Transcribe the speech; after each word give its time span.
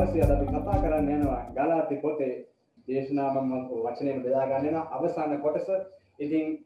දවසේ 0.00 0.22
අද 0.22 0.30
අපි 0.32 0.46
කතා 0.46 0.80
කරන්න 0.82 1.08
යනවා 1.10 1.42
ගලාති 1.54 1.96
පොතේ 1.96 2.34
දේශනා 2.88 3.30
මම 3.34 3.52
වචනයෙන් 3.84 4.22
බෙදා 4.22 4.46
ගන්න 4.46 4.66
යන 4.68 4.76
අවසාන 4.90 5.40
කොටස. 5.40 5.68
ඉතින් 6.18 6.58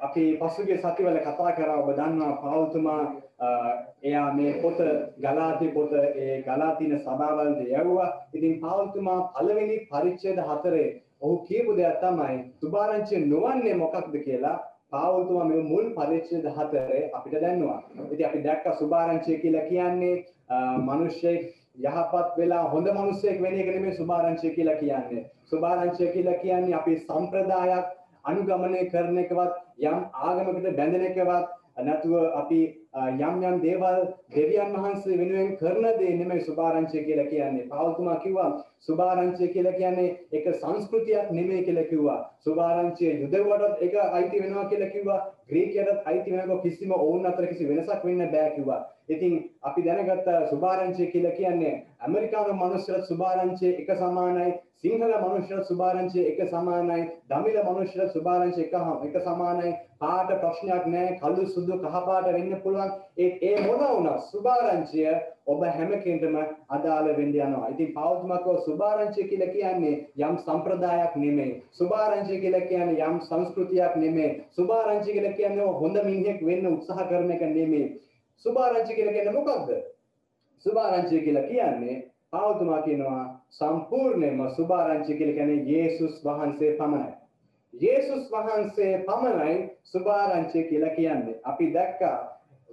අපි 0.00 0.24
පසුගිය 0.38 0.78
සතිවල 0.78 1.18
කතා 1.18 1.52
කරා 1.52 1.78
ඔබ 1.78 1.90
දන්නවා 1.90 2.36
පෞල්තුමා 2.36 3.02
එයා 4.02 4.28
මේ 4.32 4.52
පොත 4.54 4.78
ගලාති 5.18 5.68
පොත 5.68 5.92
ඒ 5.92 6.42
ගලාතින 6.42 6.94
සභාවලට 6.98 7.60
යවුවා. 7.70 8.10
ඉතින් 8.34 8.60
පෞල්තුමා 8.60 9.20
පළවෙනි 9.30 9.76
පරිච්ඡේද 9.86 10.38
හතරේ 10.40 10.88
ඔහු 11.20 11.36
කියපු 11.40 11.76
දෙයක් 11.76 12.00
තමයි 12.00 12.38
සුභාරංචිය 12.60 13.26
නොවන්නේ 13.26 13.74
මොකක්ද 13.74 14.16
කියලා 14.18 14.56
පාවුල්තුමා 14.90 15.44
මේ 15.44 15.62
මුල් 15.62 15.86
පරිච්ඡේද 15.92 16.46
හතරේ 16.48 17.10
අපිට 17.12 17.40
දැන්නවා. 17.40 17.80
ඉතින් 18.12 18.26
අපි 18.26 18.42
දැක්ක 18.42 18.64
සුභාරංචිය 18.78 19.36
කියලා 19.38 19.68
කියන්නේ 19.68 20.16
මිනිස්සෙක් 20.80 21.63
යහපත් 21.78 22.38
වෙලා 22.38 22.62
හොඳ 22.68 22.88
මිනිස්සෙක් 22.92 23.42
වෙන 23.42 23.54
එක 23.54 23.66
නෙමෙයි 23.68 23.96
සුභාරංචිය 23.96 24.54
කියලා 24.54 24.76
කියන්නේ. 24.76 25.24
සුභාරංචිය 25.44 26.12
කියලා 26.12 26.38
කියන්නේ 26.38 26.74
අපි 26.74 26.96
සම්ප්‍රදායක් 26.98 27.86
අනුගමනය 28.24 28.88
කරන 28.90 29.18
එකවත් 29.18 29.52
යම් 29.82 30.00
ආගමකට 30.22 30.76
බැඳෙන 30.76 31.06
එකවත් 31.06 31.48
නැතුව 31.82 32.14
අපි 32.34 32.60
යම් 32.94 33.42
යම් 33.42 33.56
දේවල් 33.60 34.06
දෙවියන් 34.30 34.76
වහන්සේ 34.76 35.18
වෙනුවෙන් 35.18 35.56
කරන 35.56 35.98
දේ 35.98 36.14
නෙමෙයි 36.16 36.40
සුභාරංචිය 36.42 37.04
කියලා 37.04 37.26
කියන්නේ. 37.26 37.66
පාවුල්තුමා 37.68 38.16
කිව්වා 38.18 38.64
සුභාරංචිය 38.80 39.48
කියලා 39.48 39.72
කියන්නේ 39.72 40.16
එක 40.32 40.46
සංස්කෘතියක් 40.54 41.30
නෙමෙයි 41.32 41.64
කියලා 41.64 41.84
කිව්වා. 41.84 42.20
සුභාරංචිය 42.40 43.20
යුදෙව්වටත් 43.22 43.82
ඒක 43.82 43.94
අයිති 44.08 44.42
වෙනවා 44.42 44.64
කියලා 44.66 44.90
කිව්වා. 44.90 45.20
ග්‍රීකයටත් 45.48 46.06
අයිති 46.06 46.32
වෙනකොට 46.32 46.62
කිසිම 46.62 46.92
ඔවුන් 46.92 47.26
අතර 47.26 47.46
කිසි 47.46 47.68
වෙනසක් 47.68 48.04
වෙන්න 48.04 48.30
බෑ 48.30 48.50
කිව්වා. 48.56 48.82
ඉතින් 49.08 49.50
අපි 49.62 49.82
දැනගත්ත 49.82 50.28
සුභාරංචිය 50.50 51.06
කියලා 51.06 51.32
කියන්නේ 51.32 51.74
ඇමරිකානු 52.00 52.54
මිනිස්සුන්ට 52.54 53.08
සුභාරංචිය 53.08 53.74
එක 53.74 53.90
සමානයි. 53.98 54.52
සිංහල 54.76 55.12
මනුෂ්‍යයට 55.18 55.68
සුභාරංචිය 55.68 56.24
එක 56.30 56.40
සමානයි. 56.50 57.04
දමිළ 57.30 57.58
මනුෂ්‍යයට 57.66 58.12
සුභාරංචිය 58.12 58.64
එක 58.64 58.74
එක 59.08 59.16
සමානයි. 59.24 59.74
පාට 59.98 60.32
ප්‍රශ්නයක් 60.40 60.86
නැහැ. 60.86 61.18
කළු 61.20 61.46
සුදු 61.48 61.78
කහ 61.78 62.00
පාට 62.06 62.26
වෙන්න 62.28 62.56
පුළුවන්. 62.62 62.92
ඒ 63.18 63.30
ඒ 63.42 63.66
මොන 63.66 63.82
වුණත් 63.82 64.22
සුභාරංචිය 64.30 65.08
ඔබ 65.46 65.64
හැම 65.66 65.92
කෙනෙකුටම 65.98 66.36
අදාළ 66.70 67.10
වෙන්න 67.16 67.34
යනවා. 67.34 67.68
ඉතින් 67.68 67.92
පෞද්ගලිකව 67.94 68.62
සුභාරංචිය 68.66 69.28
කියලා 69.28 69.50
කියන්නේ 69.50 69.96
යම් 70.20 70.38
සම්ප්‍රදායක් 70.38 71.16
නෙමෙයි. 71.16 71.52
සුභාරංචිය 71.72 72.40
කියලා 72.40 72.64
කියන්නේ 72.68 73.04
යම් 73.04 73.20
සංස්කෘතියක් 73.22 73.96
නෙමෙයි. 73.96 74.32
සුභාරංචිය 74.50 75.12
කියලා 75.12 75.34
කියන්නේ 75.34 75.68
හොඳ 75.82 76.02
මිනිහෙක් 76.04 76.40
වෙන්න 76.46 76.72
උත්සාහ 76.72 77.06
කරන 77.06 77.30
එක 77.30 77.46
නෙමෙයි. 77.50 77.86
සුභාරංචිය 78.36 78.96
කියලා 78.96 79.12
කියන්නේ 79.12 79.32
මොකක්ද? 79.32 79.70
සුභාරංචිය 80.58 81.20
කියලා 81.20 81.42
කියන්නේ 81.42 81.96
පෞද්ගලිකව 82.30 82.84
කියනවා 82.84 83.24
සම්පූර්ණයෙන්ම 83.50 84.50
සුභාරංචිය 84.50 85.16
කියලා 85.16 85.34
කියන්නේ 85.34 85.64
යේසුස් 85.66 86.24
වහන්සේ 86.24 86.72
පමණයි. 86.72 87.12
යේසුස් 87.74 88.30
වහන්සේ 88.32 88.92
පමණයි 89.00 89.70
සුභාරංචිය 89.84 90.64
කියලා 90.64 90.94
කියන්නේ. 90.94 91.40
අපි 91.44 91.72
දැක්කා 91.72 92.18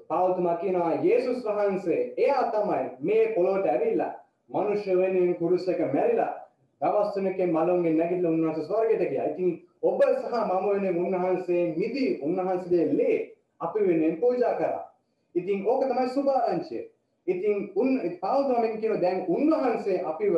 පෞතුමා 0.07 0.57
කියනවා 0.57 0.93
යේසුස් 1.03 1.45
වහන්සේ 1.45 2.13
එයා 2.17 2.43
තමයි 2.51 2.85
මේ 3.01 3.33
පොළොවට 3.35 3.67
ඇවිල්ලා 3.67 4.13
මනුෂ්‍ය 4.49 4.97
වෙනුවෙන් 4.97 5.35
කුරුසක 5.35 5.79
මැරිලා 5.93 6.33
දවස් 6.81 7.13
තුනකින් 7.13 7.53
මලොන්ගෙන් 7.53 7.97
නැගිටලා 7.97 8.31
උන්වහන්සේ 8.31 8.65
ස්වර්ගයට 8.65 9.09
ගියා. 9.09 9.25
ඉතින් 9.25 9.67
ඔබ 9.83 10.01
සහ 10.03 10.33
මම 10.39 10.65
වෙනුවෙන් 10.65 10.97
උන්වහන්සේ 11.05 11.63
මිදි 11.77 12.05
උන්වහන්සේගේ 12.21 12.93
ලේ 12.93 13.17
අපි 13.59 13.87
වෙනුවෙන් 13.87 14.17
පූජා 14.17 14.55
කරා. 14.55 14.90
ඉතින් 15.35 15.67
ඕක 15.67 15.83
තමයි 15.83 16.09
සුභාරංචිය. 16.09 16.83
ඉතින් 17.27 17.71
උන් 17.75 17.99
පෞතුමා 18.21 18.61
කියන 18.73 19.01
දැන් 19.01 19.25
උන්වහන්සේ 19.27 20.03
අපිව 20.03 20.35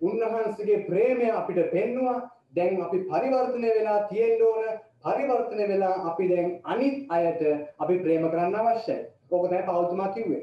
උන්වහන්සේගේ 0.00 0.84
ප්‍රේමය 0.88 1.30
අපිට 1.30 1.70
පෙන්නවා. 1.70 2.30
දැන් 2.54 2.82
අපි 2.82 2.98
පරිවර්තනය 3.10 3.68
වෙලා 3.68 4.08
තියෙන්න 4.08 4.42
ඕන 4.42 4.64
පරිවර්තනය 5.04 5.68
වෙලා 5.68 5.94
අපි 6.10 6.28
දැන් 6.28 6.60
අනිත් 6.64 6.96
අයට 7.08 7.42
අපි 7.78 7.98
ප්‍රේම 7.98 8.30
කරන්න 8.30 8.54
අවශ්‍යයි. 8.56 9.06
ඕක 9.30 9.48
තමයි 9.48 9.62
පෞල්තුමා 9.62 10.12
කිව්වේ. 10.14 10.42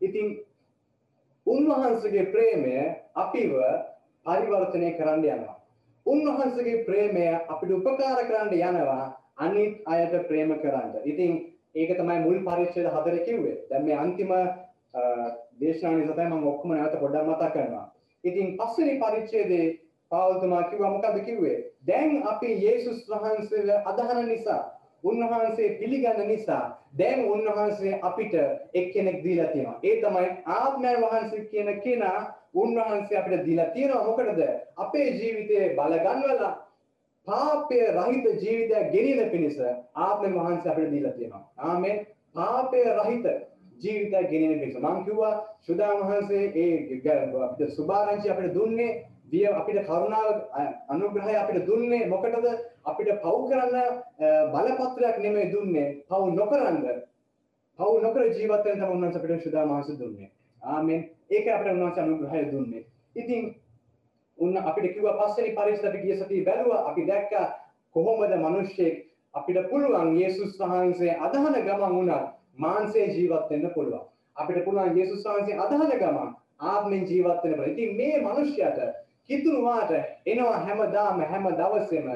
ඉතින් 0.00 0.28
උන්වහන්සේගේ 1.46 2.30
ප්‍රේමය 2.32 2.74
අපිව 3.14 3.52
පරිවර්තනය 4.26 4.92
කරන්න 4.98 5.24
යනවා. 5.26 5.56
උන්වහන්සේගේ 6.06 6.84
ප්‍රේමය 6.84 7.26
අපිට 7.48 7.70
උපකාර 7.70 8.24
කරන්න 8.26 8.52
යනවා 8.52 9.04
අනිත් 9.36 9.82
අයට 9.86 10.28
ප්‍රේම 10.28 10.54
කරන්න. 10.60 10.92
ඉතින් 11.04 11.53
ඒක 11.74 11.96
තමයි 11.98 12.18
මුල් 12.26 12.38
පරිච්ඡේද 12.46 12.86
හතර 12.86 13.18
කිව්වේ. 13.24 13.56
දැන් 13.70 13.84
මේ 13.84 13.96
අන්තිම 13.96 14.30
දේශනාව 15.60 15.96
නිසා 15.98 16.14
තමයි 16.14 16.28
මම 16.28 16.46
ඔක්කොම 16.46 16.70
නැවත 16.72 17.00
පොඩ්ඩක් 17.00 17.26
මතක් 17.28 17.52
කරනවා. 17.52 17.86
ඉතින් 18.24 18.56
පස්වෙනි 18.58 19.00
පරිච්ඡේදයේ 19.00 19.66
පාවල්තුමා 20.10 20.62
කිව්වා 20.70 20.90
මොකද 20.90 21.24
කිව්වේ? 21.24 21.56
දැන් 21.86 22.22
අපි 22.26 22.54
යේසුස් 22.64 23.02
වහන්සේව 23.10 23.68
අදහන 23.84 24.28
නිසා, 24.28 24.62
උන්වහන්සේ 25.04 25.76
පිළිගන්න 25.80 26.28
නිසා 26.28 26.64
දැන් 26.98 27.24
උන්වහන්සේ 27.30 27.98
අපිට 28.02 28.34
එක්කෙනෙක් 28.74 29.24
දීලා 29.24 29.50
තියෙනවා. 29.52 29.78
ඒ 29.82 29.96
තමයි 30.02 30.28
ආත්මයන් 30.46 31.00
වහන්සේ 31.02 31.44
කියන 31.50 31.80
කෙනා 31.80 32.18
උන්වහන්සේ 32.54 33.18
අපිට 33.18 33.46
දීලා 33.46 33.66
තියෙනවා. 33.66 34.06
මොකටද? 34.06 34.42
අපේ 34.76 35.08
ජීවිතේ 35.10 35.74
බල 35.76 35.98
ගන්නවලා 35.98 36.52
පාපය 37.26 37.80
රහිත 37.92 38.26
ජීවිතයක් 38.36 38.92
ගෙනියන 38.92 39.30
පිණිස 39.30 39.58
ආත්මයන් 39.96 40.34
වහන්සේ 40.34 40.72
අපිට 40.72 40.90
දීලා 40.90 41.12
තියෙනවා. 41.12 41.42
ආමෙන්. 41.58 42.06
පාපය 42.34 42.84
රහිත 42.98 43.26
ජීවිතයක් 43.78 44.30
ගෙනියන 44.30 44.60
පිණිස 44.60 44.76
මම 44.76 45.04
කිව්වා 45.04 45.34
සුදා 45.60 45.94
වහන්සේ 46.00 46.52
ඒ 46.56 47.00
අපිට 47.40 47.70
සුභාරංචි 47.70 48.30
අපිට 48.30 48.54
දුන්නේ 48.54 48.92
දිය 49.30 49.46
අපිට 49.48 49.86
කරුණාව 49.86 50.36
අනුග්‍රහය 50.88 51.34
අපිට 51.36 51.66
දුන්නේ 51.66 52.06
මොකටද 52.06 52.46
අපිට 52.84 53.10
පව් 53.18 53.34
කරන්න 53.48 53.76
බලපත්‍රයක් 54.52 55.18
නෙමෙයි 55.18 55.52
දුන්නේ 55.52 55.88
පව් 56.08 56.22
නොකරන්න 56.32 56.78
පව් 57.78 57.92
නොකර 58.02 58.22
ජීවත් 58.28 58.64
වෙන 58.64 58.76
තමයි 58.76 58.90
උන්වහන්සේ 58.90 59.20
අපිට 59.20 59.44
සුදා 59.44 59.66
මාස 59.66 59.88
දුන්නේ 59.94 60.30
ආමෙන් 60.62 61.00
ඒක 61.30 61.48
අපිට 61.48 61.72
උන්වහන්සේ 61.72 62.04
අනුග්‍රහය 62.04 62.44
දුන්නේ 62.52 62.84
ඉතින් 63.16 63.54
උන්න 64.38 64.56
අපිට 64.58 64.94
කිව්වා 64.94 65.18
පස්වෙනි 65.20 65.54
පරිස්සම 65.54 65.88
අපි 65.88 65.98
ගිය 65.98 66.16
සතියේ 66.16 66.44
බැලුවා. 66.44 66.88
අපි 66.90 67.06
දැක්කා 67.06 67.46
කොහොමද 67.94 68.34
මිනිස්සෙක් 68.38 69.06
අපිට 69.34 69.70
පුළුවන් 69.70 70.16
යේසුස් 70.16 70.58
වහන්සේ 70.60 71.16
අදහන 71.18 71.60
ගමන් 71.60 71.94
වුණත් 71.94 72.34
මාංශයේ 72.56 73.06
ජීවත් 73.08 73.50
වෙන්න 73.50 73.70
පුළුවන්. 73.70 74.04
අපිට 74.36 74.64
පුළුවන් 74.64 74.96
යේසුස් 74.96 75.24
වහන්සේ 75.24 75.58
අදහන 75.58 75.90
ගමන් 75.92 76.34
ආත්මෙන් 76.60 77.06
ජීවත් 77.06 77.26
වෙන්න 77.26 77.54
පුළුවන්. 77.54 77.70
ඉතින් 77.70 77.96
මේ 77.96 78.20
මිනිස්යාට 78.20 78.80
කිතුරුවාට 79.26 79.90
එනවා 80.26 80.58
හැමදාම 80.58 81.20
හැම 81.22 81.48
දවසෙම. 81.52 82.08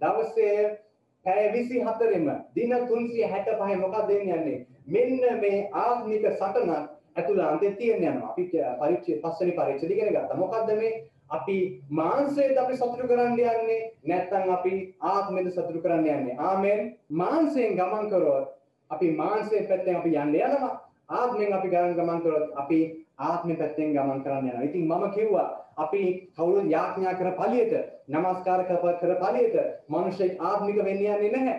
දවසේ 0.00 0.78
පැය 1.26 1.48
24ෙම 1.50 2.26
දින 2.54 2.70
365 2.70 3.76
මොකක්ද 3.76 4.10
යන්නේ? 4.12 4.66
මෙන්න 4.86 5.40
මේ 5.40 5.68
ආත්මික 5.74 6.26
සටන 6.30 6.70
ඇතුළාන්තේ 7.16 7.72
තියෙන 7.72 8.04
යනවා. 8.04 8.30
අපි 8.30 8.50
පරීක්ෂේ 8.78 9.20
පස්වෙනි 9.20 9.52
පරීක්ෂේ 9.52 9.90
ඉගෙන 9.90 10.08
ගත්තා. 10.10 10.36
මොකද්ද 10.36 10.76
මේ 10.76 10.92
අපි 11.30 11.56
මාංශයට 11.90 12.56
අපි 12.56 12.76
සතුටු 12.76 13.08
කරන්න 13.08 13.34
යන්නේ 13.34 13.80
නැත්නම් 14.04 14.50
අපි 14.50 14.74
ආත්මෙද 15.06 15.50
සතුටු 15.50 15.80
කරන්න 15.80 16.08
යන්නේ 16.08 16.38
ආමෙන් 16.42 16.82
මාංශයෙන් 17.12 17.76
ගමන් 17.76 18.10
කරොත් 18.10 18.48
අපි 18.90 19.10
මාංශයෙන් 19.12 19.66
පැත්තෙන් 19.66 19.96
අපි 19.96 20.16
යන්න 20.16 20.34
යනවා 20.36 20.74
ආත්මෙන් 21.14 21.52
අපි 21.52 21.68
ගමන් 21.70 22.20
කරොත් 22.20 22.52
අපි 22.56 22.80
ආත්මෙ 23.22 23.54
පැත්තෙන් 23.54 23.94
ගමන් 23.94 24.22
කරන්න 24.22 24.46
යනවා 24.46 24.64
ඉතින් 24.64 24.88
මම 24.88 25.10
කිව්වා 25.12 25.48
අපි 25.78 26.02
කවුරුන් 26.34 26.70
යාඥා 26.70 27.14
කර 27.14 27.30
ඵලියට 27.34 27.74
নমස්කාර 28.08 28.64
කර 28.64 28.78
ඵලියට 29.16 29.56
මිනිස්සෙක් 29.88 30.40
ආත්මික 30.40 30.78
වෙන්න 30.78 30.98
යන්නේ 30.98 31.30
නැහැ. 31.30 31.56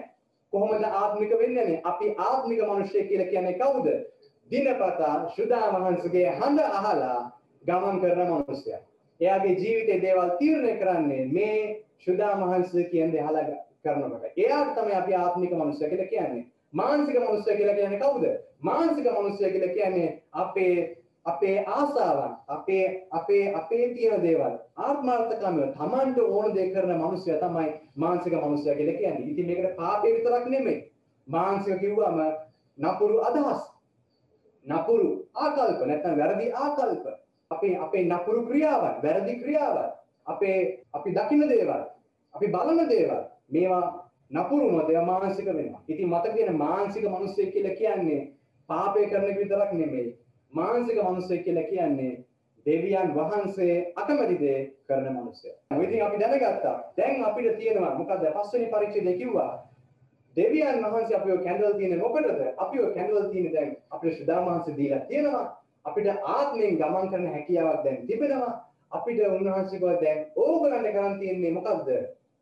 කොහොමද 0.53 0.83
ආත්මික 0.83 1.31
වෙන්නේ? 1.33 1.81
අපි 1.83 2.15
ආත්මික 2.19 2.61
මිනිස්සෙක් 2.65 3.07
කියලා 3.07 3.29
කියන්නේ 3.29 3.53
කවුද? 3.55 3.87
දිනපතා 4.51 5.15
සුදා 5.29 5.71
මහන්සගේ 5.71 6.29
හඬ 6.31 6.59
අහලා 6.71 7.19
ගමන් 7.63 8.01
කරන 8.01 8.31
මිනිසයා. 8.31 8.81
එයාගේ 9.19 9.55
ජීවිතේ 9.55 10.01
දේවල් 10.01 10.29
තීරණය 10.39 10.77
කරන්නේ 10.77 11.25
මේ 11.27 11.85
සුදා 11.99 12.35
මහන්සිය 12.35 12.83
කියන 12.83 13.11
දේ 13.11 13.21
අහලා 13.21 13.43
කරනකොට. 13.83 14.23
එයාට 14.37 14.75
තමයි 14.75 14.93
අපි 14.93 15.15
ආත්මික 15.15 15.51
මිනිස්සයා 15.53 15.89
කියලා 15.89 16.07
කියන්නේ. 16.07 16.45
මානසික 16.73 17.19
මිනිස්සයා 17.19 17.57
කියලා 17.57 17.75
කියන්නේ 17.75 17.99
කවුද? 17.99 18.25
මානසික 18.61 19.05
මිනිස්සයා 19.13 19.51
කියලා 19.51 19.73
කියන්නේ 19.73 20.09
අපේ 20.33 20.99
අපේ 21.25 21.63
ආසාවන් 21.67 22.35
අපේ 22.47 23.07
අපේ 23.11 23.55
අපේ 23.55 23.93
තියෙන 23.93 24.23
දේවල් 24.23 24.53
ආත්මාර්ථකාමීව 24.77 25.73
Tamanට 25.77 26.17
ඕන 26.19 26.55
දේ 26.55 26.69
කරන 26.69 26.93
මිනිස්සයා 26.97 27.39
තමයි 27.39 27.73
මානසික 27.95 28.33
මිනිස්සයා 28.35 28.75
කියලා 28.75 28.97
කියන්නේ. 28.97 29.25
ඉතින් 29.25 29.45
මේකට 29.45 29.75
පාපේ 29.75 30.13
විතරක් 30.13 30.45
නෙමෙයි. 30.47 30.91
මානසික 31.27 31.79
කිව්වම 31.79 32.19
නපුරු 32.77 33.19
අදහස්. 33.21 33.61
නපුරු 34.65 35.09
ආකල්ප 35.35 35.85
නැත්නම් 35.85 36.17
වැරදි 36.17 36.51
ආකල්ප. 36.53 37.05
අපේ 37.51 37.77
අපේ 37.77 38.03
නපුරු 38.05 38.45
ක්‍රියාවන්, 38.47 39.01
වැරදි 39.03 39.39
ක්‍රියාවන්, 39.41 39.91
අපේ 40.25 40.85
අපි 40.93 41.11
දකින්න 41.11 41.49
දේවල්, 41.49 41.83
අපි 42.33 42.47
බලන 42.47 42.89
දේවල් 42.89 43.23
මේවා 43.49 44.05
නපුරුම 44.31 44.87
දේව 44.87 45.05
මානසික 45.05 45.45
වෙනවා. 45.45 45.81
ඉතින් 45.87 46.09
මට 46.09 46.33
කියන 46.35 46.57
මානසික 46.57 47.03
මිනිස්සෙක් 47.05 47.53
කියලා 47.53 47.75
කියන්නේ 47.75 48.21
පාපය 48.69 49.09
කරන 49.09 49.29
එක 49.29 49.39
විතරක් 49.39 49.71
නෙමෙයි. 49.73 50.15
මානසික 50.53 50.97
මනුස්සයෙක් 51.03 51.43
කියලා 51.43 51.63
කියන්නේ 51.63 52.23
දෙවියන් 52.65 53.15
වහන්සේ 53.15 53.93
අකමැති 53.95 54.37
දේ 54.39 54.59
කරන 54.87 55.09
මනුස්සය. 55.13 55.49
ඉතින් 55.83 56.05
අපි 56.05 56.19
දැනගත්තා. 56.19 56.93
දැන් 56.97 57.25
අපිට 57.25 57.57
තියෙනවා 57.57 57.97
මොකද 57.97 58.25
පස්වෙනි 58.35 58.67
පරීක්ෂණය 58.67 59.17
කිව්වා. 59.17 59.69
දෙවියන් 60.35 60.83
වහන්සේ 60.83 61.17
අපිව 61.17 61.43
කැඳවලා 61.43 61.77
තියෙන්නේ 61.77 61.99
මොකටද? 61.99 62.53
අපිව 62.57 62.93
කැඳවලා 62.93 63.29
තියෙන්නේ 63.29 63.53
දැන් 63.53 63.77
අපිට 63.89 64.13
ශ්‍රද්ධා 64.13 64.45
වහන්සේ 64.45 64.77
දීලා 64.77 64.99
තියෙනවා. 64.99 65.58
අපිට 65.89 66.09
ආත්මයෙන් 66.27 66.77
ගමන් 66.77 67.11
කරන 67.11 67.27
හැකියාවක් 67.27 67.83
දැන් 67.83 68.01
තිබෙනවා. 68.07 68.55
අපිට 68.91 69.21
උන්වහන්සේ 69.27 69.69
කිව්වා 69.71 70.01
දැන් 70.01 70.25
ඕගලන්ට 70.37 70.89
කරන් 70.89 71.19
තියෙන්නේ 71.19 71.53
මොකද්ද? 71.53 71.93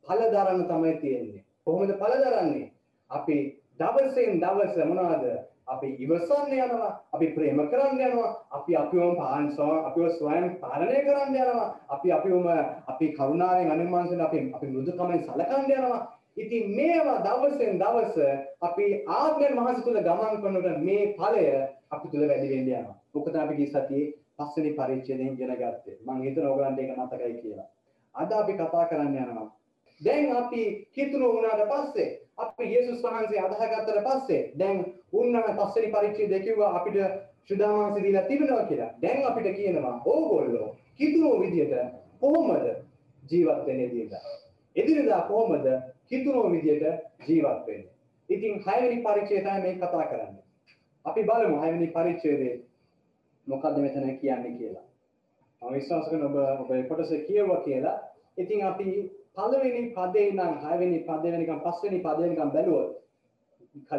ඵල 0.06 0.26
දරන්න 0.30 0.66
තමයි 0.66 0.96
තියෙන්නේ. 0.98 1.44
කොහොමද 1.66 1.94
ඵල 1.96 2.18
දරන්නේ? 2.24 2.72
අපි 3.12 3.38
දවසෙන් 3.80 4.42
දවස 4.42 4.84
මොනවද? 4.86 5.38
අපි 5.68 5.88
ඉවසන්න 6.00 6.52
යනවා 6.56 6.92
අපි 7.14 7.28
ප්‍රේම 7.30 7.58
කරන්න 7.64 8.02
යනවා 8.02 8.30
අපි 8.52 8.76
අපිවම 8.76 9.16
පාන්සෝ 9.16 9.74
අපිව 9.82 10.06
ස්වයං 10.12 10.46
පාලනය 10.62 11.00
කරන්න 11.00 11.36
යනවා 11.36 11.66
අපි 11.90 12.12
අපිවම 12.12 12.48
අපි 12.88 13.08
කරුණාවෙන් 13.12 13.72
අනුමානසෙන් 13.72 14.22
අපි 14.22 14.40
අපි 14.52 14.68
මෘදුකමෙන් 14.68 15.26
සලකන්න 15.26 15.72
යනවා 15.72 16.00
ඉතින් 16.38 16.72
මේවා 16.72 17.18
දවසෙන් 17.22 17.80
දවස 17.80 18.16
අපි 18.62 18.86
ආත්මයන් 19.10 19.58
වහන්සේ 19.58 19.84
තුල 19.84 20.00
ගමන් 20.00 20.42
කරනකොට 20.42 20.80
මේ 20.82 21.12
ඵලය 21.14 21.44
අපි 21.92 22.08
තුල 22.10 22.28
වැඩි 22.28 22.50
වෙන්න 22.50 22.70
යනවා. 22.70 22.96
ඔක 23.16 23.26
තමයි 23.26 23.40
අපි 23.40 23.56
ගිය 23.56 23.68
සතියේ 23.68 24.14
පස්වෙනි 24.38 24.72
පරිච්ඡේදයෙන් 24.74 25.34
ඉගෙන 25.34 25.54
ගත්තේ. 25.54 25.98
මම 26.06 26.22
හිතන 26.22 26.48
ඕගලන්ට 26.48 26.80
ඒක 26.80 26.98
මතකයි 26.98 27.34
කියලා. 27.42 27.68
අද 28.16 28.32
අපි 28.34 28.54
කතා 28.54 28.86
කරන්න 28.86 29.18
යනවා. 29.18 29.48
දැන් 30.02 30.36
අපි 30.36 30.62
කිතුණු 30.94 31.34
වුණාට 31.34 31.64
පස්සේ 31.70 32.10
අපි 32.38 32.64
යේසුස් 32.66 33.04
වහන්සේ 33.04 33.40
අදහගත්තට 33.40 34.04
පස්සේ 34.08 34.42
දැන් 34.60 34.78
උන්නම 35.14 35.48
පස්වෙනි 35.60 35.94
පරිච්ඡේදය 35.94 36.40
කිව්වා 36.40 36.72
අපිට 36.78 36.98
ශ්‍රද්ධාවන්සේ 37.46 38.04
දීලා 38.04 38.24
තිබෙනවා 38.24 38.66
කියලා. 38.66 38.92
දැන් 39.02 39.26
අපිට 39.26 39.56
කියනවා 39.56 40.02
ඕගොල්ලෝ 40.06 40.76
කිතුණු 40.96 41.40
විදියට 41.40 41.74
කොහොමද 42.20 42.66
ජීවත් 43.24 43.66
වෙන්නේ 43.66 43.90
කියලා. 43.90 44.26
එදිනදා 44.76 45.22
කොහොමද 45.24 45.68
කිතුණු 46.08 46.52
විදියට 46.52 46.86
ජීවත් 47.28 47.66
වෙන්නේ. 47.68 47.94
ඉතින් 48.30 48.64
හයවෙනි 48.66 49.04
පරිච්ඡේදය 49.04 49.44
තමයි 49.44 49.62
මේ 49.62 49.76
කතා 49.78 50.06
කරන්නේ. 50.06 50.47
අපි 51.06 51.24
බලමු 51.24 51.62
හයවෙනි 51.62 51.88
පරිච්ඡේදයේ 51.90 52.56
මොකද්ද 53.48 53.78
මෙතන 53.78 54.18
කියන්නේ 54.18 54.54
කියලා. 54.54 54.86
මම 55.62 55.74
විශ්වාස 55.74 56.10
කරන 56.10 56.24
ඔබ 56.24 56.36
ඔබ 56.36 56.70
කොටස 56.90 57.12
කියවුවා 57.22 57.62
කියලා. 57.62 57.98
ඉතින් 58.38 58.64
අපි 58.64 58.88
පළවෙනි 59.34 59.82
පදේ 59.92 60.28
ඉඳන් 60.28 60.60
හයවෙනි 60.64 61.00
පදේ 61.02 61.32
වෙනකම් 61.34 61.62
පස්වෙනි 61.62 62.00
පදේ 62.00 62.30
වෙනකම් 62.30 62.52
බැලුවොත් 62.52 62.92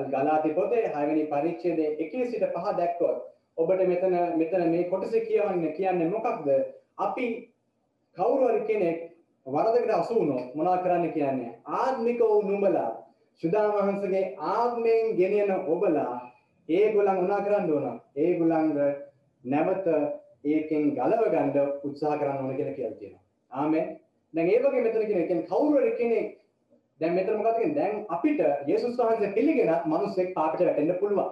ගලාති 0.08 0.50
පොතේ 0.50 0.84
හයවෙනි 0.88 1.26
පරිච්ඡේදයේ 1.26 1.96
එකේ 1.98 2.26
සිට 2.26 2.46
පහ 2.48 2.76
දැක්කොත් 2.76 3.18
ඔබට 3.56 3.84
මෙතන 3.84 4.16
මෙතන 4.36 4.70
මේ 4.70 4.84
කොටසේ 4.84 5.20
කියවන්නේ 5.22 5.72
කියන්නේ 5.72 6.10
මොකක්ද? 6.10 6.48
අපි 6.98 7.26
කවුරු 8.16 8.48
හරි 8.48 8.60
කෙනෙක් 8.62 8.98
වරදකට 9.46 9.90
අසු 9.92 10.14
වුණොත් 10.14 10.54
මොනවා 10.54 10.78
කරන්න 10.78 11.12
කියන්නේ? 11.12 11.52
ආත්මික 11.66 12.20
වූ 12.20 12.42
නුඹලා 12.42 12.90
සුදා 13.42 13.68
වහන්සේගේ 13.70 14.36
ආත්මයෙන් 14.38 15.16
ගෙනියන 15.16 15.52
ඔබලා 15.66 16.14
ඒගොල්ලන් 16.68 17.14
මොනවා 17.14 17.40
කරන්න 17.40 17.70
ඕන? 17.72 18.00
ඒගොල්ලන්ව 18.16 18.78
නැවත 19.44 19.86
ඒකෙන් 20.46 20.90
ගලව 20.94 21.30
ගන්න 21.30 21.72
උත්සාහ 21.84 22.18
කරන්න 22.18 22.44
ඕන 22.44 22.56
කියලා 22.56 22.74
කියලා 22.74 22.98
තියෙනවා. 22.98 23.22
ආමෙන්. 23.52 23.86
දැන් 24.34 24.48
ඒ 24.48 24.60
වගේ 24.60 24.82
මෙතන 24.82 25.06
කියන 25.06 25.26
කියන්නේ 25.26 25.46
කවුරු 25.46 25.80
හරි 25.80 25.92
කෙනෙක් 25.98 26.28
දැන් 27.00 27.14
මෙතන 27.14 27.36
මොකද 27.36 27.58
කියන්නේ 27.58 27.74
දැන් 27.74 28.04
අපිට 28.08 28.40
යේසුස් 28.66 28.98
වහන්සේ 28.98 29.32
පිළිගෙන 29.32 29.72
මිනිස්සෙක් 29.86 30.34
පාපට 30.34 30.60
වැටෙන්න 30.60 30.98
පුළුවන්. 31.00 31.30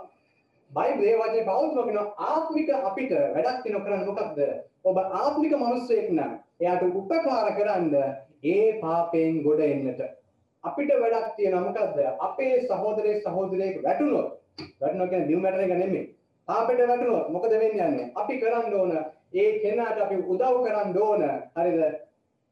බයිබලයේ 0.71 1.19
වචනේ 1.19 1.45
පවුල්ම 1.45 1.85
කියන 1.85 2.01
ආත්මික 2.29 2.71
අපිට 2.83 3.13
වැඩක් 3.35 3.67
වෙන 3.67 3.83
කරන්නේ 3.83 4.07
මොකක්ද? 4.07 4.41
ඔබ 4.85 4.97
ආත්මික 4.99 5.59
මිනිස්සෙක් 5.59 6.09
නම් 6.11 6.33
එයාට 6.61 6.83
උපකාර 6.93 7.53
කරන්න 7.59 7.95
ඒ 8.45 8.81
පාපයෙන් 8.81 9.43
ගොඩ 9.43 9.61
එන්නට. 9.63 10.03
අපිට 10.65 10.97
වැඩක් 10.97 11.31
තියෙනවා 11.37 11.65
මොකද්ද? 11.69 12.03
අපේ 12.21 12.55
සහෝදරයෙක් 12.67 13.23
සහෝදරියෙක් 13.23 13.83
වැටුනොත් 13.85 14.35
වැටුණා 14.59 15.07
කියන්නේ 15.07 15.29
දියු 15.29 15.41
මැටර 15.41 15.61
එක 15.61 15.71
නෙමෙයි. 15.71 16.05
පාපෙට 16.49 16.89
වැටුනොත් 16.89 17.29
මොකද 17.29 17.51
වෙන්නේ 17.53 17.89
යන්නේ? 17.89 18.11
අපි 18.15 18.41
කරන්න 18.41 18.75
ඕන 18.75 18.93
ඒ 19.35 19.59
කෙනාට 19.59 20.01
අපි 20.01 20.17
උදව් 20.27 20.57
කරන්න 20.65 20.99
ඕන. 20.99 21.23
හරිද? 21.57 21.81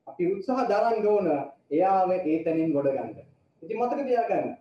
අපි 0.07 0.33
උත්සාහ 0.33 0.67
දරන්න 0.69 1.07
ඕන 1.07 1.29
එයාව 1.71 2.11
ඒ 2.13 2.39
තැනින් 2.45 2.73
ගොඩ 2.73 2.89
ගන්න. 2.89 3.15
ඉතින් 3.63 3.79
මතක 3.79 4.07
තියාගන්න. 4.07 4.57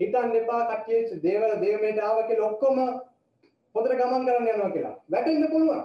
හිතන්න 0.00 0.36
එපා 0.36 0.62
කට්ටිය 0.66 1.20
දේවල 1.22 1.52
දේවමේට 1.60 1.98
ආව 2.00 2.22
කියලා 2.28 2.50
ඔක්කොම 2.50 2.78
හොඳට 3.74 3.94
ගමන් 3.94 4.24
කරන්න 4.26 4.48
යනවා 4.48 4.70
කියලා. 4.70 4.94
වැටෙන්න 5.10 5.50
පුළුවන්. 5.50 5.84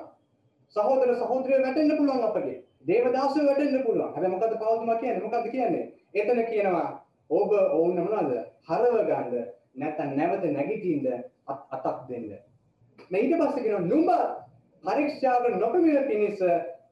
සහෝදර 0.76 1.16
සහෝදරියෝ 1.16 1.62
වැටෙන්න 1.64 1.98
පුළුවන් 1.98 2.24
අපගේ. 2.24 2.58
දේවදාසයෝ 2.88 3.46
වැටෙන්න 3.46 3.84
පුළුවන්. 3.84 4.14
හැබැයි 4.14 4.34
මොකද්ද 4.36 4.56
පවතුමා 4.56 4.96
කියන්නේ? 4.96 5.24
මොකද්ද 5.24 5.52
කියන්නේ? 5.52 5.86
එතන 6.16 6.42
කියනවා 6.46 6.90
ඔබ 7.30 7.52
ඔවුන් 7.52 8.00
මොනවද? 8.00 8.34
හරව 8.68 9.06
ගන්න 9.06 9.57
නැත්නම් 9.78 10.16
නැවත 10.18 10.44
නැගිටින්න 10.48 11.06
අතක් 11.48 12.00
දෙන්න. 12.10 12.30
මේ 13.12 13.22
ඊට 13.22 13.38
පස්සේ 13.38 13.64
කියනවා 13.64 13.86
නුඹ 13.86 14.10
පරීක්ෂාවට 14.84 15.60
නොපෙමිණ 15.60 16.08
පිණිස 16.08 16.40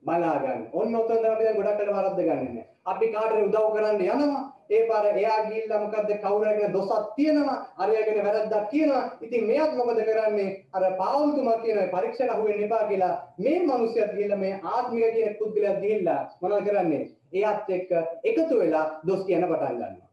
බලා 0.03 0.35
ගන්න. 0.39 0.67
ඔන්න 0.73 0.95
ඔතන 0.95 1.17
තමයි 1.17 1.29
අපි 1.29 1.43
දැන් 1.43 1.57
ගොඩක් 1.57 1.79
අය 1.79 1.93
වරද්ද 1.93 2.21
ගන්නෙ. 2.23 2.65
අපි 2.85 3.11
කාටද 3.11 3.39
උදව් 3.39 3.71
කරන්න 3.73 4.01
යනවා. 4.03 4.43
ඒ 4.69 4.81
පාර 4.87 5.05
එයා 5.07 5.37
ගිහිල්ලා 5.47 5.79
මොකද්ද 5.79 6.11
කවුරුහරි 6.21 6.69
දොසක් 6.73 7.09
තියෙනවා. 7.15 7.57
අරයාගෙන 7.77 8.23
වැරද්දක් 8.23 8.69
කියනවා. 8.71 9.03
ඉතින් 9.21 9.47
මෙයාත් 9.47 9.75
මොකද 9.75 10.01
කරන්නේ? 10.01 10.49
අර 10.73 10.83
පාවුල්තුමා 11.01 11.57
කියන 11.57 11.81
පරීක්ෂණ 11.89 12.29
අහුවෙන්න 12.29 12.63
එපා 12.63 12.88
කියලා 12.88 13.13
මේ 13.39 13.59
මිනිස්සුත් 13.61 14.15
ගිහිල්ලා 14.15 14.38
මේ 14.38 14.59
ආත්මික 14.65 15.13
කියන 15.13 15.38
පුද්ගලයා 15.39 15.75
ගිහිල්ලා 15.75 16.21
මොනවද 16.41 16.67
කරන්නේ? 16.67 17.03
එයාත් 17.33 17.69
එක්ක 17.69 17.91
එකතු 18.23 18.59
වෙලා 18.59 18.85
දොස් 19.07 19.25
කියන 19.25 19.43
පටන් 19.43 19.75
ගන්නවා. 19.75 20.09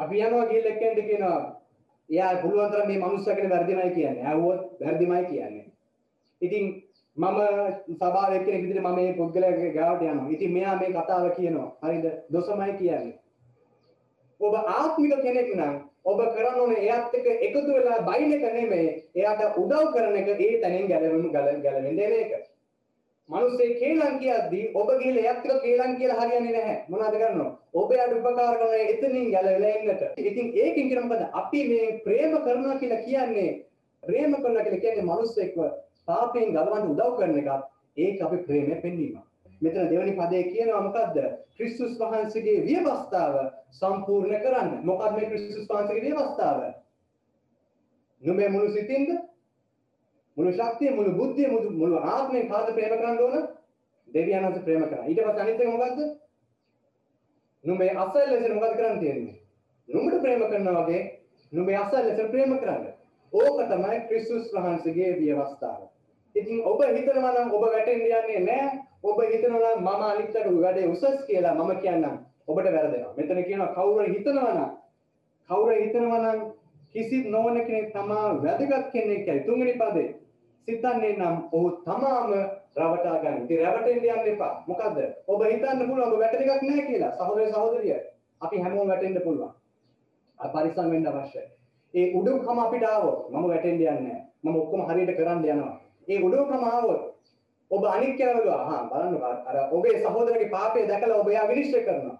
අපි 0.00 0.20
යනවා 0.20 0.46
ගිහිල්ලා 0.46 0.72
එක්කෙන්ට 0.72 1.08
කියනවා 1.08 1.40
එයා 2.08 2.36
පුළුවන් 2.42 2.70
තරම් 2.70 2.88
මේ 2.88 2.98
මිනිස්සුගෙන 2.98 3.50
වැරදිමයි 3.50 3.90
කියන්නේ. 3.90 4.26
ඇහුවොත් 4.26 4.80
වැරදිමයි 4.80 5.24
කියන්නේ. 5.24 5.66
ඉතින් 6.42 6.64
මම 7.16 7.38
සභාව 7.94 8.32
එක්කෙනෙක් 8.32 8.62
විදිහට 8.62 8.82
මම 8.82 8.94
මේ 8.94 9.14
පුද්ගලයාගේ 9.14 9.72
ගාවට 9.72 10.02
යනවා. 10.04 10.30
ඉතින් 10.30 10.52
මෙයා 10.52 10.76
මේ 10.76 10.90
කතාව 10.90 11.30
කියනවා. 11.36 11.68
හරිද? 11.82 12.06
දොසමයි 12.32 12.72
කියන්නේ. 12.78 13.18
ඔබ 14.40 14.54
ආත්මික 14.56 15.14
කෙනෙක් 15.22 15.54
නම් 15.54 15.74
ඔබ 16.04 16.20
කරන්න 16.34 16.60
ඕනේ 16.60 16.80
එයාත් 16.80 17.14
එක්ක 17.14 17.26
එකතු 17.46 17.66
වෙලා 17.68 17.98
බයින් 18.02 18.32
එක 18.32 18.44
නෙමෙයි. 18.54 18.88
එයාට 19.14 19.58
උදව් 19.58 19.92
කරන 19.94 20.16
එක 20.16 20.28
ඒ 20.28 20.60
තැනින් 20.60 20.88
ගැලවෙන්න 20.88 21.32
ගැලවෙන්න 21.32 21.96
දෙන 21.96 22.14
එක. 22.22 22.32
මිනිස්සේ 23.30 23.74
කේලම් 23.80 24.18
කියද්දී 24.18 24.70
ඔබ 24.74 24.88
ගිහලා 25.00 25.22
එයාත් 25.22 25.44
එක්ක 25.44 25.62
කේලම් 25.62 25.96
කියලා 25.96 26.20
හරියන්නේ 26.20 26.54
නැහැ. 26.54 26.76
මොනවද 26.88 27.16
කරනව? 27.16 27.42
ඔබ 27.74 27.92
යාට 27.92 28.14
උපකාර 28.16 28.56
කරන 28.58 28.74
එතනින් 28.84 29.30
ගැලවෙලා 29.34 29.74
ඉන්නට. 29.76 30.02
ඉතින් 30.20 30.48
ඒකෙන් 30.56 30.88
කියන 30.88 31.02
මොකද? 31.04 31.22
අපි 31.32 31.60
මේ 31.68 31.86
ප්‍රේම 32.04 32.36
කරනවා 32.38 32.78
කියලා 32.78 33.02
කියන්නේ 33.04 33.50
ප්‍රේම 34.02 34.34
කරනවා 34.34 34.64
කියලා 34.64 34.84
කියන්නේ 34.84 35.08
මිනිස්සෙක්ව 35.10 35.58
පාපයෙන් 36.06 36.52
ගලවන්න 36.52 36.90
උදව් 36.92 37.16
කරන 37.18 37.38
එකත් 37.38 37.68
ඒක 37.98 38.22
අපි 38.22 38.42
ප්‍රේමය 38.48 38.80
පෙන්වීම. 38.82 39.16
මෙතන 39.62 39.88
දෙවනි 39.88 40.18
පදයේ 40.18 40.50
කියනවා 40.50 40.82
මොකද්ද? 40.82 41.18
ක්‍රිස්තුස් 41.56 41.96
වහන්සේගේ 41.98 42.58
විවස්ථාව 42.66 43.34
සම්පූර්ණ 43.80 44.42
කරන්න. 44.44 44.70
මොකක්ද 44.84 45.16
මේ 45.16 45.30
ක්‍රිස්තුස් 45.30 45.68
වහන්සේගේ 45.68 46.06
විවස්ථාව? 46.08 46.62
නුඹේ 48.22 48.48
මුළු 48.48 48.72
සිතින්ද 48.72 49.18
මුළු 50.36 50.52
ශක්තිය 50.52 50.90
මුළු 50.90 51.12
බුද්ධිය 51.12 51.48
මුළු 51.72 51.96
ආත්මයෙන් 51.98 52.48
කාද 52.48 52.72
ප්‍රේම 52.74 52.98
කරන්න 52.98 53.20
ඕන? 53.20 53.48
දෙවියන් 54.08 54.42
වහන්සේ 54.42 54.62
ප්‍රේම 54.62 54.84
කරා. 54.84 55.04
ඊට 55.04 55.20
පස්සේ 55.20 55.42
අනිත් 55.42 55.60
එක 55.60 55.68
මොකද්ද? 55.68 56.00
නුඹේ 57.64 57.90
අසල් 57.96 58.30
ලෙස 58.32 58.54
මොකද 58.54 58.76
කරන්න 58.76 59.00
තියෙන්නේ? 59.00 59.36
නුඹට 59.88 60.22
ප්‍රේම 60.22 60.42
කරනවා 60.44 60.82
වගේ 60.82 61.02
නුඹේ 61.52 61.76
අසල් 61.76 61.96
ලෙස 61.98 62.30
ප්‍රේම 62.30 62.58
කරන්න. 62.58 62.86
ඕක 63.32 63.58
තමයි 63.64 64.00
ක්‍රිස්තුස් 64.08 64.52
වහන්සේගේ 64.52 65.12
විවස්ථාව. 65.16 65.82
ඉතින් 66.34 66.62
ඔබ 66.64 66.80
හිතනවා 66.88 67.32
නම් 67.34 67.52
ඔබ 67.52 67.62
වැටෙන්න 67.64 68.02
යන්නේ 68.02 68.40
නැහැ. 68.40 68.80
ඔබ 69.02 69.22
හිතනවා 69.24 69.74
නම් 69.74 69.82
මම 69.82 70.02
අනිත්ට 70.04 70.36
වැඩේ 70.56 70.86
උසස් 70.86 71.24
කියලා 71.26 71.54
මම 71.54 71.72
කියන්නම්. 71.78 72.16
ඔබට 72.48 72.66
වැරදෙනවා. 72.66 73.14
මෙතන 73.16 73.44
කියනවා 73.44 73.74
කවුරු 73.74 74.06
හිතනවා 74.06 74.54
නම් 74.54 74.70
කවුරු 75.50 75.74
හිතනවා 75.74 76.22
නම් 76.24 76.40
කිසිත් 76.94 77.26
නොවන 77.26 77.60
කෙනෙක් 77.60 77.92
තමා 77.92 78.42
වැදගත් 78.42 78.90
කෙනෙක් 78.92 79.24
කියලා. 79.24 79.46
තුන්වෙනි 79.46 79.74
පදේ 79.74 80.08
සිතන්නේ 80.68 81.16
නම් 81.16 81.36
ඔහු 81.52 81.70
තමාම 81.84 82.32
රවටා 82.76 83.18
ගන්න. 83.22 83.44
ඉතින් 83.44 83.62
රැවටෙන්න 83.62 84.04
යන්න 84.04 84.32
එපා. 84.32 84.52
මොකද්ද? 84.66 84.98
ඔබ 85.26 85.42
හිතන්න 85.44 85.86
පුළුවන් 85.88 86.12
ඔබ 86.12 86.18
වැටෙන 86.18 86.42
එකක් 86.42 86.62
නැහැ 86.62 86.86
කියලා. 86.86 87.12
සහෝදර 87.16 87.52
සහෝදරිය. 87.52 87.96
අපි 88.40 88.56
හැමෝම 88.58 88.88
වැටෙන්න 88.88 89.22
පුළුවන්. 89.24 89.52
පරිස්සම් 90.38 90.90
වෙන්න 90.90 91.06
අවශ්‍යයි. 91.06 91.46
ඒ 91.94 92.12
උඩුකම 92.14 92.58
අපිට 92.58 92.84
ආවොත් 92.84 93.30
මම 93.30 93.48
වැටෙන්න 93.48 93.74
යන්නේ 93.74 93.94
නැහැ. 93.98 94.24
මම 94.42 94.56
ඔක්කොම 94.56 94.86
හරියට 94.86 95.16
කරන්න 95.16 95.44
යනවා. 95.46 95.80
ඒ 96.08 96.20
උඩුකම 96.22 96.64
ආවොත් 96.64 97.02
ඔබ 97.70 97.84
අනික් 97.86 98.16
කෙනාට 98.18 98.48
අහා 98.48 98.82
බලන්න 98.90 99.22
අර 99.46 99.56
ඔබේ 99.72 100.02
සහෝදරගේ 100.02 100.50
පාපය 100.50 100.86
දැකලා 100.88 101.20
ඔබ 101.20 101.28
එයා 101.28 101.48
විනිශ්චය 101.48 101.80
කරනවා. 101.80 102.18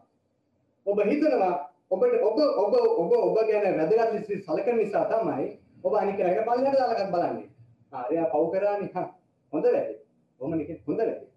ඔබ 0.86 0.98
හිතනවා 1.02 1.54
ඔබට 1.90 2.14
ඔබ 2.22 2.38
ඔබ 2.56 2.74
ඔබ 2.74 3.12
ඔබ 3.12 3.38
ගැන 3.48 3.78
වැදගත් 3.78 4.28
ලෙස 4.28 4.44
සැලකෙන 4.46 4.76
නිසා 4.76 5.04
තමයි 5.04 5.46
ඔබ 5.84 5.94
අනික් 5.94 6.16
කෙනාට 6.16 6.46
පල්ලෙහාට 6.46 6.78
දාලා 6.78 7.10
බලන්නේ. 7.10 7.48
ආ 7.92 8.04
එයා 8.10 8.30
පව් 8.32 8.50
කරානේ. 8.52 8.90
හා 8.94 9.08
හොඳ 9.52 9.64
වැඩේ. 9.64 9.98
කොහොමද 10.40 10.56
කියන්නේ 10.58 10.84
හොඳ 10.86 10.98
වැඩේ. 10.98 11.28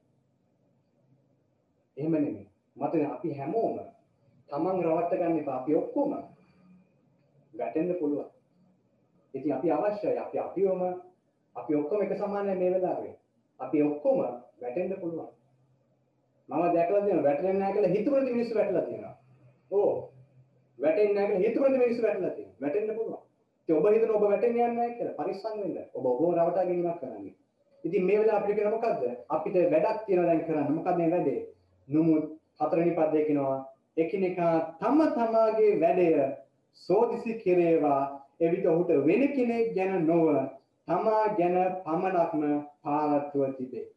එහෙම 1.98 2.12
නෙමෙයි. 2.12 2.48
මතන 2.76 3.06
අපි 3.06 3.34
හැමෝම 3.34 3.80
තමන් 4.50 4.84
රවට්ට 4.84 5.20
ගන්න 5.20 5.40
එපා. 5.40 5.60
අපි 5.60 5.76
ඔක්කොම 5.76 6.12
වැටෙන්න 7.54 7.96
පුළුවන්. 8.00 8.30
ඉතින් 9.34 9.54
අපි 9.54 9.72
අවශ්‍යයි 9.72 10.18
අපි 10.18 10.40
අපිවම 10.40 10.82
අපි 11.56 11.76
ඔක්කොම 11.76 12.02
එක 12.02 12.18
සමානයි 12.18 12.56
මේ 12.56 12.74
වෙලාවේ. 12.74 13.16
අපි 13.60 13.84
ඔක්කොම 13.84 14.18
වැටෙන්න 14.62 15.00
පුළුවන්. 15.02 15.28
මම 16.50 16.74
දැකලා 16.74 17.02
තියෙනවා 17.02 17.24
වැටෙන්නේ 17.24 17.60
නැහැ 17.60 17.74
කියලා 17.74 17.96
හිතුවොත් 17.96 18.24
මිනිස්සු 18.24 18.56
වැටලා 18.56 18.82
තියෙනවා. 18.82 19.18
ඕ 19.72 20.14
වැටෙන්නේ 20.80 21.14
නැහැ 21.14 21.28
කියලා 21.28 21.50
හිතුවොත් 21.50 21.78
මිනිස්සු 21.78 22.04
වැටලා 22.04 22.30
තියෙනවා. 22.30 22.62
වැටෙන්න 22.62 22.96
පුළුවන්. 22.96 23.24
ඉතින් 23.64 23.78
ඔබ 23.78 23.86
හිතන 23.88 24.12
ඔබ 24.12 24.24
වැටෙන්නේ 24.24 24.68
නැහැ 24.70 24.96
කියලා 24.96 25.18
පරිස්සම් 25.18 25.58
වෙන්න. 25.58 25.78
ඔබ 25.94 26.06
ඔබව 26.06 26.24
රවටා 26.30 26.64
ගැනීමක් 26.64 27.00
කරන්නේ. 27.00 27.36
ඉතින් 27.84 28.06
මේ 28.06 28.20
වෙලාව 28.20 28.38
අපිට 28.38 28.58
කරන 28.58 28.72
මොකද්ද? 28.72 29.04
අපිට 29.30 29.56
වැඩක් 29.72 30.06
තියෙනවා 30.06 30.28
දැන් 30.28 30.46
කරන්න. 30.46 30.74
මොකක්ද 30.74 30.98
මේ 30.98 31.12
වැඩේ? 31.12 31.40
නුමුත් 31.88 32.26
හතරවෙනි 32.60 32.92
පදයේ 32.92 33.26
කියනවා 33.26 33.60
එකිනෙකා 33.98 34.56
තම 34.80 35.00
තමාගේ 35.12 35.80
වැඩය 35.80 36.08
සෝදිසි 36.74 37.34
කෙරේවා 37.36 38.02
එවිට 38.40 38.66
ඔහුට 38.66 38.92
වෙන 39.06 39.24
කෙනෙක් 39.30 39.74
ගැන 39.76 40.08
නොව 40.08 40.28
තමා 40.88 41.24
ගැන 41.36 41.58
පමණක්ම 41.84 42.44
පාරත්ව 42.84 43.56
තිබේ. 43.58 43.88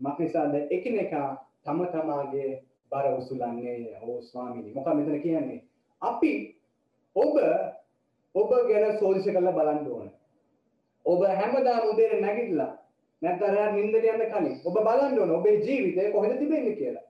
මක්නිසාද 0.00 0.54
එකිනෙකා 0.70 1.28
තම 1.64 1.84
තමාගේ 1.86 2.62
බර 2.92 3.06
උසුලන්නේ 3.18 3.98
ඕ 4.00 4.20
ස්වාමීනි. 4.22 4.74
මොකක්ද 4.74 4.94
මෙතන 4.94 5.20
කියන්නේ? 5.20 5.62
අපි 6.02 6.32
ඔබ 7.16 7.36
ඔබ 8.34 8.50
ගැන 8.68 8.98
සෝදිස 8.98 9.26
කරලා 9.26 9.52
බලන්න 9.52 9.86
ඕන. 9.92 10.10
ඔබ 11.06 11.20
හැමදාම 11.40 11.88
උදේට 11.90 12.20
නැගිටලා 12.20 12.70
නැත්නම් 13.22 13.54
රෑ 13.54 13.72
නිින්දට 13.72 14.10
යන්න 14.12 14.26
කලින් 14.32 14.58
ඔබ 14.64 14.76
බලන්න 14.78 15.18
ඕන 15.18 15.34
ඔබේ 15.38 15.56
ජීවිතය 15.66 16.10
කොහෙද 16.12 16.38
තිබෙන්නේ 16.38 16.76
කියලා. 16.76 17.06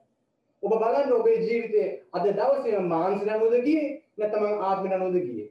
ඔබ 0.63 0.73
බලන්න 0.73 1.13
ඔබේ 1.13 1.37
ජීවිතේ 1.45 1.87
අද 2.13 2.25
දවසේ 2.39 2.79
මානසික 2.93 3.27
නනුවද 3.27 3.63
ගියේ 3.67 3.91
නැත්නම් 4.17 4.65
ආත්ම 4.69 4.89
නනුවද 4.89 5.19
ගියේ. 5.27 5.49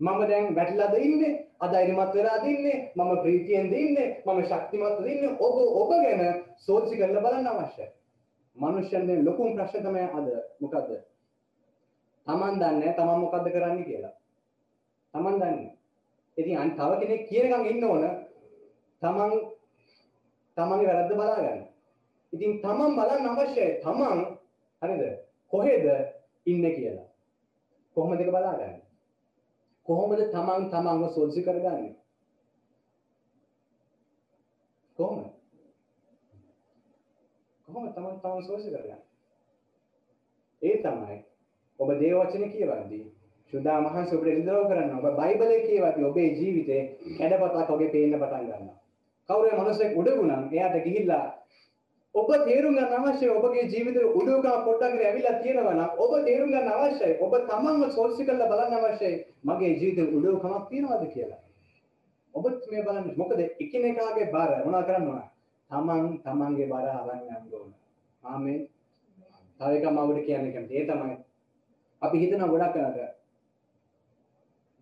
මම 0.00 0.20
දැන් 0.30 0.54
වැටිලාද 0.56 0.98
ඉන්නේ 0.98 1.32
අධෛර්යමත් 1.60 2.14
වෙලාද 2.14 2.44
ඉන්නේ 2.46 2.76
මම 2.96 3.14
ප්‍රීතියෙන්ද 3.22 3.72
ඉන්නේ 3.72 4.10
මම 4.26 4.42
ශක්තිමත්ද 4.50 5.06
ඉන්නේ 5.06 5.36
ඔබ 5.46 5.56
ඔබ 5.80 5.90
ගැන 6.02 6.44
සෝචි 6.66 6.96
කරලා 6.96 7.24
බලන්න 7.24 7.50
අවශ්‍යයි. 7.54 7.88
මනුෂ්‍යයන්ගේ 8.56 9.22
ලොකුම 9.22 9.56
ප්‍රශ්න 9.56 9.82
තමයි 9.82 10.06
අද 10.18 10.28
මොකද්ද? 10.60 10.90
Taman 12.26 12.60
දන්නේ 12.60 12.92
Taman 12.96 13.20
මොකද්ද 13.20 13.50
කරන්නේ 13.50 13.84
කියලා. 13.84 14.17
Taman 15.18 15.34
දන්නේ. 15.34 15.74
ඉතින් 16.36 16.56
අන් 16.56 16.70
තව 16.72 16.90
කෙනෙක් 17.00 17.22
කියනකම් 17.26 17.64
ඉන්න 17.66 17.84
ඕන 17.84 18.04
Taman 19.02 19.30
තමන්ගේ 20.56 20.88
වැරද්ද 20.88 21.12
බලා 21.12 21.36
ගන්න. 21.36 21.60
ඉතින් 22.32 22.52
තමන් 22.58 22.94
බලන්න 22.94 23.26
අවශ්‍යයි 23.26 23.80
තමන් 23.82 24.20
හරිද 24.82 25.02
කොහෙද 25.52 25.86
ඉන්නේ 26.46 26.74
කියලා. 26.74 27.08
කොහොමද 27.96 28.20
ඒක 28.20 28.30
බලාගන්නේ? 28.30 28.82
කොහොමද 29.86 30.22
තමන් 30.28 30.70
තමන්ව 30.70 31.10
සෝල්සි 31.10 31.42
කරගන්නේ? 31.42 31.94
කොහොමද? 34.98 35.26
කොහොමද 37.68 37.94
තමන් 37.94 38.20
තමන් 38.20 38.42
සෝල්සි 38.42 38.70
කරගන්නේ? 38.70 39.02
ඒ 40.62 40.76
තමයි 40.78 41.22
ඔබ 41.80 41.90
දේව 41.96 42.20
වචනේ 42.20 42.50
කියවද්දී 42.50 43.17
සුදා 43.52 43.80
මහන්සි 43.80 44.16
ඔබට 44.16 44.28
ඉදරව 44.28 44.68
කරන්න. 44.68 44.90
ඔබ 44.98 45.06
බයිබලයේ 45.16 45.60
කියවද්දී 45.62 46.04
ඔබේ 46.04 46.28
ජීවිතේ 46.32 46.82
කැඩපතක් 47.18 47.70
ඔබේ 47.70 47.88
පේන්න 47.88 48.14
පටන් 48.14 48.44
ගන්නවා. 48.44 48.76
කවුරු 49.28 49.56
මනුස්සෙක් 49.56 49.96
උඩගුණම් 49.96 50.44
එයාට 50.50 50.76
ගිහිල්ලා 50.84 51.26
ඔබ 52.14 52.30
තේරුම් 52.44 52.74
ගන්න 52.74 52.94
අවශ්‍යයි 53.00 53.30
ඔබගේ 53.30 53.64
ජීවිතේ 53.66 54.12
උඩුකම 54.12 54.64
පොඩ්ඩක් 54.64 55.02
ඇවිල්ලා 55.02 55.40
තියෙනවා 55.40 55.74
නම් 55.74 55.90
ඔබ 55.98 56.12
තේරුම් 56.24 56.50
ගන්න 56.50 56.70
අවශ්‍යයි. 56.74 57.18
ඔබ 57.20 57.34
තමන්ව 57.44 57.90
සෝල්සි 57.90 58.24
කරලා 58.24 58.48
බලන්න 58.48 58.78
අවශ්‍යයි. 58.80 59.18
මගේ 59.44 59.74
ජීවිතේ 59.74 60.08
උඩුකමක් 60.12 60.68
තියෙනවද 60.68 61.04
කියලා. 61.08 61.42
ඔබත් 62.34 62.70
මේ 62.70 62.82
බලන්න 62.82 63.12
මොකද? 63.16 63.40
එකිනෙකාගේ 63.60 64.28
බර. 64.28 64.50
මොනවා 64.64 64.82
කරන්න 64.84 65.08
ඕන? 65.08 65.22
තමන් 65.70 66.18
තමන්ගේ 66.22 66.68
බර 66.68 66.88
අරන් 66.90 67.20
යන්න 67.20 67.54
ඕන. 67.54 67.70
ආමෙන්. 68.22 68.60
තව 69.60 69.70
එකක් 69.72 69.86
මම 69.86 69.98
ඔබට 70.00 70.26
කියන්න 70.26 70.52
කැමති 70.52 70.76
ඒ 70.76 70.86
තමයි 70.86 71.16
අපි 72.02 72.18
හිතන 72.18 72.44
ගොඩක් 72.46 72.76
අය 72.78 73.08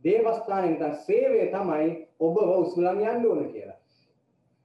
දේවස්ථානයේ 0.07 0.73
නැත්නම් 0.73 1.03
සේවය 1.07 1.49
තමයි 1.55 1.91
ඔබව 2.21 2.37
උස්ලම් 2.57 3.03
යන්න 3.05 3.27
ඕන 3.27 3.45
කියලා 3.53 3.79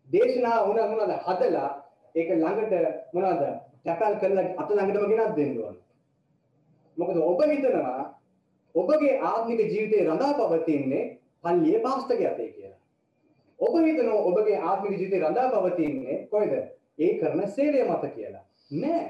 දේශනා 0.07 0.57
වුණ 0.67 0.81
මොනවද 0.91 1.13
හදලා 1.25 1.69
ඒක 2.15 2.33
ළඟට 2.33 2.73
මොනවද 3.13 3.43
තැපල් 3.85 4.17
කරලා 4.21 4.49
අත 4.57 4.69
ළඟටම 4.69 5.11
ගෙනත් 5.11 5.35
දෙන්න 5.37 5.61
ඕන. 5.63 5.77
මොකද 6.97 7.17
ඔබ 7.21 7.41
හිතනවා 7.43 8.03
ඔබගේ 8.75 9.15
ආත්මික 9.21 9.61
ජීවිතේ 9.63 10.03
රඳා 10.03 10.33
පවතින්නේ 10.33 11.03
පල්ලියේ 11.43 11.79
පාස්ටර්ගේ 11.79 12.27
අතේ 12.27 12.49
කියලා. 12.49 12.77
ඔබ 13.59 13.73
හිතනවා 13.79 14.21
ඔබගේ 14.23 14.59
ආත්මික 14.59 14.99
ජීවිතේ 14.99 15.23
රඳා 15.23 15.49
පවතින්නේ 15.55 16.27
කොහෙද? 16.27 16.53
ඒ 16.99 17.17
කරන 17.19 17.47
සේවය 17.49 17.83
මත 17.85 18.13
කියලා. 18.15 18.45
නෑ. 18.73 19.03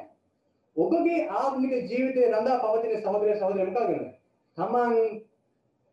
ඔබගේ 0.75 1.27
ආත්මික 1.31 1.73
ජීවිතේ 1.89 2.31
රඳා 2.31 2.59
පවතින 2.59 3.01
සහෝදරය 3.01 3.35
සහෝදරිය 3.35 3.65
මොකක්ද? 3.67 4.07
තමන් 4.57 4.95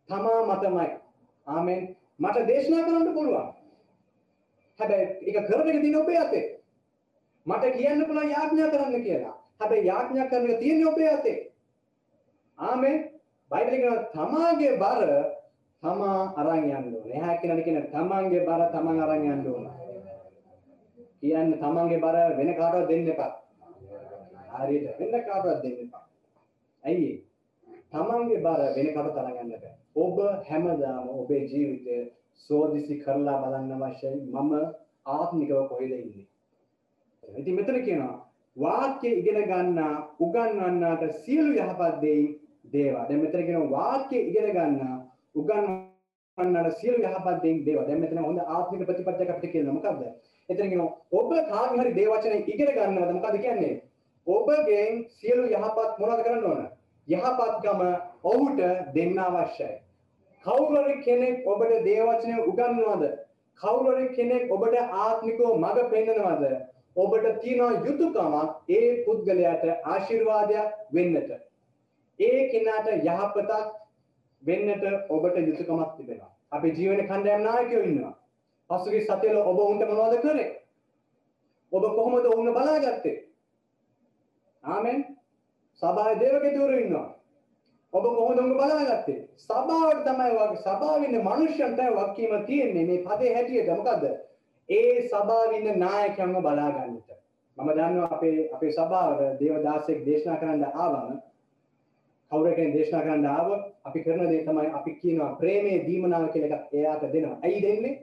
තමා 0.09 0.47
මතමයි. 0.47 0.88
ආමෙන්. 1.47 1.97
මට 2.19 2.47
දේශනා 2.47 2.85
කරන්න 2.85 3.15
පුළුවන්. 3.15 3.49
හැබැයි 4.81 5.07
ඒක 5.27 5.47
කරන 5.49 5.69
එක 5.69 5.81
තියෙන 5.81 6.00
ඔබේ 6.03 6.19
අතේ. 6.19 6.47
මට 7.47 7.65
කියන්න 7.77 8.07
පුළුවන් 8.07 8.31
යාඥා 8.31 8.71
කරන්න 8.71 9.03
කියලා. 9.03 9.37
හැබැයි 9.61 9.87
යාඥා 9.87 10.29
කරන 10.29 10.50
එක 10.50 10.59
තියෙන්නේ 10.59 10.91
ඔබේ 10.93 11.11
අතේ. 11.15 11.38
ආමෙන්. 12.59 12.97
බයිබලේ 13.50 13.81
කියන 13.81 14.07
තමාගේ 14.12 14.73
බර 14.79 15.11
තමා 15.83 16.33
අරන් 16.37 16.65
යන්න 16.65 16.75
ඕනේ. 16.95 17.15
එහා 17.15 17.37
කෙනාට 17.37 17.65
කියන 17.65 17.83
තමන්ගේ 17.93 18.47
බර 18.49 18.62
තමන් 18.73 19.03
අරන් 19.03 19.25
යන්න 19.27 19.47
ඕන. 19.53 19.71
කියන්නේ 21.21 21.59
තමන්ගේ 21.59 22.00
බර 22.00 22.17
වෙන 22.38 22.55
කාටවත් 22.57 22.88
දෙන්න 22.88 23.09
එපා. 23.09 23.33
හරියට 24.55 24.99
වෙන 24.99 25.25
කාටවත් 25.25 25.62
දෙන්න 25.62 25.79
එපා. 25.85 26.05
ඇයි 26.85 27.09
තමන්ගේ 27.92 28.40
බර 28.45 28.62
වෙන 28.76 28.88
කාටවත් 28.95 29.18
අරන් 29.21 29.37
යන්න 29.42 29.52
බෑ. 29.52 29.75
ඔබ 29.97 30.16
හැමදාම 30.49 31.09
ඔබේ 31.14 31.42
ජීවිතය 31.52 31.97
සෝදිසි 32.49 33.00
කරලා 33.04 33.38
බලන්න 33.42 33.73
අවශ්‍යයි 33.76 34.18
මම 34.35 34.52
ආත්මිකව 35.07 35.61
කොහෙද 35.71 35.92
ඉන්නේ. 35.92 36.26
ඉතින් 37.23 37.57
මෙතන 37.57 37.80
කියනවා 37.85 38.16
වාක්‍ය 38.57 39.09
ඉගෙන 39.21 39.40
ගන්නා 39.50 39.95
උගන්වන්නාට 40.21 41.04
සියලු 41.25 41.52
යහපත් 41.54 42.00
දෙයින් 42.02 42.28
දේවා. 42.73 43.04
දැන් 43.09 43.21
මෙතන 43.23 43.47
කියනවා 43.47 43.75
වාක්‍ය 43.76 44.18
ඉගෙන 44.23 44.49
ගන්නා 44.52 44.97
උගන්වන්නාට 45.35 46.78
සියලු 46.80 46.99
යහපත් 47.00 47.42
දෙයින් 47.42 47.64
දේවා. 47.66 47.87
දැන් 47.88 48.00
මෙතන 48.00 48.25
හොඳ 48.25 48.40
ආත්මික 48.47 48.87
ප්‍රතිපත්තියක් 48.87 49.30
අපිට 49.30 49.52
කියනවා 49.52 49.76
මොකද්ද? 49.78 50.02
එතන 50.49 50.71
කියනවා 50.71 50.90
ඔබ 51.12 51.30
කාගේ 51.50 51.80
හරි 51.80 51.95
දේ 51.95 52.09
වචනේ 52.09 52.45
ඉගෙන 52.47 52.75
ගන්නවද 52.76 53.14
මොකද්ද 53.14 53.40
කියන්නේ? 53.45 53.75
ඔබගෙන් 54.26 55.07
සියලු 55.18 55.45
යහපත් 55.49 55.99
මොනවද 56.00 56.25
කරන්න 56.25 56.50
ඕන? 56.50 56.68
යහපත්කම 57.09 57.81
ඔහුට 58.25 58.61
දෙන්න 58.95 59.19
අවශ්‍යයි. 59.19 59.77
කවුරුහරි 60.45 60.97
කෙනෙක් 61.03 61.47
ඔබට 61.47 61.73
දේවචනය 61.85 62.35
උගන්වනවද? 62.43 63.05
කවුරුහරි 63.61 64.09
කෙනෙක් 64.15 64.53
ඔබට 64.53 64.77
ආත්මිකව 64.77 65.45
මඟ 65.55 65.91
පෙන්වනවද? 65.91 66.45
ඔබට 66.97 67.41
තියෙන 67.41 67.83
යුතුයකමක් 67.83 68.71
ඒ 68.71 69.05
පුද්ගලයාට 69.05 69.65
ආශිර්වාදයක් 69.87 70.69
වෙන්නට. 70.93 71.31
ඒ 72.19 72.41
කෙනාට 72.50 72.88
යහපතක් 72.88 73.53
වෙන්නට 74.43 74.85
ඔබට 75.11 75.37
යුතුයකමක් 75.38 75.97
තිබෙනවා. 75.97 76.33
අපේ 76.50 76.73
ජීවන 76.73 77.07
කණ්ඩායම් 77.07 77.43
නායකයෝ 77.43 77.83
ඉන්නවා. 77.83 78.15
පසුගිය 78.71 79.03
සතියල 79.03 79.38
ඔබ 79.43 79.59
උන්ට 79.61 79.85
මොනවද 79.87 80.21
කරේ? 80.21 80.49
ඔබ 81.73 81.85
කොහොමද 81.95 82.27
උන්ව 82.29 82.53
බලාගත්තේ? 82.53 83.17
ආමෙන්. 84.65 85.18
සභාවේ 85.83 86.21
දේවකතුරු 86.21 86.79
ඉන්නවා. 86.79 87.09
ඔබ 87.93 88.05
කොහොමද 88.07 88.39
උඹ 88.39 88.55
බලාගත්තේ? 88.55 89.21
සභාවට 89.39 90.03
තමයි 90.05 90.33
වගේ 90.33 90.57
සභාවේ 90.59 91.09
ඉන්න 91.09 91.25
මිනිස්සුන් 91.25 91.77
තමයි 91.77 91.95
වක්කීම 91.99 92.35
තියෙන්නේ 92.47 92.87
මේ 92.87 93.05
පදේ 93.05 93.35
හැටියට 93.35 93.71
මොකද්ද? 93.73 94.05
ඒ 94.69 95.09
සභාවේ 95.09 95.61
ඉන්න 95.61 95.81
නායකයන්ව 95.81 96.41
බලා 96.41 96.71
ගන්නට. 96.71 97.09
මම 97.59 97.71
දන්නවා 97.71 98.11
අපේ 98.11 98.51
අපේ 98.53 98.73
සභාවට 98.73 99.41
දේවදාසෙක් 99.41 100.05
දේශනා 100.07 100.37
කරන්න 100.37 100.65
ආවම 100.77 101.17
කවුරු 102.33 102.55
කෙනෙක් 102.55 102.75
දේශනා 102.75 103.03
කරන්න 103.03 103.27
ආව 103.27 103.49
අපි 103.85 104.03
කරන 104.03 104.29
දේ 104.29 104.45
තමයි 104.45 104.69
අපි 104.73 104.95
කියනවා 104.97 105.33
ප්‍රේමයේ 105.37 105.81
දීමනාව 105.87 106.29
කියලා 106.29 106.59
එකක් 106.59 106.75
එයාට 106.75 107.13
දෙනවා. 107.13 107.39
ඇයි 107.43 107.63
දෙන්නේ? 107.63 107.95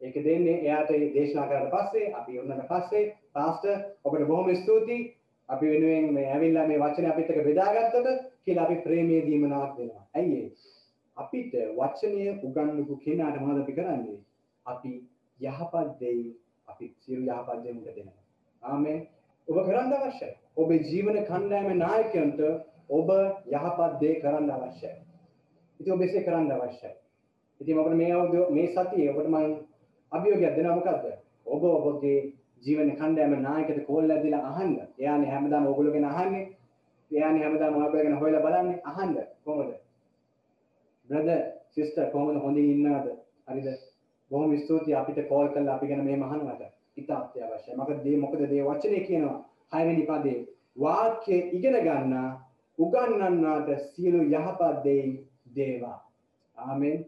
ඒක 0.00 0.16
දෙන්නේ 0.24 0.56
එයාට 0.60 0.90
දේශනා 1.14 1.46
කරලා 1.46 1.70
පස්සේ 1.74 2.12
අපි 2.14 2.38
උන්නට 2.38 2.68
පස්සේ 2.68 3.04
පාස්ටර් 3.32 3.76
ඔබට 4.04 4.26
බොහොම 4.26 4.54
ස්තුතියි 4.56 5.14
අපි 5.48 5.66
වෙනුවෙන් 5.66 6.12
මේ 6.14 6.26
ඇවිල්ලා 6.32 6.66
මේ 6.66 6.80
වචනේ 6.80 7.10
අපිත් 7.10 7.30
එක්ක 7.30 7.44
බෙදාගත්තට 7.44 8.08
කියලා 8.44 8.64
අපි 8.64 8.76
ප්‍රේමයේ 8.86 9.26
දීමනාවක් 9.26 9.76
දෙනවා. 9.78 10.04
ඇයි 10.14 10.42
අපිට 11.16 11.52
වචනය 11.78 12.24
උගන්වපු 12.42 12.96
කෙනාට 13.04 13.40
මොනවද 13.40 13.62
අපි 13.62 13.72
කරන්නේ? 13.72 14.18
අපි 14.66 14.92
යහපත් 15.40 16.00
දෙයි 16.00 16.24
අපි 16.68 16.94
සියලු 17.00 17.22
යහපත් 17.26 17.62
දේ 17.64 17.72
මුට 17.72 17.96
දෙනවා. 17.96 18.22
ආමෙන්. 18.62 19.06
ඔබ 19.48 19.56
කරන්න 19.66 19.92
අවශ්‍යයි. 19.94 20.32
ඔබේ 20.56 20.82
ජීවන 20.82 21.18
කණ්ඩායමේ 21.24 21.76
නායකයන්ට 21.76 22.40
ඔබ 22.90 23.08
යහපත් 23.52 24.00
දේ 24.00 24.14
කරන්න 24.22 24.50
අවශ්‍යයි. 24.50 24.96
ඉතින් 25.80 25.92
ඔබ 25.92 26.02
එසේ 26.02 26.24
කරන්න 26.24 26.52
අවශ්‍යයි. 26.52 26.92
ඉතින් 27.60 27.78
ඔබට 27.78 27.96
මේ 27.96 28.12
අවුරුදු 28.12 28.54
මේ 28.54 28.68
සතියේ 28.68 29.10
ඔබට 29.10 29.28
මම 29.28 29.56
අභියෝගයක් 30.12 30.56
දෙනවා 30.56 30.76
මොකද්ද? 30.76 31.06
ඔබ 31.46 31.64
ඔබගේ 31.64 32.32
ජීවන 32.62 32.90
කණ්ඩායම 32.96 33.34
නායකයට 33.42 33.86
කෝල් 33.86 34.10
ඇදලා 34.10 34.42
අහන්න. 34.50 34.72
එයානේ 34.98 35.30
හැමදාම 35.30 35.66
ඔයගොල්ලෝ 35.66 35.92
ගැන 35.92 36.08
අහන්නේ. 36.12 36.44
එයානේ 37.10 37.44
හැමදාම 37.44 37.74
ඔයගොල්ලෝ 37.74 38.02
ගැන 38.02 38.18
හොයලා 38.18 38.42
බලන්නේ 38.46 38.80
අහන්න 38.84 39.14
කොහොමද? 39.44 39.72
බ්‍රදර් 41.08 41.44
සිස්ටර් 41.70 42.10
කොහොමද 42.12 42.42
හොඳින් 42.42 42.70
ඉන්නවද? 42.70 43.08
හරිද? 43.48 43.68
බොහොම 44.30 44.58
ස්තුතියි 44.58 44.94
අපිට 44.94 45.28
කෝල් 45.28 45.48
කරලා 45.48 45.76
අපි 45.76 45.86
ගැන 45.86 46.04
මෙහෙම 46.04 46.22
අහනවට. 46.22 46.62
ඉතා 46.96 47.18
අත්‍යවශ්‍යයි. 47.18 47.76
මොකද 47.76 48.04
මේ 48.04 48.16
මොකද 48.16 48.40
මේ 48.42 48.64
වචනේ 48.64 49.04
කියනවා 49.06 49.38
හයවෙනි 49.74 50.06
පදේ 50.06 50.38
වාක්‍ය 50.76 51.36
ඉගෙන 51.52 51.78
ගන්නා 51.86 52.28
උගන්වන්නාට 52.78 53.70
සියලු 53.92 54.22
යහපත් 54.24 54.84
දෙයි 54.84 55.28
දේවා. 55.56 55.98
ආමෙන්. 56.56 57.06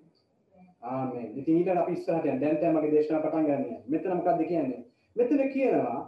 ආමෙන්. 0.82 1.28
ඉතින් 1.38 1.58
ඊට 1.58 1.76
අපි 1.76 1.92
ඉස්සරහට 1.92 2.24
යන්න. 2.24 2.40
දැන් 2.40 2.56
තමයි 2.56 2.72
මගේ 2.76 2.92
දේශනාව 2.94 3.22
පටන් 3.24 3.46
ගන්න. 3.46 3.82
මෙතන 3.88 4.16
මොකද්ද 4.16 4.46
කියන්නේ? 4.48 4.84
මෙතන 5.16 5.42
කියනවා 5.48 6.00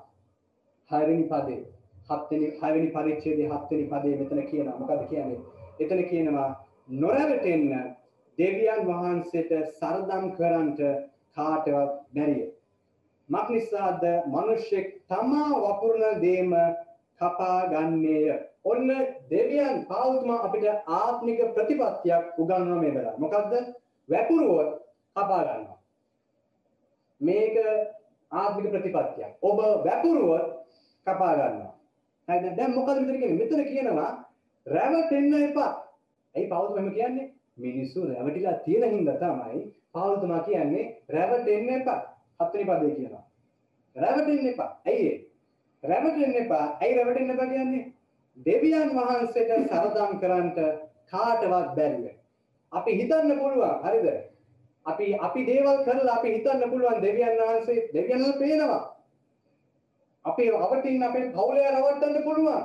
හයවෙනි 0.90 1.24
පදේ 1.24 1.62
හත්වෙනි 2.10 2.48
හයවෙනි 2.60 2.88
පරිච්ඡේදයේ 2.88 3.48
හත්වෙනි 3.48 3.86
පදේ 3.86 4.16
මෙතන 4.16 4.46
කියනවා. 4.46 4.78
මොකද්ද 4.78 5.08
කියන්නේ? 5.08 5.40
එතන 5.80 6.04
කියනවා 6.04 6.50
නොරැවටෙන්න 6.96 7.96
දෙවියන් 8.38 8.86
වහන්සේට 8.86 9.52
සරදම් 9.72 10.30
කරන්නට 10.36 10.80
කාටවත් 11.36 11.92
බැරිය. 12.14 12.46
මක් 13.28 13.48
නිසාද 13.50 14.02
මිනිස්සෙක් 14.28 14.88
තමා 15.08 15.60
වපුරන 15.64 16.02
දේම 16.20 16.54
කපා 17.20 17.60
ගන්නේය. 17.68 18.38
ඔන්න 18.64 18.88
දෙවියන් 19.30 19.86
පාවුතුමා 19.86 20.42
අපිට 20.42 20.66
ආත්මික 20.88 21.40
ප්‍රතිපත්තියක් 21.54 22.38
උගන්වනවා 22.38 22.80
මේ 22.80 22.94
වෙලාව. 22.94 23.18
මොකද්ද? 23.18 23.52
වැපුරුවොත් 24.08 24.70
කපා 25.16 25.42
ගන්නවා. 25.44 25.78
මේක 27.20 27.56
ආත්මික 28.32 28.72
ප්‍රතිපත්තියක්. 28.72 29.32
ඔබ 29.42 29.58
වැපුරුවොත් 29.84 30.46
කපා 31.06 31.34
ගන්නවා. 31.34 31.72
හරිද? 32.28 32.56
දැන් 32.56 32.74
මොකද 32.74 32.88
මෙතන 32.90 33.18
කියන්නේ? 33.18 33.38
මෙතන 33.38 33.64
කියනවා 33.64 34.10
රැවටෙන්න 34.66 35.34
එපා. 35.42 35.72
ඇයි 36.34 36.48
පාවුතුමා 36.48 36.80
එහෙම 36.80 36.94
කියන්නේ? 36.94 37.32
මිනිස්සු 37.56 38.06
රැවටිලා 38.06 38.58
තියෙන 38.60 38.90
හින්දා 38.90 39.16
තමයි 39.16 39.60
පාවුතුමා 39.92 40.40
කියන්නේ 40.40 40.84
රැවටෙන්න 41.08 41.68
එපා. 41.70 42.00
හත්වෙනි 42.40 42.64
පදේ 42.66 42.94
කියනවා. 42.94 43.24
රැවටෙන්න 43.96 44.46
එපා. 44.46 44.70
ඇයි 44.86 45.08
ඒ? 45.08 45.18
රැවටෙන්න 45.82 46.36
එපා. 46.36 46.64
ඇයි 46.80 46.96
රැවටෙන්න 46.96 47.30
එපා 47.30 47.46
කියන්නේ? 47.46 47.84
දෙවියන් 48.46 48.90
වහන්සේට 48.90 49.50
සරදම් 49.68 50.18
කරන්නට 50.20 50.58
කාටවත් 51.10 51.74
බැරිව. 51.76 52.04
අපි 52.72 52.92
හිතන්න 53.00 53.38
පුළුවන් 53.38 53.82
හරිද? 53.84 54.31
අපි 54.86 55.14
අපි 55.16 55.46
දේවල් 55.46 55.84
කරලා 55.84 56.16
අපි 56.16 56.34
හිතන්න 56.34 56.70
පුළුවන් 56.70 57.02
දෙවියන් 57.02 57.38
වහන්සේ 57.38 57.88
දෙවියන් 57.94 58.18
වහන්සේ 58.18 58.38
පේනවා. 58.38 58.80
අපේ 60.24 60.50
අවටින් 60.56 61.02
අපේ 61.02 61.30
පවුලේ 61.30 61.70
රවට්ටන්න 61.70 62.24
පුළුවන්. 62.24 62.62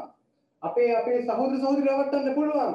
අපේ 0.63 0.95
අපේ 0.95 1.21
සහෝදර 1.21 1.57
සහෝදරි 1.57 1.83
රවට්ටන්න 1.83 2.35
පුළුවන්. 2.35 2.73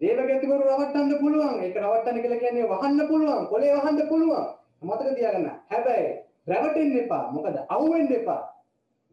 දේවගතිවරු 0.00 0.62
රවට්ටන්න 0.62 1.18
පුළුවන්. 1.20 1.62
ඒක 1.62 1.76
රවට්ටන්න 1.76 2.22
කියලා 2.22 2.38
කියන්නේ 2.38 2.68
වහන්න 2.68 3.08
පුළුවන්. 3.08 3.46
කොලේ 3.46 3.74
වහන්න 3.76 4.08
පුළුවන්. 4.08 4.46
මතක 4.82 5.14
තියාගන්න. 5.14 5.50
හැබැයි 5.70 6.10
රැවටෙන්න 6.46 6.98
එපා. 6.98 7.30
මොකද 7.32 7.56
අවුෙන්න 7.68 8.12
එපා. 8.12 8.42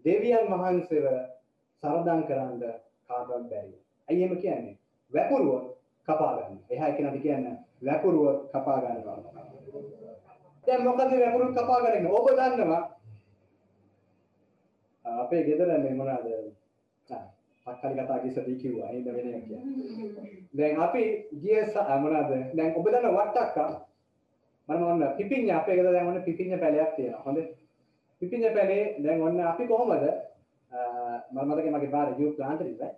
දෙවියන් 0.05 0.47
වහන්සේව 0.49 1.05
සරදම් 1.83 2.23
කරන්න 2.23 2.59
කාටවත් 3.07 3.49
බැරි. 3.49 3.75
ඇයි 4.07 4.23
එහෙම 4.23 4.37
කියන්නේ? 4.37 4.77
වැපුරුව 5.11 5.70
කපා 6.07 6.35
ගන්න. 6.35 6.57
එහා 6.69 6.87
එකිනෙකට 6.87 7.21
කියන්නේ 7.21 7.57
වැපුරුව 7.85 8.25
කපා 8.47 8.77
ගන්නවා. 8.79 9.17
දැන් 10.67 10.83
මොකද 10.83 10.99
වැපුරුව 11.15 11.51
කපා 11.51 11.79
ගන්න? 11.81 12.07
ඔබ 12.09 12.27
දන්නවා 12.29 12.83
අපේ 15.05 15.43
ගෙදර 15.43 15.69
මේ 15.77 15.93
මොනවාද? 15.93 16.27
පක්කලි 17.67 17.93
කතා 17.95 18.19
කිසදී 18.19 18.55
කිව්වා. 18.55 18.89
ඒ 18.89 19.05
වෙන 19.07 19.27
එක 19.29 19.45
කියන්නේ. 19.45 20.43
දැන් 20.53 20.79
අපි 20.79 21.03
ගිය 21.41 21.61
මොනවාද? 21.99 22.31
දැන් 22.55 22.75
ඔබ 22.75 22.85
දන්න 22.85 23.15
වට්ටක්කා 23.17 23.71
මම 24.69 24.83
ඔන්න 24.83 25.07
පිපිඤ්ඤා 25.17 25.59
අපේ 25.59 25.75
ගෙදර 25.75 25.93
දැන් 25.93 26.07
ඔන්න 26.07 26.23
පිපිඤ්ඤා 26.23 26.59
පැලයක් 26.59 26.95
තියෙනවා. 26.95 27.23
හොඳේ. 27.25 27.47
පිපිඤ්ඤා 28.21 28.53
පැලේ 28.53 28.83
දැන් 29.03 29.21
ඔන්න 29.21 29.39
අපි 29.43 29.67
කොහොමද 29.67 30.03
මම 31.31 31.47
මතකයි 31.47 31.71
මගේ 31.71 31.89
බාර 31.89 32.09
යූ 32.17 32.33
ප්ලාන්ට් 32.33 32.61
එකේ 32.61 32.91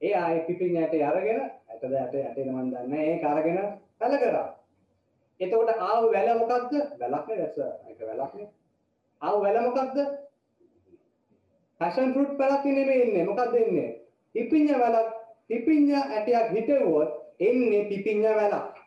ඒ 0.00 0.14
ආයේ 0.14 0.44
පිපිඤ්ඤාට 0.46 0.94
අරගෙන 1.08 1.40
ඇටද 1.82 1.94
ඇට 1.94 2.14
ඇටේද 2.16 2.48
මන් 2.48 2.70
දන්නේ 2.70 3.06
ඒක 3.12 3.24
අරගෙන 3.24 3.58
පැල 3.98 4.14
කරා. 4.18 4.48
එතකොට 5.40 5.70
ආව 5.70 6.04
වැල 6.12 6.38
මොකද්ද? 6.38 6.74
වැලක් 7.00 7.26
නේ 7.28 7.38
දැස. 7.38 7.56
ඒක 7.88 8.00
වැලක් 8.00 8.34
නේ. 8.34 8.48
ආව 9.22 9.40
වැල 9.42 9.58
මොකද්ද? 9.66 9.98
පැෂන් 11.80 12.14
ෆෘට් 12.14 12.36
පැලක් 12.38 12.64
නෙමෙයි 12.66 13.02
ඉන්නේ. 13.02 13.24
මොකද්ද 13.24 13.54
ඉන්නේ? 13.56 13.90
පිපිඤ්ඤා 14.34 14.78
වැලක්. 14.78 15.08
පිපිඤ්ඤා 15.48 16.04
ඇටයක් 16.08 16.52
හිටවුවොත් 16.52 17.10
එන්නේ 17.40 17.84
පිපිඤ්ඤා 17.84 18.36
වැලක්. 18.36 18.78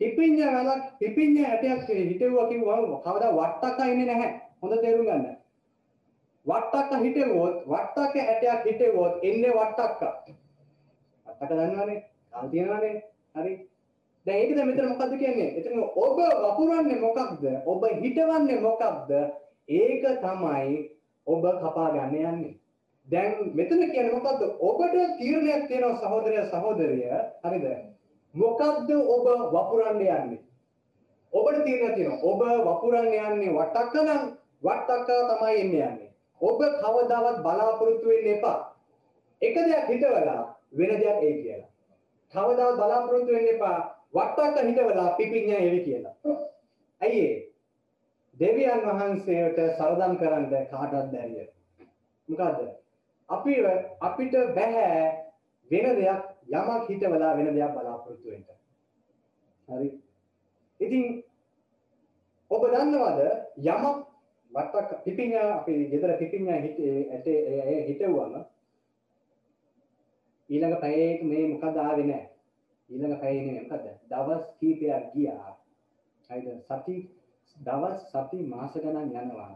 පිපිඤ්ඤා 0.00 0.52
වැලක් 0.54 0.84
පිපිඤ්ඤා 0.98 1.50
ඇටයක් 1.50 1.88
හිටවුවා 2.02 2.48
කිව්වම 2.48 2.98
කවදා 2.98 3.32
වට්ටක්ක 3.32 3.86
ඉන්නේ 3.86 4.06
නැහැ. 4.06 4.32
හොඳ 4.62 4.80
තේරුම් 4.80 5.06
ගන්න. 5.06 5.26
වට්ටක්ක 6.46 7.02
හිටවුවොත් 7.02 7.66
වට්ටක්ක 7.66 8.16
ඇටයක් 8.20 8.70
හිටවුවොත් 8.70 9.18
එන්නේ 9.22 9.58
වට්ටක්ක. 9.58 10.41
වට්ටක්ක 11.42 11.74
දන්නවනේ. 11.74 12.04
කාල් 12.30 12.48
තියනවනේ. 12.48 13.02
හරි. 13.34 13.68
දැන් 14.26 14.40
ඒකද 14.40 14.64
මෙතන 14.64 14.88
මොකද්ද 14.88 15.14
කියන්නේ? 15.18 15.50
එතන 15.58 15.78
ඔබ 15.82 16.18
වපුරන්නේ 16.44 17.00
මොකක්ද? 17.00 17.44
ඔබ 17.66 17.84
හිටවන්නේ 18.02 18.60
මොකක්ද? 18.60 19.10
ඒක 19.68 20.04
තමයි 20.20 20.90
ඔබ 21.26 21.42
කපා 21.62 21.88
ගන්න 21.90 22.14
යන්නේ. 22.14 22.54
දැන් 23.08 23.50
මෙතන 23.54 23.82
කියන්නේ 23.90 24.14
මොකද්ද? 24.14 24.42
ඔබට 24.60 25.18
තීරණයක් 25.18 25.66
තියෙනවා 25.68 25.98
සහෝදරය 25.98 26.46
සහෝදරිය. 26.46 27.10
හරිද? 27.44 27.66
මොකක්ද 28.34 28.94
ඔබ 29.16 29.26
වපුරන්න 29.52 30.00
යන්නේ? 30.00 30.40
ඔබට 31.32 31.64
තීරණයක් 31.64 31.94
තියෙනවා. 31.94 32.22
ඔබ 32.22 32.40
වපුරන්න 32.68 33.10
යන්නේ 33.10 33.50
වට්ටක්ක 33.50 33.94
නම් 34.06 34.22
වට්ටක්ක 34.62 35.10
තමයි 35.30 35.60
එන්නේ 35.60 35.86
යන්නේ. 35.90 36.10
ඔබ 36.40 36.58
කවදාවත් 36.80 37.42
බලාපොරොත්තු 37.42 38.08
වෙන්න 38.08 38.34
එපා. 38.38 38.58
එක 39.42 39.54
දෙයක් 39.56 39.88
හිතවලා 39.90 40.51
වෙන 40.72 40.92
දෙයක් 40.92 41.22
ඒ 41.22 41.32
කියලා. 41.34 41.70
කවදාවත් 42.34 42.76
බලාපොරොත්තු 42.76 43.32
වෙන්න 43.32 43.48
එපා. 43.48 43.78
වට්ටක්ක 44.14 44.66
හිතවලා 44.68 45.08
පිපිඤ්ඤා 45.12 45.60
එවි 45.60 45.80
කියලා. 45.80 46.14
ඇයි 47.00 47.24
ඒ? 47.26 47.40
දෙවියන් 48.36 48.84
වහන්සේට 48.84 49.58
සරදම් 49.72 50.14
කරන්න 50.16 50.46
කාටවත් 50.70 51.10
බැරිය. 51.12 51.48
මොකද්ද? 52.28 52.60
අපි 53.28 53.54
අපිට 54.00 54.38
බෑ 54.54 54.86
වෙන 55.70 55.88
දෙයක් 55.96 56.22
යමක් 56.50 56.88
හිතවලා 56.88 57.36
වෙන 57.36 57.50
දෙයක් 57.50 57.74
බලාපොරොත්තු 57.74 58.30
වෙන්න. 58.30 58.46
හරි. 59.68 59.90
ඉතින් 60.80 61.04
ඔබ 62.50 62.64
දන්නවද 62.66 63.20
යමක් 63.66 64.08
වට්ටක් 64.52 65.04
පිපිඤ්ඤා 65.04 65.52
අපි 65.54 65.76
ගෙදර 65.86 66.16
පිපිඤ්ඤා 66.18 66.60
හිටේ 66.60 66.96
ඇටේ 67.10 67.84
හිටවුවම 67.86 68.34
ඊළඟ 70.52 70.80
පැයේ 70.80 71.10
මේ 71.22 71.48
මොකද 71.48 71.76
ආවේ 71.78 72.06
නැහැ. 72.06 72.28
ඊළඟ 72.90 73.20
පැයේ 73.20 73.44
නෙමෙයි 73.46 73.64
මොකද? 73.64 73.86
දවස් 74.10 74.44
කීපයක් 74.58 75.04
ගියා. 75.14 75.50
හරිද? 76.30 76.48
සති 76.68 76.96
දවස් 77.56 77.98
සති 78.08 78.38
මාස 78.44 78.74
ගණන් 78.74 79.14
යනවා. 79.14 79.52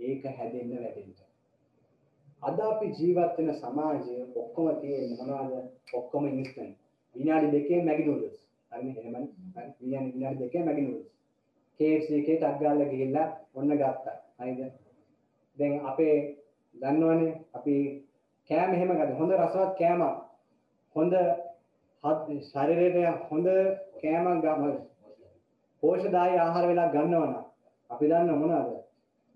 ඒක 0.00 0.24
හැදෙන්න 0.38 0.72
වැඩෙන්න. 0.74 1.12
අද 2.42 2.60
අපි 2.62 2.86
ජීවත් 2.98 3.38
වෙන 3.38 3.54
සමාජය 3.54 4.16
ඔක්කොම 4.34 4.68
තියෙන්නේ 4.80 5.18
මොනවද? 5.20 5.54
ඔක්කොම 5.92 6.28
ඉන්ස්ටන්ට්. 6.28 6.76
විනාඩි 7.14 7.52
දෙකේ 7.52 7.84
මැගි 7.84 8.04
නූඩල්ස්. 8.04 8.38
හරිනේ 8.72 9.00
එහෙමනේ. 9.00 9.28
හරි. 9.54 9.70
විනාඩි 9.80 10.38
දෙකේ 10.38 10.64
මැගි 10.64 10.82
නූඩල්ස්. 10.82 11.10
KFC 11.80 12.10
එකේ 12.12 12.36
ටක් 12.36 12.60
ගාලා 12.60 12.88
ගිහිල්ලා 12.88 13.28
ඔන්න 13.54 13.74
ගත්තා. 13.74 14.16
හරිද? 14.38 14.60
දැන් 15.58 15.86
අපේ 15.86 16.16
දන්නවනේ 16.74 17.34
අපි 17.54 17.74
කෑම 18.50 18.74
එහෙම 18.74 18.90
ගන්න. 18.90 19.18
හොඳ 19.18 19.32
රසවත් 19.34 19.78
කෑමක්. 19.78 20.27
හොඳ 20.96 21.14
ශරීරයට 22.44 23.28
හොඳ 23.30 23.48
කෑමක් 24.02 24.44
ගන්න. 24.44 24.76
පෝෂ්‍යදායී 25.82 26.38
ආහාර 26.38 26.66
වෙලා 26.68 26.92
ගන්නවනම් 26.92 27.34
අපි 27.90 28.06
දන්න 28.06 28.40
මොනවද? 28.42 28.70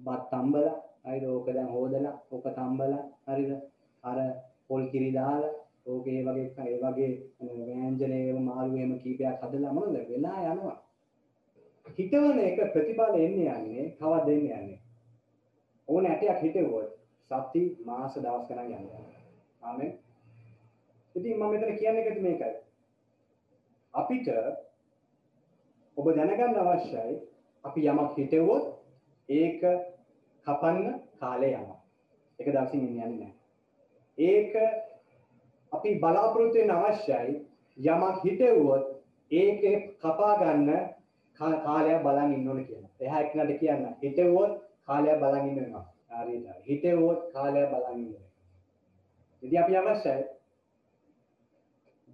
බත් 0.01 0.23
තම්බලා, 0.31 0.77
හරිද? 1.05 1.25
ඕක 1.27 1.49
දැන් 1.49 1.69
හොදලා, 1.69 2.15
ඕක 2.31 2.47
තම්බලා, 2.57 3.03
හරිද? 3.27 3.51
අර 4.05 4.19
පොල් 4.69 4.87
කිරි 4.91 5.11
දාලා, 5.13 5.53
ඕක 5.87 6.07
ඒ 6.07 6.23
වගේ 6.25 6.49
ඒ 6.65 6.79
වගේ 6.81 7.11
ව්‍යංජනයේ 7.69 8.41
මාළු 8.41 8.77
එහෙම 8.77 8.95
කීපයක් 8.99 9.43
හදලා 9.43 9.73
මොනවද 9.73 10.09
වෙලා 10.09 10.39
යනවා. 10.53 10.79
හිතවන 11.97 12.39
එක 12.41 12.59
ප්‍රතිඵල 12.73 13.15
එන්නේ 13.17 13.55
යන්නේ 13.55 13.85
කවද්ද 13.99 14.29
එන්නේ 14.31 14.59
යන්නේ 14.59 14.81
ඕන 15.89 16.07
ඇටයක් 16.07 16.43
හිටෙව්වොත් 16.43 16.91
සති 17.31 17.63
මාස 17.85 18.15
දවස් 18.17 18.47
ගණන් 18.49 18.75
යනවා. 18.77 19.05
ආමෙන්. 19.63 19.93
ඉතින් 21.15 21.37
මම 21.37 21.51
මෙතන 21.51 21.77
කියන්නේ 21.79 22.05
එකද 22.05 22.21
මේකයි. 22.23 22.55
අපිට 23.95 24.29
ඔබ 25.97 26.07
දැනගන්න 26.17 26.57
අවශ්‍යයි 26.57 27.21
අපි 27.65 27.89
යමක් 27.89 28.17
හිටෙව්වොත් 28.17 28.65
ඒක 29.29 29.61
කපන්න 30.47 31.01
කාලය 31.21 31.51
යනවා. 31.51 31.79
එක 32.39 32.49
දවසින් 32.49 32.87
යන්නේ 32.87 33.09
නැහැ. 33.09 33.33
ඒක 34.19 34.53
අපි 35.73 35.99
බලාපොරොත්තු 36.01 36.59
වෙන්න 36.59 36.75
අවශ්‍යයි 36.79 37.37
යමක් 37.79 38.25
හිටෙව්වොත් 38.25 38.85
ඒකේ 39.31 39.77
කපා 39.99 40.35
ගන්න 40.41 40.71
කාලයක් 41.39 42.03
බලන් 42.03 42.35
ඉන්න 42.35 42.49
ඕනේ 42.49 42.65
කියලා. 42.65 42.91
එහා 43.01 43.21
එක්කනට 43.21 43.59
කියන්න 43.61 43.89
හිටෙව්වොත් 44.03 44.53
කාලයක් 44.87 45.19
බලන් 45.21 45.49
ඉන්න 45.49 45.57
වෙනවා. 45.57 45.87
හරියට. 46.11 46.49
හිටෙව්වොත් 46.67 47.33
කාලයක් 47.33 47.71
බලන් 47.71 47.95
ඉන්න 47.95 48.05
වෙනවා. 48.07 48.31
ඉතින් 49.43 49.63
අපි 49.63 49.77
අවශ්‍යයි 49.77 50.25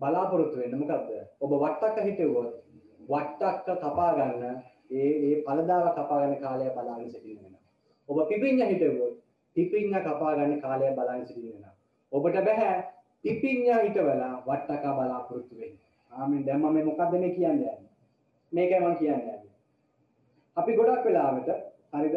බලාපොරොත්තු 0.00 0.56
වෙන්න 0.56 0.78
මොකද්ද? 0.78 1.10
ඔබ 1.40 1.50
වට්ටක්ක 1.54 2.04
හිටෙව්වොත් 2.04 2.50
වට්ටක්ක 3.08 3.80
කපා 3.82 4.10
ගන්න 4.14 4.60
ඒ 4.90 5.10
ඒ 5.24 5.42
පළදාව 5.42 5.88
කපා 5.94 6.20
ගන්න 6.20 6.40
කාලය 6.40 6.70
බලාගෙන 6.70 7.10
සිටින්න 7.10 7.38
වෙනවා. 7.38 7.62
ඔබ 8.08 8.28
පිපිඤ්ඤ 8.28 8.64
හිටෙව්වොත් 8.64 9.14
පිපිඤ්ඤ 9.56 10.00
කපා 10.00 10.36
ගන්න 10.36 10.60
කාලය 10.60 10.94
බලාගෙන 10.94 11.26
සිටින්න 11.26 11.50
වෙනවා. 11.50 11.74
ඔබට 12.12 12.38
බෑ 12.44 12.72
පිපිඤ්ඤ 13.24 13.74
හිටවලා 13.84 14.34
වට්ටක 14.46 14.84
බලාපොරොත්තු 14.96 15.54
වෙන්න. 15.56 15.76
ආමෙන් 16.12 16.46
දැන් 16.46 16.60
මම 16.60 16.78
මොකද්ද 16.84 17.14
මේ 17.14 17.30
කියන්නේ? 17.30 17.76
මේකයි 18.52 18.80
මම 18.80 18.96
කියන්නේ. 18.96 19.38
අපි 20.56 20.76
ගොඩක් 20.76 21.04
වෙලාවට 21.04 21.48
හරිද? 21.92 22.16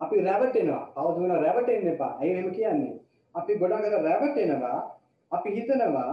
අපි 0.00 0.20
රැවටෙනවා. 0.20 0.84
කවුද 0.94 1.18
වෙන 1.20 1.34
රැවටෙන්න 1.36 1.88
එපා. 1.88 2.12
ඇයි 2.20 2.32
එහෙම 2.32 2.50
කියන්නේ? 2.50 2.94
අපි 3.34 3.52
ගොඩක් 3.54 3.84
රැවටෙනවා. 4.04 4.78
අපි 5.32 5.50
හිතනවා 5.50 6.12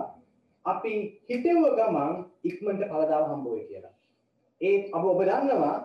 අපි 0.66 0.94
හිතෙව 1.30 1.60
ගමන් 1.78 2.14
ඉක්මනට 2.44 2.84
ඵලදාව 2.92 3.24
හම්බ 3.32 3.46
වෙයි 3.48 3.68
කියලා. 3.68 3.94
ඒ 4.62 4.76
අප 4.92 5.04
ඔබ 5.06 5.22
දන්නවා 5.22 5.76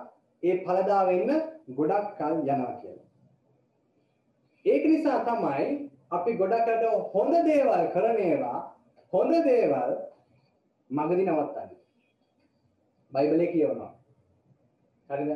ඒ 0.42 0.56
ඵලදාව 0.64 1.08
එන්න 1.08 1.32
ගොඩක් 1.78 2.06
කල් 2.18 2.34
යනවා 2.42 2.74
කියලා. 2.80 3.06
ඒක 4.64 4.84
නිසා 4.84 5.18
තමයි 5.24 5.66
අපි 6.10 6.36
ගොඩකට 6.36 6.84
හොඳ 7.14 7.34
දේවල් 7.48 7.84
කරන 7.94 8.18
ඒවා 8.20 8.60
හොඳ 9.12 9.34
දේවල් 9.44 9.92
මගදී 10.90 11.26
නවත්තන්නේ. 11.26 11.78
බයිබලේ 13.12 13.52
කියවනවා. 13.52 13.92
හරිද? 15.10 15.30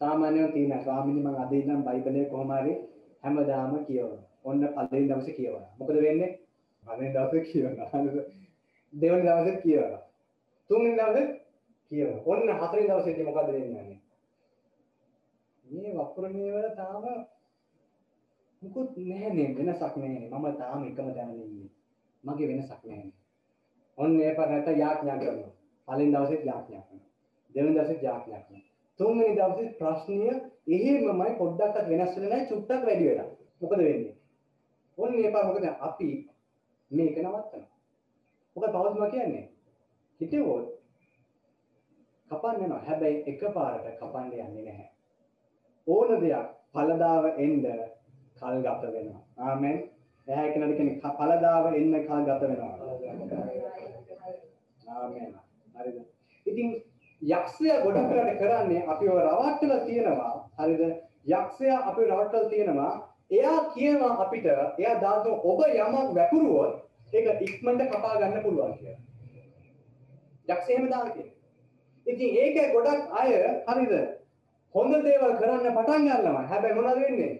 සාමාන්‍යයෙන් 0.00 0.52
තියෙන 0.52 0.84
ස්වාමීනි 0.84 1.20
මම 1.20 1.36
අද 1.36 1.52
ඉඳන් 1.52 1.82
බයිබලේ 1.82 2.24
කොහොම 2.24 2.50
හරි 2.50 2.74
හැමදාම 3.22 3.84
කියවනවා. 3.84 4.24
ඔන්න 4.44 4.68
පළවෙනි 4.68 5.08
දවසේ 5.08 5.34
කියවනවා. 5.34 5.68
මොකද 5.78 5.96
වෙන්නේ? 5.96 6.30
පළවෙනි 6.84 7.14
දවසේ 7.14 7.40
කියවනවා. 7.42 7.88
දෙවනි 8.96 9.22
දවසේ 9.22 9.60
කියවනවා. 9.62 10.02
තුන්වෙනි 10.70 10.96
දවසේ 10.96 11.26
කියවනවා. 11.90 12.22
ඔන්න 12.26 12.48
හතරවෙනි 12.58 12.88
දවසේදී 12.88 13.24
මොකද 13.24 13.48
වෙන්නේ? 13.48 14.00
මේ 15.66 15.94
වපුරණේ 15.94 16.52
වල 16.52 16.68
තාම 16.76 17.04
මුකුත් 18.62 18.96
නැහැනේ 18.98 19.54
වෙනසක් 19.56 19.96
නැහැනේ. 19.96 20.30
මම 20.30 20.46
තාම 20.54 20.84
එකම 20.84 21.08
තැන 21.14 21.30
ඉන්නේ. 21.36 21.70
මගේ 22.24 22.48
වෙනසක් 22.48 22.84
නැහැනේ. 22.84 23.16
ඔන්න 23.98 24.20
ඒ 24.20 24.34
පරණට 24.34 24.68
යාඥා 24.78 25.18
කරනවා. 25.18 25.52
පළවෙනි 25.88 26.12
දවසේ 26.12 26.44
යාඥා 26.44 26.82
කරනවා. 26.82 27.10
දෙවෙනි 27.54 27.76
දවසේ 27.76 28.02
යාඥා 28.02 28.40
කරනවා. 28.40 28.66
තුන්වෙනි 29.00 29.36
දවසේ 29.36 29.74
ප්‍රශ්නීය 29.78 30.34
එහෙමමයි 30.68 31.38
පොඩ්ඩක්වත් 31.38 31.88
වෙනස් 31.88 32.12
වෙන්නේ 32.14 32.30
නැහැ 32.30 32.48
චුට්ටක් 32.48 32.86
වැඩි 32.86 33.08
වෙලා. 33.08 33.30
මොකද 33.60 33.78
වෙන්නේ? 33.78 34.14
ඔන්න 34.98 35.14
ඒ 35.14 35.30
පාර 35.30 35.46
මොකද 35.46 35.66
අපි 35.80 36.10
මේක 36.90 37.16
නවත්තනවා. 37.18 37.75
මොකද 38.56 38.72
පවත්ම 38.72 39.10
කියන්නේ? 39.10 39.48
හිතේවොත් 40.20 40.66
කපන්න 42.30 42.64
යනවා. 42.64 42.84
හැබැයි 42.86 43.22
එකපාරට 43.26 43.86
කපන්න 44.00 44.32
යන්නේ 44.32 44.62
නැහැ. 44.62 44.88
ඕන 45.86 46.20
දෙයක් 46.20 46.46
ඵලදාව 46.72 47.26
එන්න 47.36 47.62
කල් 48.40 48.56
ගත 48.64 48.92
වෙනවා. 48.94 49.22
ආමෙන්. 49.38 49.78
එහා 50.26 50.48
කෙනෙක් 50.48 50.76
කියන්නේ 50.76 51.12
ඵලදාව 51.18 51.66
එන්න 51.72 51.94
කල් 52.06 52.22
ගත 52.28 52.42
වෙනවා. 52.42 52.74
ආමෙන්. 54.86 55.34
හරිද? 55.74 56.00
ඉතින් 56.46 56.72
යක්ෂයා 57.22 57.82
ගොඩක් 57.84 58.08
කරලා 58.08 58.38
කරන්නේ 58.40 58.86
අපිව 58.86 59.12
රවට්ටලා 59.18 59.84
තියෙනවා. 59.86 60.34
හරිද? 60.58 60.82
යක්ෂයා 61.26 61.78
අපිව 61.88 62.08
රවට්ටලා 62.08 62.48
තියෙනවා. 62.48 62.92
එයා 63.30 63.60
කියනවා 63.74 64.16
අපිට 64.22 64.46
එයා 64.46 65.00
දාන 65.00 65.26
ඔබ 65.44 65.60
යමක් 65.68 66.14
වැපරුවොත් 66.16 66.85
ඒක 67.12 67.40
ඉක්මනට 67.40 67.88
කපා 67.90 68.18
ගන්න 68.18 68.42
පුළුවන් 68.42 68.78
කියලා. 68.78 69.00
යක්ෂ 70.48 70.70
එහෙම 70.70 70.90
දාලා 70.90 71.14
කියනවා. 71.14 71.34
ඉතින් 72.06 72.36
ඒකේ 72.36 72.72
ගොඩක් 72.72 73.12
අය 73.12 73.32
හරිද? 73.68 73.94
හොඳ 74.74 74.94
දේවල් 75.04 75.36
කරන්න 75.38 75.76
පටන් 75.76 76.08
ගන්නවා. 76.08 76.46
හැබැයි 76.50 76.74
මොනවද 76.74 77.00
වෙන්නේ? 77.00 77.32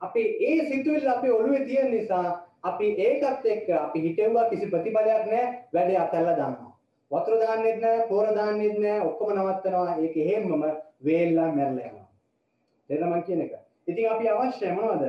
අපි 0.00 0.22
ඒ 0.48 0.68
සිතුවිල්ල 0.68 1.08
අපේ 1.08 1.32
ඔළුවේ 1.32 1.64
තියෙන 1.64 1.90
නිසා 1.90 2.28
අපි 2.62 2.94
ඒකත් 2.98 3.46
එක්ක 3.46 3.68
අපි 3.80 4.02
හිතෙව්වා 4.02 4.48
කිසි 4.50 4.66
ප්‍රතිඵලයක් 4.66 5.26
නැහැ 5.26 5.66
වැඩේ 5.74 5.98
අතල්ලා 5.98 6.36
දානවා. 6.36 6.72
වතුර 7.10 7.38
දාන්නෙත් 7.40 7.80
නැහැ, 7.80 8.08
පොර 8.08 8.26
දාන්නෙත් 8.34 8.78
නැහැ, 8.78 9.06
ඔක්කොම 9.08 9.34
නවත්තනවා. 9.34 9.96
ඒක 9.98 10.16
එහෙම්මම 10.16 10.64
වේල්ලා 11.04 11.52
මැරලා 11.52 11.90
යනවා. 11.90 12.08
දෙන්න 12.90 13.08
මං 13.10 13.22
කියන 13.22 13.42
එක. 13.42 13.52
ඉතින් 13.86 14.10
අපි 14.10 14.28
අවශ්‍යයි 14.28 14.72
මොනවද? 14.72 15.04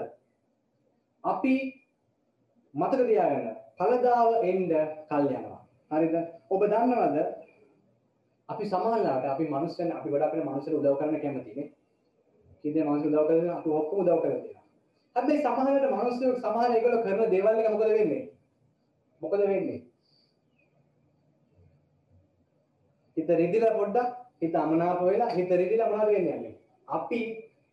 අපි 1.23 1.53
මතක 2.73 3.07
තියාගන්න 3.07 3.54
කලදාව 3.79 4.43
එන්න 4.43 4.69
කල් 5.09 5.25
යනවා. 5.29 5.59
හරිද? 5.91 6.15
ඔබ 6.49 6.61
දන්නවද? 6.63 7.17
අපි 8.49 8.65
සමාජලාට 8.65 9.25
අපි 9.25 9.47
මනුස්සයන් 9.47 9.91
අපි 9.91 10.09
ගොඩක් 10.09 10.33
වෙන 10.33 10.45
මනුස්සයල 10.45 10.77
උදව් 10.79 10.97
කරන්න 10.99 11.21
කැමතිනේ. 11.21 11.71
කිදේ 12.63 12.83
මනුස්සය 12.83 13.07
උදව් 13.07 13.25
කරලා 13.27 13.57
අපි 13.57 13.69
ඔක්කොම 13.71 13.99
උදව් 13.99 14.21
කරලා 14.21 14.41
තියෙනවා. 14.41 14.63
හැබැයි 15.15 15.41
සමහරවිට 15.41 15.91
මිනිස්සු 15.93 16.35
සමහර 16.37 16.71
ඒගොල්ලෝ 16.71 17.03
කරන 17.03 17.31
දේවල් 17.31 17.59
එක 17.59 17.71
මොකද 17.71 17.87
වෙන්නේ? 17.89 18.23
මොකද 19.21 19.39
වෙන්නේ? 19.41 19.81
හිත 23.17 23.29
රිදිලා 23.31 23.77
පොඩ්ඩක් 23.77 24.09
හිත 24.41 24.55
අමනාප 24.55 25.01
වෙලා 25.01 25.29
හිත 25.29 25.51
රිදිලා 25.51 25.89
මොනවද 25.89 26.11
වෙන්නේ? 26.11 26.55
අපි 26.87 27.19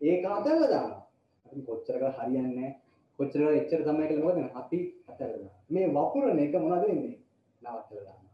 ඒක 0.00 0.24
අතල්ලා 0.26 0.70
දානවා. 0.70 1.00
අපි 1.46 1.60
කොච්චර 1.62 1.98
කර 1.98 2.12
හරියන්නේ 2.18 2.54
නැහැ. 2.54 2.72
කොච්චර 3.18 3.38
කර 3.38 3.55
එච්චර 3.55 3.81
තමයි 3.83 4.09
කියලා 4.09 4.27
මොකද 4.27 4.57
අපි 4.57 4.79
අතල්ලා 5.09 5.31
දානවා. 5.31 5.57
මේ 5.70 5.87
වපුරන 5.88 6.38
එක 6.38 6.55
මොනවද 6.55 6.85
වෙන්නේ? 6.85 7.16
නවත්තලා 7.62 8.05
දානවා. 8.05 8.33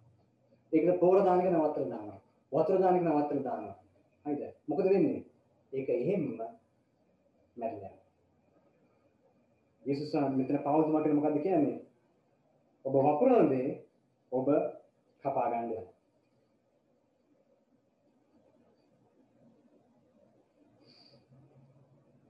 ඒකට 0.73 1.01
පොර 1.01 1.19
දාන 1.25 1.41
එක 1.41 1.51
නවත්තලා 1.51 1.89
දානවා. 1.89 2.21
වතුර 2.53 2.81
දාන 2.81 2.97
එක 2.97 3.03
නවත්තලා 3.03 3.43
දානවා. 3.43 3.77
හරිද? 4.27 4.43
මොකද 4.69 4.85
වෙන්නේ? 4.87 5.21
ඒක 5.73 5.89
එහෙම්ම 5.91 6.25
මැරිලා 7.57 7.95
යේසුස් 9.85 10.15
මෙතන 10.33 10.59
පවුල් 10.59 10.89
මට 10.93 11.15
මොකද්ද 11.15 11.39
කියන්නේ? 11.43 11.79
ඔබ 12.85 12.95
වපුරන 12.99 13.49
දේ 13.49 13.69
ඔබ 14.33 14.49
කපා 15.25 15.51
ගන්න 15.51 15.65
යනවා. 15.67 15.98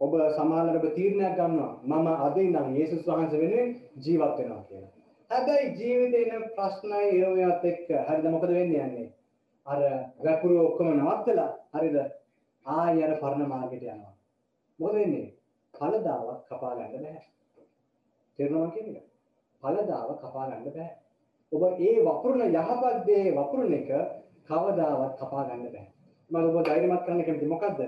ඔබ 0.01 0.13
සමානලට 0.35 0.79
ඔබ 0.79 0.87
තීරණයක් 0.95 1.35
ගන්නවා 1.37 1.73
මම 1.85 2.09
අද 2.19 2.37
ඉඳන් 2.39 2.77
යේසුස් 2.77 3.07
වහන්සේ 3.07 3.41
වෙනුවෙන් 3.41 3.71
ජීවත් 3.99 4.37
වෙනවා 4.39 4.65
කියලා. 4.65 4.93
හැබැයි 5.31 5.75
ජීවිතේ 5.77 6.23
ඉන්න 6.25 6.45
ප්‍රශ්නයි 6.51 7.01
ඒවත් 7.23 7.65
එක්ක 7.65 7.89
හරිද 8.07 8.29
මොකද 8.29 8.49
වෙන්නේ 8.51 8.85
යන්නේ? 8.85 9.09
අර 9.67 9.81
වැපුරු 10.25 10.61
ඔක්කොම 10.67 10.93
නවත්තලා 10.93 11.51
හරිද? 11.75 11.99
ආයෙ 12.67 13.05
අර 13.05 13.19
පරණ 13.19 13.49
මාර්ගයට 13.49 13.85
යනවා. 13.85 14.15
මොකද 14.79 14.95
වෙන්නේ? 14.95 15.27
කලදාවක් 15.75 16.41
කපා 16.47 16.75
ගන්න 16.77 17.03
බෑ. 17.03 17.21
තේරෙනවා 18.39 18.71
කියන 18.71 18.97
එක. 18.97 19.07
ඵලදාව 19.63 20.11
කපා 20.19 20.49
ගන්න 20.49 20.65
බෑ. 20.67 20.91
ඔබ 21.53 21.63
ඒ 21.81 21.95
වපුරන 22.03 22.43
යහපත් 22.47 23.07
දේ 23.07 23.31
වපුරන 23.33 23.73
එක 23.75 23.89
කවදාවත් 24.49 25.15
කපා 25.19 25.45
ගන්න 25.45 25.73
බෑ. 25.73 25.89
මම 26.31 26.49
ඔබ 26.51 26.59
ධෛර්යමත් 26.65 27.05
කරන්න 27.05 27.25
කැමති 27.25 27.47
මොකද්ද? 27.47 27.81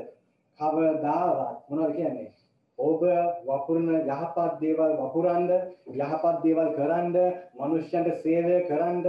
කවදාවත් 0.61 1.59
මොනවද 1.69 1.97
කියන්නේ? 1.97 2.31
ඔබ 2.79 3.03
වපුරන 3.47 3.89
යහපත් 3.91 4.57
දේවල් 4.61 4.97
වපුරන්න, 4.99 5.51
යහපත් 5.89 6.41
දේවල් 6.45 6.73
කරන්න, 6.77 7.17
මිනිස්යන්ට 7.57 8.23
සේවය 8.23 8.59
කරන්න, 8.69 9.05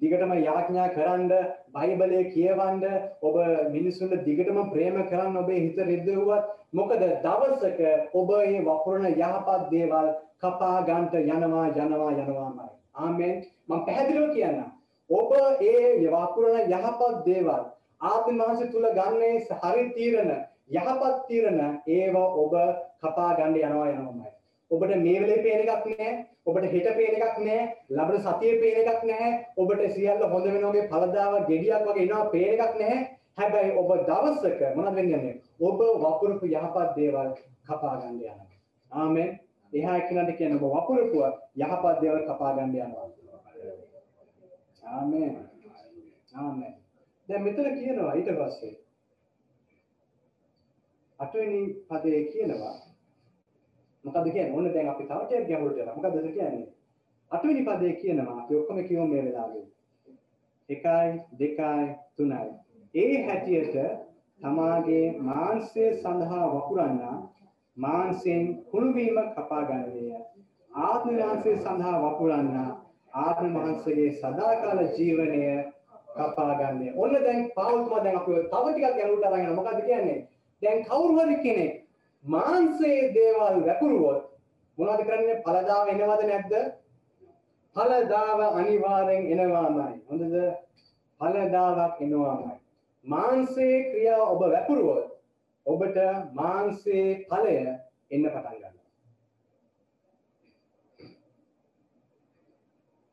දිගටම 0.00 0.32
යාඥා 0.36 0.88
කරන්න, 0.90 1.34
බයිබලය 1.72 2.22
කියවන්න, 2.32 2.82
ඔබ 3.22 3.36
මිනිසුන්ට 3.70 4.24
දිගටම 4.24 4.58
ප්‍රේම 4.72 5.02
කරන්න 5.04 5.36
ඔබේ 5.36 5.60
හිත 5.60 5.78
රිද්දුවත් 5.84 6.54
මොකද 6.72 7.04
දවසක 7.22 7.80
ඔබ 8.14 8.30
මේ 8.30 8.62
වපුරන 8.62 9.06
යහපත් 9.06 9.70
දේවල් 9.70 10.10
කපා 10.38 10.82
ගන්නට 10.82 11.14
යනවා 11.14 11.68
යනවා 11.68 12.12
යනවාමයි. 12.12 12.68
ආමෙන්. 12.96 13.36
මම 13.68 13.84
පැහැදිලිව 13.86 14.34
කියන්නම්. 14.34 14.68
ඔබ 15.10 15.32
ඒ 15.62 16.08
වපුරන 16.08 16.56
යහපත් 16.68 17.24
දේවල් 17.24 17.62
ආත්ම 18.02 18.36
මානසික 18.36 18.72
තුල 18.72 18.86
ගන්නේ 18.92 19.46
හරි 19.56 19.84
තීරණ 19.92 20.30
යහපත් 20.70 21.26
තීරණ 21.26 21.60
ඒවා 21.88 22.28
ඔබ 22.36 22.54
කපා 23.00 23.30
ගන්න 23.34 23.56
යනවා 23.58 23.88
යනවාමයි. 23.88 24.32
ඔබට 24.70 24.96
මේ 24.96 25.20
වෙලේ 25.20 25.42
පේන 25.42 25.60
එකක් 25.64 25.86
නෑ. 25.90 26.08
ඔබට 26.46 26.64
හෙට 26.64 26.88
පේන 26.96 27.14
එකක් 27.18 27.38
නෑ. 27.40 27.60
ලබන 27.90 28.20
සතියේ 28.20 28.60
පේන 28.60 28.80
එකක් 28.82 29.04
නැහැ. 29.04 29.30
ඔබට 29.56 29.84
සියල්ල 29.94 30.24
හොඳ 30.24 30.46
වෙන 30.46 30.66
වගේ 30.66 30.88
පළදාව 30.90 31.36
ගෙඩියක් 31.46 31.86
වගේ 31.86 32.04
එනවා 32.04 32.24
පේන 32.30 32.52
එකක් 32.56 32.74
නැහැ. 32.80 32.98
හැබැයි 33.38 33.76
ඔබ 33.76 33.92
දවසක 34.02 34.60
මොනවද 34.76 34.96
වෙන්නේ? 34.96 35.34
ඔබ 35.60 35.80
වපුරපු 36.02 36.46
යහපත් 36.46 36.96
දේවල් 36.96 37.30
කපා 37.64 37.94
ගන්න 37.96 38.14
යනවා. 38.14 38.48
ආමෙන්. 38.92 39.30
එහා 39.72 39.96
එක්කනට 39.96 40.34
කියන්නේ 40.36 40.60
ඔබ 40.60 40.74
වපුරපුව 40.74 41.22
යහපත් 41.56 42.02
දේවල් 42.02 42.26
කපා 42.26 42.52
ගන්න 42.56 42.76
යනවා. 42.76 43.08
ආමෙන්. 44.90 45.34
ආමෙන්. 46.34 46.74
දැන් 47.28 47.42
මෙතන 47.42 47.72
කියනවා 47.74 48.12
ඊට 48.14 48.30
පස්සේ 48.36 48.76
අටවෙනි 51.20 51.60
පදයේ 51.88 52.24
කියනවා. 52.24 52.76
මොකද 54.04 54.30
කියන්නේ? 54.32 54.52
ඕන 54.52 54.74
දැන් 54.74 54.88
අපි 54.88 55.04
තව 55.04 55.20
ටිකක් 55.22 55.48
ගැඹුරට 55.48 55.78
යනවා. 55.78 55.96
මොකද 55.96 56.16
ඒක 56.16 56.34
කියන්නේ? 56.34 56.68
අටවෙනි 57.30 57.62
පදයේ 57.62 57.94
කියනවා. 57.94 58.38
අපි 58.38 58.56
ඔක්කොම 58.56 58.84
කියමු 58.84 59.06
මේ 59.06 59.24
වෙලාවේ. 59.24 59.66
එකයි 60.68 61.08
දෙකයි 61.38 61.86
තුනයි. 62.16 62.48
ඒ 62.94 63.26
හැටියට 63.26 63.76
තමාගේ 64.40 65.06
මාංශය 65.20 65.84
සඳහා 65.96 66.46
වපුරන්නා 66.48 67.16
මාංශයෙන් 67.76 68.44
කුණු 68.64 68.94
වීම 68.94 69.18
කපා 69.34 69.62
ගන්නේය. 69.62 70.22
ආත්ම 70.70 71.10
මාංශය 71.14 71.56
සඳහා 71.56 71.96
වපුරන්නා 72.04 72.70
ආත්ම 73.14 73.52
මාංශයේ 73.52 74.12
සදාකාල 74.12 74.80
ජීවනය 74.96 75.42
කපා 76.08 76.54
ගන්නේ 76.54 76.92
ඔන්න 76.96 77.14
දැන් 77.24 77.50
පාවුල්තුමා 77.54 78.04
දැන් 78.04 78.16
අපි 78.16 78.32
තව 78.44 78.64
ටිකක් 78.66 78.96
ගැඹුරට 78.96 79.26
අරගෙන 79.26 79.54
මොකද 79.54 79.80
කියන්නේ? 79.82 80.18
දැන් 80.62 80.84
කවුරු 80.84 81.18
හරි 81.18 81.36
කෙනෙක් 81.42 81.74
මාංශයේ 82.24 83.12
දේවල් 83.14 83.64
වැපුරුවොත් 83.66 84.22
මොනවද 84.78 85.02
කරන්නේ? 85.04 85.42
ඵලදාව 85.42 85.88
එනවද 85.88 86.22
නැද්ද? 86.30 86.54
ඵලදාව 87.76 88.40
අනිවාර්යෙන් 88.50 89.26
එනවාමයි. 89.32 90.00
හොඳද? 90.08 90.34
ඵලදාවක් 91.20 92.00
එනවාමයි. 92.00 92.56
මාංශයේ 93.04 93.84
ක්‍රියා 93.90 94.24
ඔබ 94.24 94.40
වැපුරුවොත් 94.46 95.06
ඔබට 95.66 95.98
මාංශයේ 96.34 97.26
ඵලය 97.28 97.56
එන්න 98.10 98.24
පටන් 98.24 98.54
ගන්නවා. 98.54 98.86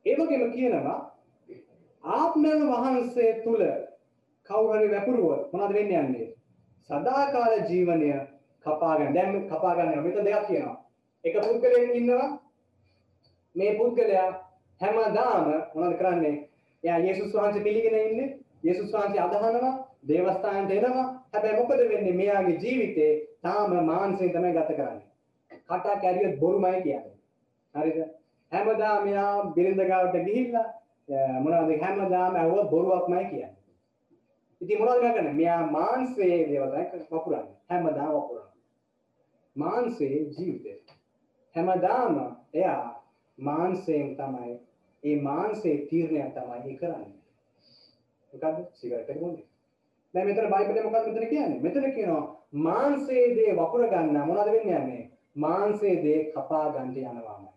ඒ 0.06 0.16
වගේම 0.16 0.52
කියනවා 0.52 1.00
ආත්මයන් 2.04 2.66
වහන්සේ 2.72 3.32
තුල 3.44 3.62
කවුරු 4.50 4.74
හරි 4.74 4.92
වැපුරුවොත් 4.92 5.54
මොනවද 5.54 5.74
වෙන්නේ 5.74 6.02
යන්නේ? 6.02 6.35
සදාකාල 6.90 7.54
ජීවනය 7.70 8.10
කපාගෙන 8.66 9.14
දැන් 9.14 9.48
කපාගන්න 9.48 10.04
මෙතන 10.04 10.26
දෙකක් 10.26 10.48
කියනවා 10.48 10.86
එක 11.24 11.36
පුද්ගලයෙක් 11.38 11.96
ඉන්නවා. 11.96 12.40
මේ 13.56 13.78
පුද්ගලයා 13.78 14.30
හැමදාම 14.82 15.46
මොනවද 15.74 15.98
කරන්නේ? 15.98 16.36
එයා 16.84 17.00
යේසුස් 17.00 17.34
වහන්සේ 17.34 17.64
පිළිගෙන 17.64 17.96
ඉන්නේ. 18.02 18.38
යේසුස් 18.64 18.94
වහන්සේ 18.94 19.22
අදහනවා 19.22 19.74
දේවස්ථානට 20.08 20.72
එනවා. 20.72 21.08
හැබැයි 21.34 21.58
මොකද 21.58 21.82
වෙන්නේ? 21.90 22.14
මෙයාගේ 22.14 22.60
ජීවිතේ 22.60 23.12
තාම 23.42 23.74
මානසික 23.86 24.32
තමයි 24.32 24.54
ගත 24.54 24.72
කරන්නේ. 24.72 25.08
කට 25.64 26.02
කැරියොත් 26.02 26.40
බොරුමයි 26.40 26.82
කියන්නේ. 26.82 27.16
හරිද? 27.76 27.98
හැමදාම 28.52 29.04
මෙයා 29.04 29.34
බිරිඳ 29.56 29.82
ගාවට 29.84 30.18
ගිහිල්ලා 30.22 30.68
මොනවද? 31.42 31.82
හැමදාම 31.82 32.36
ඇහුවොත් 32.36 32.70
බොරුවක්මයි 32.70 33.26
කියන්නේ. 33.26 33.55
ඉතින් 34.66 34.80
මොනවද 34.80 35.14
කරන්නේ? 35.14 35.34
මෙයා 35.34 35.68
මාංශයේ 35.68 36.50
දේවල් 36.50 36.72
තමයි 36.72 37.08
වපුරන්නේ. 37.12 37.56
හැමදාම 37.70 38.10
වපුරනවා. 38.10 38.52
මාංශයේ 39.56 40.22
ජීවිතේ. 40.30 40.78
හැමදාම 41.56 42.38
එයා 42.54 43.04
මාංශයෙන් 43.38 44.16
තමයි 44.16 44.60
ඒ 45.04 45.22
මාංශයේ 45.22 45.78
තීරණය 45.88 46.32
තමයි 46.32 46.62
ඒ 46.64 46.78
කරන්නේ. 46.78 47.14
මොකද්ද? 48.34 48.66
සිගරට් 48.74 49.10
එක 49.10 49.20
බොන්නේ. 49.20 49.46
දැන් 50.14 50.28
මෙතන 50.28 50.50
බයිබලේ 50.50 50.84
මොකක්ද 50.84 51.08
මෙතන 51.10 51.28
කියන්නේ? 51.28 51.60
මෙතන 51.60 51.92
කියනවා 51.92 52.24
මාංශයේ 52.64 53.36
දේ 53.36 53.54
වපුර 53.54 53.88
ගන්න 53.88 54.28
මොනවද 54.28 54.52
වෙන්නේ 54.52 54.80
යන්නේ? 54.80 55.12
මාංශයේ 55.38 56.02
දේ 56.04 56.20
කපා 56.32 56.66
ගන්න 56.72 56.98
යනවාමයි. 57.12 57.54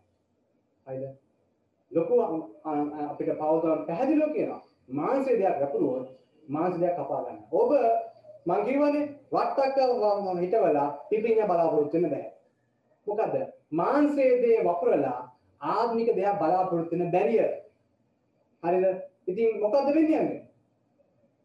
හරිද? 0.87 1.05
ලොකු 1.93 2.23
අපිට 2.23 3.35
පවුල් 3.35 3.85
පැහැදිලිව 3.87 4.33
කියනවා. 4.33 4.63
මාංශයේ 4.91 5.39
දෙයක් 5.39 5.61
වපුරුවොත් 5.63 6.09
මාංශ 6.49 6.79
දෙයක් 6.81 6.97
කපා 6.97 7.25
ගන්න. 7.25 7.39
ඔබ 7.53 7.71
මං 8.47 8.65
කියවනේ 8.65 9.05
වට්ටක්ක 9.33 9.79
හිටවලා 10.41 10.89
පිපිඤ්ඤ 11.11 11.45
බලාපොරොත්තු 11.45 11.97
වෙන්න 11.97 12.11
බෑ. 12.11 12.27
මොකද 13.07 13.35
මාංශයේ 13.73 14.41
දේ 14.43 14.65
වපුරලා 14.65 15.21
ආත්මික 15.63 16.11
දෙයක් 16.17 16.39
බලාපොරොත්තු 16.39 16.93
වෙන්න 16.93 17.11
බැරිය. 17.11 17.49
හරිද? 18.63 18.87
ඉතින් 19.27 19.61
මොකද්ද 19.61 19.89
වෙන්නේ 19.89 20.21
යන්නේ? 20.21 20.43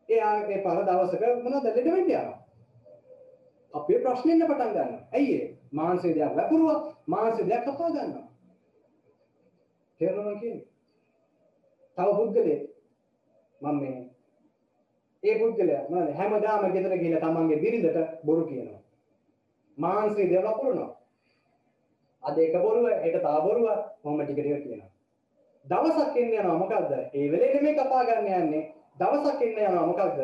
එයා 0.10 0.34
ඒ 0.44 0.62
පර 0.64 0.80
දවසක 0.82 1.24
මොනවද 1.44 1.66
ලෙඩ 1.68 1.78
වෙන්නේ 1.88 2.18
යනවා. 2.18 2.40
අපේ 3.74 4.00
ප්‍රශ්නේ 4.00 4.36
ඉන්න 4.36 4.48
පටන් 4.48 4.72
ගන්නවා. 4.72 5.02
ඇයි 5.12 5.36
ඒ? 5.38 5.48
මාංශයේ 5.72 6.16
දෙයක් 6.16 6.38
වපුරුවා 6.38 6.80
මාංශයේ 7.08 7.50
දෙයක් 7.50 7.66
කපා 7.66 7.90
ගන්නවා. 7.90 8.28
තේරෙනවද 10.00 10.40
කියන්නේ? 10.40 10.68
තව 11.98 12.08
පුද්ගලෙක් 12.18 12.62
මම 13.62 13.80
මේ 13.80 14.13
ඒ 15.24 15.40
පුද්ගලයා 15.40 15.84
මොනවද 15.90 16.16
හැමදාම 16.16 16.66
ගෙදර 16.72 16.98
ගිහලා 16.98 17.22
තමන්ගේ 17.22 17.58
බිරිඳට 17.58 17.98
බොරු 18.26 18.44
කියනවා. 18.46 18.82
මාංශය 19.78 20.30
දේවල් 20.30 20.54
පුරනවා. 20.56 20.92
අද 22.24 22.38
එක 22.38 22.56
බොරුව 22.58 22.88
හෙට 23.04 23.16
තව 23.16 23.36
බොරුව 23.40 23.68
කොහොම 24.02 24.20
ටික 24.20 24.36
ටික 24.36 24.64
කියනවා. 24.64 24.92
දවසක් 25.66 26.16
එන්න 26.18 26.34
යනවා 26.34 26.58
මොකද්ද? 26.58 26.92
ඒ 27.14 27.32
වෙලේ 27.32 27.54
නෙමෙයි 27.54 27.76
කපා 27.76 28.04
ගන්න 28.04 28.28
යන්නේ. 28.38 28.64
දවසක් 29.00 29.42
එන්න 29.42 29.60
යනවා 29.62 29.86
මොකද්ද? 29.86 30.20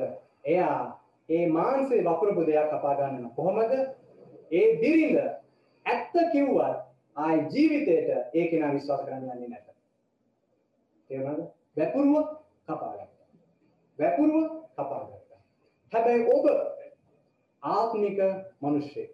එයා 0.45 0.99
ඒ 1.29 1.47
මාංශේ 1.49 2.03
වපුරපු 2.03 2.45
දෙයක් 2.45 2.69
කපා 2.69 2.95
ගන්නවා. 2.95 3.35
කොහොමද? 3.35 3.73
ඒ 4.51 4.67
බිරිඳ 4.77 5.17
ඇත්ත 5.85 6.13
කිව්වත් 6.31 6.77
ආයි 7.15 7.47
ජීවිතේට 7.49 8.35
ඒ 8.35 8.47
කෙනා 8.47 8.73
විශ්වාස 8.73 9.01
කරන්න 9.01 9.23
යන්නේ 9.25 9.49
නැත. 9.49 9.67
තේරුණාද? 11.09 11.51
වැපුරුව 11.77 12.25
කපා 12.67 12.91
ගන්න. 12.91 13.09
වැපුරුව 13.99 14.58
කපා 14.79 15.05
ගත්තා. 15.05 15.39
හැබැයි 15.93 16.27
ඔබ 16.31 16.45
ආත්මික 17.63 18.19
මිනිස්සෙක්. 18.61 19.09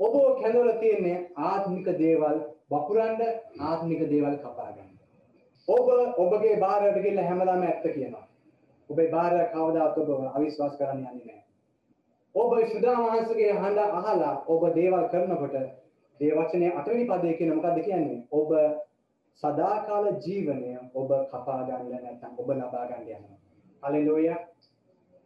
ඔබ 0.00 0.14
කැඳවලා 0.40 0.76
තියෙන්නේ 0.76 1.18
ආත්මික 1.36 1.86
දේවල් 1.98 2.40
වපුරන්න 2.70 3.20
ආත්මික 3.60 4.00
දේවල් 4.10 4.36
කපා 4.38 4.72
ගන්න. 4.72 4.90
ඔබ 5.68 5.86
ඔබගේ 6.18 6.56
බාරයට 6.58 6.96
ගිහිල්ලා 6.96 7.24
හැමදාම 7.24 7.62
ඇත්ත 7.64 7.86
කියනවා. 7.88 8.26
ඔබේ 8.90 9.10
බාරය 9.10 9.44
කවදාත් 9.48 9.98
ඔබ 9.98 10.10
අවිශ්වාස 10.28 10.76
කරන්න 10.76 10.98
යන්නේ 11.00 11.26
නැහැ. 11.26 11.42
ඔබ 12.34 12.52
සුදා 12.72 12.96
මහන්සගේ 12.96 13.52
හඬ 13.52 13.78
අහලා 13.98 14.34
ඔබ 14.46 14.62
දේවල් 14.74 15.08
කරනකොට 15.08 15.54
ඒ 16.20 16.32
වචනේ 16.32 16.72
අටවෙනි 16.74 17.04
පදයේ 17.06 17.34
කියන 17.34 17.54
මොකද්ද 17.54 17.82
කියන්නේ? 17.82 18.22
ඔබ 18.32 18.50
සදාකාල 19.42 20.06
ජීවනය 20.24 20.72
ඔබ 20.94 21.12
කපා 21.30 21.60
ගන්න 21.62 21.90
නැත්නම් 21.98 22.38
ඔබ 22.38 22.48
ලබා 22.52 22.86
ගන්න 22.86 23.06
යනවා. 23.10 23.38
හලෙලූයා. 23.82 24.38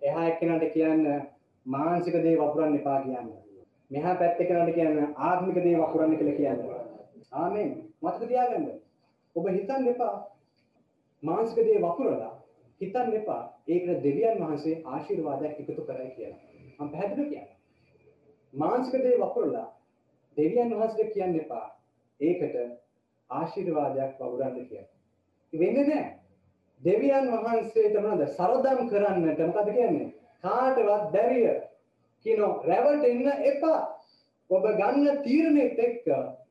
එහා 0.05 0.29
එක්කෙනාට 0.29 0.73
කියන්න 0.73 1.07
මානසික 1.67 2.15
දේ 2.23 2.37
වපුරන්න 2.37 2.77
එපා 2.77 3.01
කියන්න. 3.03 3.33
මෙහා 3.91 4.15
පැත්තේ 4.15 4.47
කෙනාට 4.47 4.75
කියන්න 4.75 5.15
ආත්මික 5.19 5.59
දේ 5.59 5.77
වපුරන්න 5.79 6.17
කියලා 6.17 6.37
කියන්න. 6.37 6.61
ආමෙන්. 7.33 7.71
මතක 8.03 8.29
තියාගන්න. 8.29 8.71
ඔබ 9.37 9.47
හිතන්න 9.49 9.89
එපා 9.89 10.15
මානසික 11.23 11.61
දේ 11.61 11.81
වපුරලා 11.81 12.33
හිතන්න 12.81 13.15
එපා 13.15 13.43
ඒකට 13.69 14.03
දෙවියන් 14.03 14.41
වහන්සේ 14.41 14.83
ආශිර්වාදයක් 14.87 15.61
එකතු 15.61 15.83
කරයි 15.83 16.11
කියලා. 16.11 16.41
මම 16.79 16.91
පැහැදිලිව 16.91 17.29
කියනවා. 17.29 17.59
මානසික 18.55 19.03
දේ 19.03 19.17
වපුරලා 19.19 19.69
දෙවියන් 20.37 20.71
වහන්සේට 20.73 21.15
කියන්න 21.15 21.41
එපා 21.41 21.65
ඒකට 22.21 22.61
ආශිර්වාදයක් 23.31 24.13
වපුරන්න 24.15 24.61
කියලා. 24.61 24.91
වෙන්නේ 25.53 25.85
නැහැ. 25.85 26.24
දෙවියන් 26.85 27.31
වහන්සේට 27.35 27.97
මොනවද? 27.97 28.27
සරදම් 28.29 28.89
කරන්නට 28.89 29.41
මොකද 29.47 29.71
කියන්නේ? 29.71 30.13
කාටවත් 30.45 31.13
බැරිය. 31.13 31.53
කියනවා 32.27 32.63
රැවටෙන්න 32.65 33.45
එපා. 33.45 33.81
ඔබ 34.51 34.65
ගන්න 34.73 35.23
තීරණෙත් 35.23 35.79
එක්ක 35.81 36.07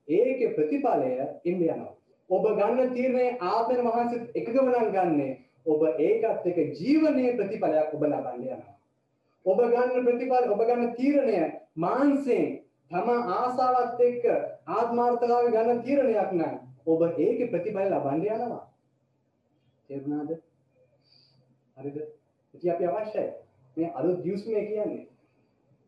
ඒකේ 0.10 0.54
ප්‍රතිඵලය 0.56 1.12
ඉන්න 1.44 1.62
යනවා. 1.62 1.94
ඔබ 2.30 2.46
ගන්න 2.52 2.94
තීරණය 2.94 3.28
ආත්මන 3.42 3.86
වහන්සේත් 3.88 4.36
එකගම 4.36 4.68
නම් 4.68 4.92
ගන්නෙ 4.92 5.30
ඔබ 5.66 5.86
ඒකත් 6.00 6.46
එක්ක 6.46 6.60
ජීවනයේ 6.80 7.38
ප්‍රතිඵලයක් 7.38 7.94
ඔබ 7.94 8.04
ලබන්න 8.04 8.42
යනවා. 8.42 8.74
ඔබ 9.46 9.64
ගන්න 9.68 10.06
ප්‍රතිඵල 10.06 10.52
ඔබ 10.52 10.62
ගන්න 10.64 10.94
තීරණය 10.96 11.40
මානසයෙන් 11.78 12.52
තම 12.92 13.10
ආසාවත් 13.38 14.02
එක්ක 14.02 14.26
ආත්මාර්ථකාවේ 14.68 15.52
ගන්න 15.52 15.84
තීරණයක් 15.84 16.32
නම් 16.34 16.54
ඔබ 16.88 17.02
ඒකේ 17.08 17.52
ප්‍රතිඵල 17.52 17.90
ලබන්න 17.90 18.26
යනවා. 18.28 18.64
තේරුණාද? 19.90 20.32
හරිද? 21.78 21.98
ඉතින් 22.54 22.72
අපි 22.72 22.88
අවශ්‍යයි 22.88 23.30
මේ 23.78 23.92
අලුත් 23.92 24.24
දියුස්මේ 24.24 24.66
කියන්නේ. 24.66 25.08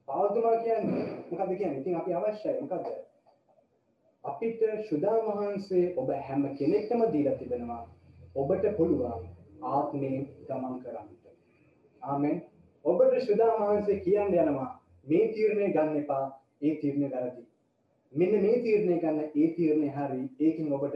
පාවුල් 0.07 0.27
පාවතුමා 0.27 0.63
කියන්නේ 0.63 1.05
මොකද්ද 1.31 1.57
කියන්නේ? 1.57 1.79
ඉතින් 1.79 1.95
අපි 1.95 2.13
අවශ්‍යයි 2.13 2.61
මොකද්ද? 2.61 2.87
අපිට 4.23 4.61
ශුදා 4.89 5.17
වහන්සේ 5.27 5.93
ඔබ 5.97 6.09
හැම 6.21 6.43
කෙනෙක්ටම 6.57 7.01
දීලා 7.13 7.35
තිබෙනවා. 7.35 7.83
ඔබට 8.35 8.65
පුළුවන් 8.77 9.27
ආත්මේ 9.63 10.17
ගමන් 10.47 10.79
කරන්න. 10.83 11.09
ආමෙන්. 12.01 12.41
ඔබට 12.85 13.19
ශුදා 13.21 13.51
වහන්සේ 13.59 13.99
කියන්න 13.99 14.33
යනවා 14.35 14.69
මේ 15.07 15.27
තීරණය 15.29 15.69
ගන්න 15.69 15.97
එපා. 15.97 16.25
ඒ 16.61 16.75
තීරණය 16.75 17.11
වැරදි. 17.11 17.47
මෙන්න 18.13 18.41
මේ 18.41 18.61
තීරණය 18.61 18.99
ගන්න 18.99 19.19
ඒ 19.35 19.47
තීරණය 19.55 19.89
හරි. 19.89 20.21
ඒකෙන් 20.39 20.73
ඔබට 20.73 20.95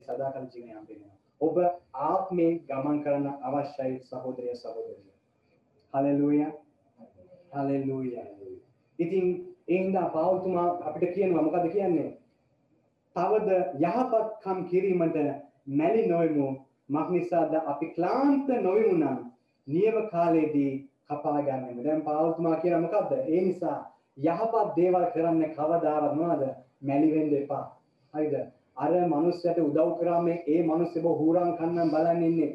සදාකල් 0.00 0.46
ජීවනය 0.52 0.72
හම්බෙනවා. 0.72 1.16
ඔබ 1.40 1.56
ආත්මේ 2.02 2.50
ගමන් 2.68 3.00
කරන්න 3.04 3.26
අවශ්‍යයි 3.42 3.98
සහෝදරය 4.02 4.54
සහෝදරිය. 4.54 5.00
හලෙලූයා. 5.92 6.52
හලෙලූයා. 7.52 8.26
ඉතින් 8.98 9.26
ඒ 9.68 9.78
හින්දා 9.78 10.08
පාවුතුමා 10.08 10.68
අපිට 10.82 11.14
කියනවා 11.14 11.42
මොකද 11.42 11.68
කියන්නේ? 11.72 12.10
තවද 13.16 13.50
යහපත්කම් 13.82 14.64
කිරීමට 14.64 15.18
මැලි 15.66 16.06
නොයමු 16.06 16.48
මක් 16.88 17.08
නිසාද 17.10 17.54
අපි 17.66 17.86
ක්ලාන්ත 17.86 18.48
නොවිමු 18.60 18.96
නම් 18.96 19.18
නියම 19.66 19.96
කාලයේදී 20.10 20.72
කපා 21.08 21.42
ගන්නෙමු. 21.42 21.84
දැන් 21.84 22.02
පාවුතුමා 22.02 22.56
කියන 22.56 22.80
මොකද්ද? 22.80 23.12
ඒ 23.12 23.40
නිසා 23.40 23.78
යහපත් 24.18 24.76
දේවල් 24.76 25.06
කරන්න 25.14 25.54
කවදාවත් 25.54 26.14
මොනවද? 26.14 26.44
මැලි 26.82 27.14
වෙන්න 27.14 27.34
එපා. 27.34 27.64
හරිද? 28.14 28.34
අර 28.76 28.92
මනුස්සයට 29.06 29.58
උදව් 29.60 29.90
කරාම 29.98 30.28
ඒ 30.28 30.60
මනුස්සයව 30.64 31.06
හූරන් 31.14 31.56
කන්නම් 31.56 31.90
බලන් 31.90 32.22
ඉන්නේ. 32.22 32.52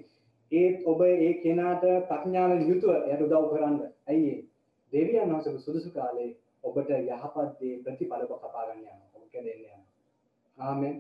ඒත් 0.51 0.86
ඔබ 0.86 1.01
ඒ 1.03 1.34
කෙනාට 1.41 1.84
ප්‍රඥාවෙන් 2.08 2.67
යුතුව 2.67 2.95
එයාට 2.97 3.21
උදව් 3.21 3.49
කරන්න. 3.51 3.77
ඇයි 4.08 4.29
ඒ? 4.29 4.39
දෙවියන් 4.93 5.29
වහන්සේ 5.29 5.60
සුදුසු 5.60 5.91
කාලේ 5.91 6.32
ඔබට 6.63 6.89
යහපත් 6.91 7.60
දේ 7.60 7.77
ප්‍රතිඵල 7.84 8.25
කපා 8.25 8.65
ගන්න 8.65 8.79
යනවා. 8.79 8.97
ඔබ 9.15 9.23
දෙන්න 9.34 9.47
යනවා. 9.49 9.79
ආමෙන්. 10.58 10.95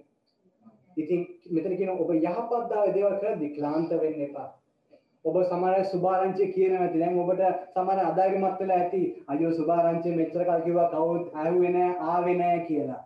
ඉතින් 0.97 1.27
මෙතන 1.49 1.77
කියන 1.77 1.91
ඔබ 1.91 2.13
යහපත් 2.13 2.69
දාවේ 2.69 2.93
දේවල් 2.93 3.19
කරද්දී 3.19 3.53
ක්ලාන්ත 3.55 3.91
වෙන්න 3.97 4.21
එපා. 4.21 4.47
ඔබ 5.25 5.35
සමහර 5.43 5.85
සුභාරංචිය 5.85 6.51
කියනවා 6.53 6.83
ඇති. 6.83 6.99
දැන් 6.99 7.19
ඔබට 7.19 7.43
සමහර 7.73 7.99
අදායමත් 8.03 8.59
වෙලා 8.59 8.77
ඇති. 8.77 9.03
අයියෝ 9.27 9.53
සුභාරංචිය 9.53 10.15
මෙච්චර 10.15 10.43
කල් 10.43 10.61
කිව්වා 10.61 10.89
කවුරුත් 10.89 11.35
ආවේ 11.35 11.69
නැහැ, 11.69 11.95
ආවේ 12.01 12.35
නැහැ 12.35 12.65
කියලා. 12.65 13.03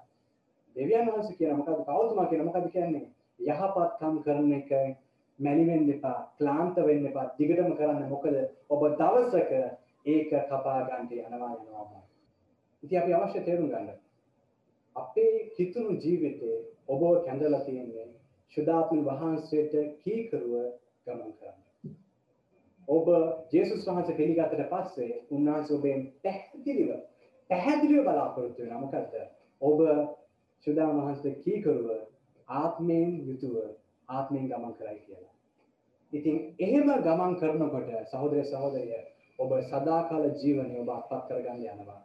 දෙවියන් 0.76 1.08
වහන්සේ 1.08 1.36
කියන 1.36 1.58
මොකද්ද? 1.58 1.82
පවතුමා 1.82 2.26
කියන 2.26 2.46
මොකද්ද 2.46 2.70
කියන්නේ? 2.72 3.08
යහපත්කම් 3.40 4.16
කරන 4.24 4.54
එක 4.54 4.72
මැලි 5.40 5.66
වෙන්න 5.68 5.90
එපා, 5.90 6.18
ක්ලාන්ත 6.38 6.76
වෙන්න 6.82 7.08
එපා. 7.08 7.26
දිගටම 7.38 7.74
කරන්න. 7.74 8.10
මොකද 8.10 8.36
ඔබ 8.70 8.82
දවසක 8.96 9.52
ඒක 10.06 10.32
කපා 10.48 10.80
ගන්න 10.84 11.08
යනවා 11.10 11.54
යනවා. 11.56 12.04
ඉතින් 12.84 13.02
අපි 13.02 13.14
අවශ්‍ය 13.14 13.42
තේරුම් 13.42 13.70
ගන්න. 13.70 13.90
අපේ 14.96 15.50
කිතුණු 15.58 16.00
ජීවිතේ 16.00 16.58
ඔබ 16.88 17.02
කැඳලා 17.26 17.62
තියෙන්නේ 17.62 18.08
ශුද්ධාත්ම 18.54 19.06
වහන්සේට 19.06 19.74
කීකරුව 20.00 20.54
ගමන් 21.08 21.32
කරන්න. 21.34 21.62
ඔබ 22.88 23.08
ජේසුස් 23.52 23.88
වහන්සේ 23.88 24.16
පිළිගත්තට 24.16 24.66
පස්සේ 24.70 25.12
උන්වහන්සේ 25.32 25.78
ඔබෙන් 25.78 26.02
පැහැදිලිව 26.24 26.92
පැහැදිලිව 27.50 28.04
බලාපොරොත්තු 28.04 28.62
වෙනවා 28.62 28.80
මොකද්ද? 28.80 29.16
ඔබ 29.62 29.80
ශුද්ධාත්ම 30.67 30.99
වහන්සේ 30.99 31.34
කීකරුව 31.38 31.88
ආත්මයෙන් 32.47 33.12
යුතුව 33.28 33.56
ආත්මයෙන් 34.10 34.47
ගමන් 34.47 34.73
කරයි 34.73 34.99
කියලා. 34.99 35.34
ඉතින් 36.13 36.38
එහෙම 36.60 36.88
ගමන් 37.02 37.36
කරනකොට 37.36 37.91
සහෝදර 38.12 38.43
සහෝදරිය 38.45 39.02
ඔබ 39.39 39.52
සදාකාල 39.63 40.26
ජීවනය 40.34 40.76
ඔබ 40.80 40.89
අත්පත් 40.89 41.28
කරගන්න 41.28 41.63
යනවා. 41.69 42.02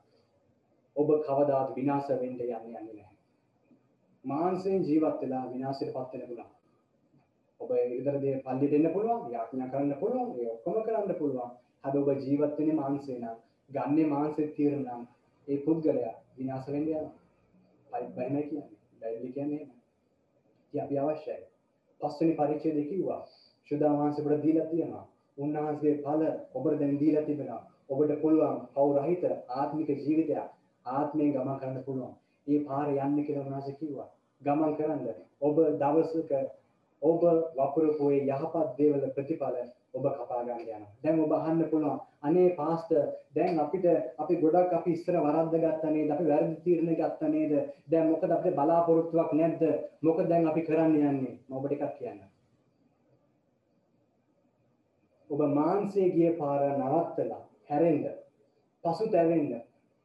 ඔබ 0.96 1.08
කවදාත් 1.22 1.74
විනාශ 1.76 2.08
වෙන්න 2.10 2.24
යන්නේ 2.24 2.56
යන්නේ 2.56 2.82
නැහැ. 2.84 3.08
මාංශයෙන් 4.24 4.82
ජීවත් 4.84 5.20
වෙලා 5.20 5.44
විනාශයට 5.52 5.92
පත් 5.92 6.12
වෙන්න 6.12 6.28
පුළුවන්. 6.28 6.50
ඔබ 7.60 7.70
ඉදර 7.92 8.16
දේ 8.20 8.40
පල්ලියට 8.40 8.74
එන්න 8.74 8.92
පුළුවන්, 8.92 9.30
යාඥා 9.32 9.68
කරන්න 9.68 9.94
පුළුවන්, 10.00 10.34
ඒ 10.36 10.50
ඔක්කොම 10.50 10.82
කරන්න 10.82 11.14
පුළුවන්. 11.14 11.50
හැබැයි 11.84 12.16
ඔබ 12.16 12.26
ජීවත් 12.26 12.58
වෙන්නේ 12.58 12.74
මාංශේ 12.74 13.18
නම්, 13.18 13.38
ගන්නේ 13.70 14.06
මාංශේ 14.06 14.48
තීරණ 14.48 14.84
නම්, 14.86 15.02
ඒ 15.48 15.58
පුද්ගලයා 15.58 16.14
විනාශ 16.38 16.68
වෙන්න 16.68 16.88
යනවා. 16.88 17.12
පයිප් 17.92 18.10
බයිනයි 18.16 18.42
කියන්නේ. 18.42 18.68
බයිබල් 19.00 19.32
කියන්නේ 19.32 19.56
එහෙම. 19.56 19.70
ඉතින් 20.64 20.82
අපි 20.82 20.98
අවශ්‍යයි. 20.98 21.42
පස්වෙනි 22.00 22.34
පරිච්ඡේදය 22.34 22.84
කිව්වා. 22.84 23.22
ශුද්ධ 23.70 23.88
වහන්සේට 23.92 24.42
දීලා 24.42 24.66
තියෙනවා. 24.66 25.04
උන්වහන්සේ 25.38 25.94
ඵල 25.98 26.22
ඔබට 26.54 26.78
දැන් 26.80 27.00
දීලා 27.00 27.24
තිබෙනවා. 27.24 27.62
ඔබට 27.90 28.20
පුළුවන් 28.22 28.60
පෞ 28.74 28.88
රහිත 28.94 29.24
ආත්මික 29.50 29.88
ජීවිතයක් 29.88 30.48
ආත්මයෙන් 30.86 31.32
ගමන් 31.32 31.58
කරන්න 31.58 31.84
පුළුවන්. 31.84 32.14
ඒ 32.46 32.60
පාර 32.60 32.88
යන්න 32.88 33.24
කියලා 33.24 33.44
උන්වහන්සේ 33.44 33.74
කිව්වා. 33.74 34.08
ගමන් 34.42 34.76
කරන්න. 34.76 35.00
ඔබ 35.40 35.56
දවසක 35.78 36.32
ඔබ 37.02 37.22
වපුරපු 37.56 38.10
ඒ 38.10 38.22
යහපත් 38.26 38.76
දේවල් 38.78 39.10
ප්‍රතිඵල 39.10 39.58
ඔබ 39.98 40.06
කපා 40.10 40.42
ගන්න 40.42 40.60
යනවා. 40.60 40.88
දැන් 41.02 41.20
ඔබ 41.20 41.32
අහන්න 41.32 41.62
පුළුවන් 41.66 42.00
අනේ 42.22 42.48
පාස්ටර් 42.52 43.04
දැන් 43.34 43.58
අපිට 43.58 43.86
අපි 44.18 44.34
ගොඩක් 44.36 44.72
අපි 44.72 44.92
ඉස්සර 44.92 45.16
වරද්ද 45.18 45.54
ගත්තා 45.56 45.90
නේද? 45.90 46.10
අපි 46.10 46.24
වැරදි 46.24 46.56
තීරණ 46.64 46.94
ගත්තා 46.94 47.28
නේද? 47.28 47.52
දැන් 47.86 48.10
මොකද 48.10 48.30
අපිට 48.30 48.56
බලාපොරොත්තුවක් 48.56 49.32
නැද්ද? 49.34 49.62
මොකද 50.02 50.26
දැන් 50.28 50.48
අපි 50.48 50.62
කරන්න 50.62 50.96
යන්නේ? 51.02 51.36
මම 51.40 51.56
ඔබට 51.56 51.72
එකක් 51.72 51.94
කියන්න. 51.98 52.20
ඔබ 55.30 55.40
මාන්සේ 55.52 56.08
ගිය 56.10 56.32
පාර 56.36 56.62
නවත්තලා 56.72 57.42
හැරෙන්න 57.68 58.04
පසුතැවෙන්න 58.84 59.54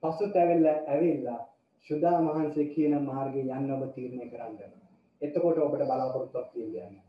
පසුතැවෙල්ල 0.03 0.67
ඇවිල්ලා 0.67 1.39
ශුදා 1.88 2.17
මහන්සේ 2.21 2.65
කියන 2.67 2.95
මාර්ගයේ 3.03 3.49
යන්න 3.53 3.71
ඔබ 3.71 3.84
තීරණය 3.95 4.27
කරන්න. 4.27 4.77
එතකොට 5.21 5.58
ඔබට 5.60 5.84
බලාපොරොත්තුවක් 5.84 6.47
තියෙන්න 6.53 7.02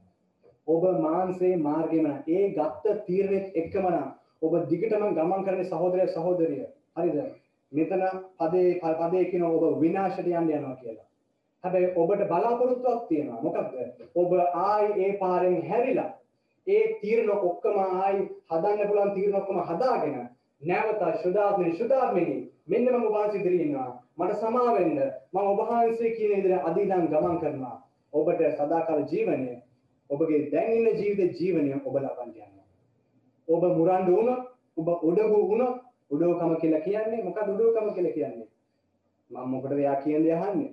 ඔබ 0.69 0.85
මාන්සේ 1.01 1.57
මාර්ගෙම 1.59 2.07
ඒ 2.29 2.45
ගත්ත 2.51 2.99
තීරණෙත් 3.07 3.47
එක්කම 3.55 3.87
නම් 3.87 4.11
ඔබ 4.43 4.53
දිගටම 4.69 5.07
ගමන් 5.11 5.45
කරන 5.45 5.65
සහෝදරය 5.65 6.07
සහෝදරිය. 6.09 6.67
හරිද? 6.95 7.17
මෙතන 7.73 8.05
පදේ 8.39 8.79
පදේ 8.81 9.25
කියන 9.27 9.45
ඔබ 9.45 9.81
විනාශයට 9.81 10.29
යන්න 10.29 10.51
යනවා 10.51 10.77
කියලා. 10.77 11.07
හැබැයි 11.65 11.93
ඔබට 11.97 12.27
බලාපොරොත්තුවක් 12.27 13.09
තියෙනවා. 13.09 13.43
මොකක්ද? 13.43 13.73
ඔබ 14.15 14.33
ආයි 14.57 14.93
ඒ 14.99 15.13
පාරෙන් 15.19 15.61
හැරිලා 15.65 16.11
ඒ 16.67 16.85
තීරණ 17.01 17.31
ඔක්කොම 17.31 17.79
ආයි 17.79 18.21
හදන්න 18.51 18.89
පුළුවන් 18.89 19.15
තීරණ 19.15 19.37
ඔක්කොම 19.37 19.61
හදාගෙන 19.63 20.17
නැවත 20.63 21.03
ශුද්ධාත්මනි 21.23 21.73
ශුද්ධාත්මනි 21.75 22.37
මෙන්න 22.67 22.87
මම 22.87 23.03
ඔබ 23.03 23.13
වහන්සේ 23.13 23.41
ඉදිරියේ 23.41 23.67
ඉන්නවා 23.67 23.91
මට 24.19 24.39
සමා 24.39 24.73
වෙන්න 24.73 25.01
මම 25.33 25.41
ඔබ 25.43 25.61
වහන්සේ 25.63 26.13
කියන 26.13 26.33
විදිහට 26.35 26.67
අදීනම් 26.67 27.09
ගමන් 27.09 27.39
කරනවා 27.39 27.77
ඔබට 28.13 28.45
සදාකාල 28.55 29.05
ජීවනය 29.11 29.51
ඔබගේ 30.11 30.51
දැන් 30.51 30.73
ඉන්න 30.73 30.99
ජීවිත 30.99 31.41
ජීවනය 31.41 31.73
ඔබ 31.77 31.97
ලබන්න 31.97 32.31
යනවා. 32.31 32.67
ඔබ 33.49 33.63
මුරණ්ඩු 33.79 34.17
වුණොත් 34.17 34.43
ඔබ 34.77 34.89
උඩගු 35.03 35.39
වුණොත් 35.49 35.77
උඩෝකම 36.11 36.57
කියලා 36.57 36.81
කියන්නේ 36.81 37.23
මොකක්ද 37.23 37.49
උඩෝකම 37.49 37.95
කියලා 37.95 38.13
කියන්නේ? 38.13 38.49
මම 39.31 39.49
මොකටද 39.49 39.73
එයා 39.75 39.97
කියන්නේ 39.97 40.35
අහන්නේ? 40.35 40.73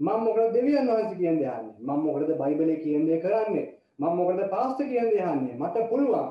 මම 0.00 0.20
මොකටද 0.20 0.54
දෙවියන් 0.54 0.88
වහන්සේ 0.88 1.16
කියන්නේ 1.16 1.48
අහන්නේ? 1.48 1.76
මම 1.78 2.00
මොකටද 2.00 2.32
බයිබලයේ 2.38 2.76
කියන 2.76 3.06
දේ 3.06 3.20
කරන්නේ? 3.20 3.66
මම 3.98 4.16
මොකටද 4.16 4.48
පාස්ටර් 4.50 4.84
කියන්නේ 4.84 5.24
අහන්නේ? 5.24 5.56
මට 5.56 5.88
පුළුවන් 5.90 6.28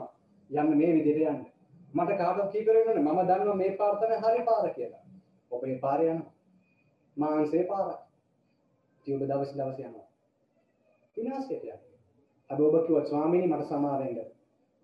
යන්න 0.50 0.78
මේ 0.78 0.94
විදිහට 0.96 1.30
යන්න. 1.30 1.46
මට 1.94 2.18
කාටවත් 2.18 2.52
කී 2.52 2.66
කරේ 2.66 2.86
නෑ 2.86 3.00
මම 3.00 3.20
දන්නවා 3.24 3.56
මේ 3.56 3.72
පාර 3.72 3.96
තමයි 3.98 4.22
හරි 4.24 4.46
පාර 4.46 4.70
කියලා. 4.70 5.04
ඔබ 5.52 5.62
මේ 5.64 5.78
පාරේ 5.78 6.10
යනවා. 6.10 6.34
මාංශේ 7.18 7.64
පාර 7.64 7.88
ඉතින් 8.98 9.16
ඔබ 9.16 9.28
දවස් 9.28 9.54
දවස් 9.54 9.80
යනවා. 9.80 10.08
විනාශයට 11.18 11.64
යනවා. 11.64 11.89
හැබැයි 12.50 12.70
ඔබ 12.72 12.86
කිව්වා 12.86 13.06
ස්වාමීනි 13.06 13.48
මට 13.48 13.68
සමා 13.68 14.00
වෙන්න 14.00 14.20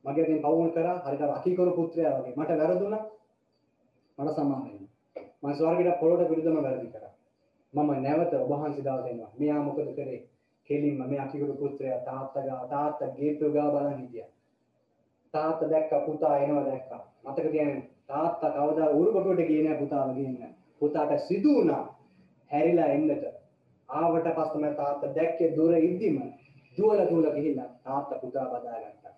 මගේ 0.06 0.24
අතින් 0.24 0.42
පවුන 0.42 0.72
කරා 0.72 0.98
හරියට 1.00 1.32
අකීකරු 1.32 1.72
පුත්‍රයා 1.72 2.20
වගේ. 2.20 2.34
මට 2.36 2.58
වැරදුනා. 2.60 3.04
මට 4.18 4.36
සමා 4.36 4.62
වෙන්න 4.64 4.86
මම 5.44 5.54
ස්වර්ගයට 5.54 6.00
පොළොට 6.00 6.30
විරුද්ධව 6.30 6.64
වැරදි 6.64 6.88
කරා. 6.88 7.14
මම 7.74 7.92
නැවත 8.02 8.34
ඔබ 8.36 8.50
වහන්සේ 8.52 8.84
දාලා 8.84 9.06
දෙනවා. 9.06 9.32
මෙයා 9.40 9.62
මොකද 9.62 9.90
කරේ? 9.96 10.22
කෙලින්ම 10.70 11.02
මේ 11.10 11.20
අකිකුරු 11.20 11.54
පුත්‍රයා 11.54 12.00
තාත්තා 12.02 12.44
ගාව 12.44 12.70
තාත්තා 12.70 13.10
ගේට්ටුව 13.10 13.54
ගාව 13.54 13.72
බලන් 13.72 13.98
හිටියා. 13.98 14.30
තාත්තා 15.34 15.70
දැක්ක 15.70 15.92
පුතා 16.06 16.38
එනවා 16.38 16.66
දැක්කා. 16.66 17.02
මතක 17.24 17.52
තියාගන්න. 17.52 17.84
තාත්තා 18.08 18.52
කවදා 18.52 18.90
උරු 18.92 19.14
කොටුවට 19.14 19.48
ගියේ 19.48 19.64
නෑ 19.64 19.80
පුතාව 19.80 20.16
ගේන්න. 20.16 20.56
පුතාට 20.80 21.20
සිදු 21.28 21.54
වුණා. 21.56 21.84
හැරිලා 22.52 22.88
එන්නට. 22.88 23.26
ආවට 23.90 24.28
පස්සේ 24.30 24.52
තමයි 24.54 24.74
තාත්තා 24.76 25.16
දැක්කේ 25.16 25.56
දුර 25.56 25.78
ඉද්දිම 25.80 26.18
දුවලා 26.78 27.10
දුවලා 27.10 27.34
ගිහිල්ලා 27.34 27.70
තාත්තා 27.84 28.20
පුතා 28.20 28.46
බදාගත්තා. 28.46 29.14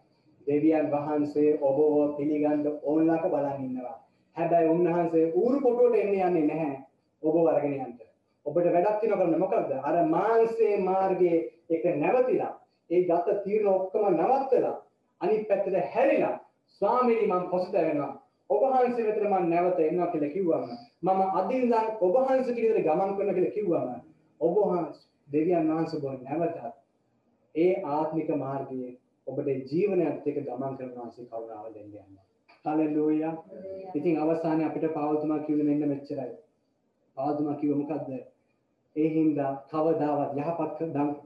දෙවියන් 0.48 0.92
වහන්සේ 0.92 1.58
ඔබව 1.62 2.18
පිළිගන්න 2.18 2.68
ඕනලක 2.84 3.24
බලන් 3.26 3.64
ඉන්නවා. 3.64 3.98
හැබැයි 4.38 4.70
උන්වහන්සේ 4.70 5.32
ඌරු 5.36 5.62
කොටුවට 5.62 5.96
එන්න 5.96 6.14
යන්නේ 6.18 6.46
නැහැ. 6.46 6.78
ඔබව 7.24 7.48
අරගෙන 7.48 7.74
යන්න. 7.76 7.98
ඔබට 8.46 8.68
වැඩක් 8.68 9.00
තියෙනවා 9.00 9.20
කරන්න 9.20 9.40
මොකද්ද? 9.40 9.72
අර 9.84 9.96
මාංශයේ 10.08 10.78
මාර්ගයේ 10.82 11.40
එක 11.70 11.84
නැවතිලා 11.96 12.54
ඒ 12.90 13.02
ගත 13.04 13.42
තීරණ 13.44 13.68
ඔක්කොම 13.70 14.06
නවත්තලා 14.14 14.76
අනිත් 15.22 15.48
පැත්තට 15.48 15.94
හැරිලා 15.94 16.36
ස්වාමීනි 16.82 17.28
මම 17.28 17.50
පසුතැවෙනවා. 17.50 18.14
ඔබ 18.50 18.62
වහන්සේ 18.64 19.06
වෙතට 19.06 19.24
මම 19.24 19.50
නැවත 19.50 19.80
එනවා 19.82 20.08
කියලා 20.08 20.30
කිව්වම 20.30 20.68
මම 21.04 21.22
අදින් 21.36 21.64
ඉඳන් 21.64 21.88
ඔබ 22.02 22.14
වහන්සේ 22.18 22.56
කියන 22.56 22.84
ගමන් 22.84 23.16
කරනවා 23.16 23.34
කියලා 23.34 23.52
කිව්වම 23.52 23.90
ඔබ 24.42 24.56
වහන්සේ 24.60 25.08
දෙවියන් 25.30 25.68
වහන්සේ 25.70 26.00
ඔබ 26.02 26.22
නැවතත් 26.24 26.62
ඒ 27.58 27.74
ආත්මික 27.88 28.30
මාර්ගයේ 28.36 28.92
ඔබට 29.28 29.48
ජීවනයත් 29.72 30.28
එක්ක 30.28 30.40
ගමන් 30.40 30.78
කරන 30.78 30.96
වාසේ 30.96 31.26
කරුණාව 31.26 31.68
දෙන්න 31.74 31.92
යනවා. 31.92 32.26
හලෙලූයා. 32.66 33.34
ඉතින් 33.96 34.20
අවසානයේ 34.20 34.68
අපිට 34.68 34.94
පාවතුමා 34.94 35.40
කිව්වේ 35.40 35.64
මෙන්න 35.64 35.90
මෙච්චරයි. 35.90 36.34
පාවතුමා 37.18 37.56
කිව්ව 37.56 37.78
මොකද්ද? 37.78 38.10
ඒ 38.96 39.10
හින්දා 39.10 39.52
කවදාවත් 39.72 40.32
යහපත් 40.36 40.80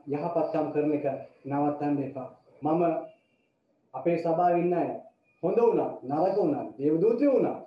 යහපත්කම් 0.10 0.68
කරන 0.74 0.92
එක 0.94 1.06
නවත්තන්න 1.46 2.04
එපා. 2.04 2.30
මම 2.62 2.84
අපේ 3.94 4.18
සභාවේ 4.18 4.62
ඉන්න 4.62 4.74
අය 4.74 4.90
හොඳ 5.44 5.58
වුණා, 5.58 5.92
නරක 6.04 6.36
වුණා, 6.38 6.66
දේවදූතයෝ 6.78 7.34
වුණා, 7.34 7.58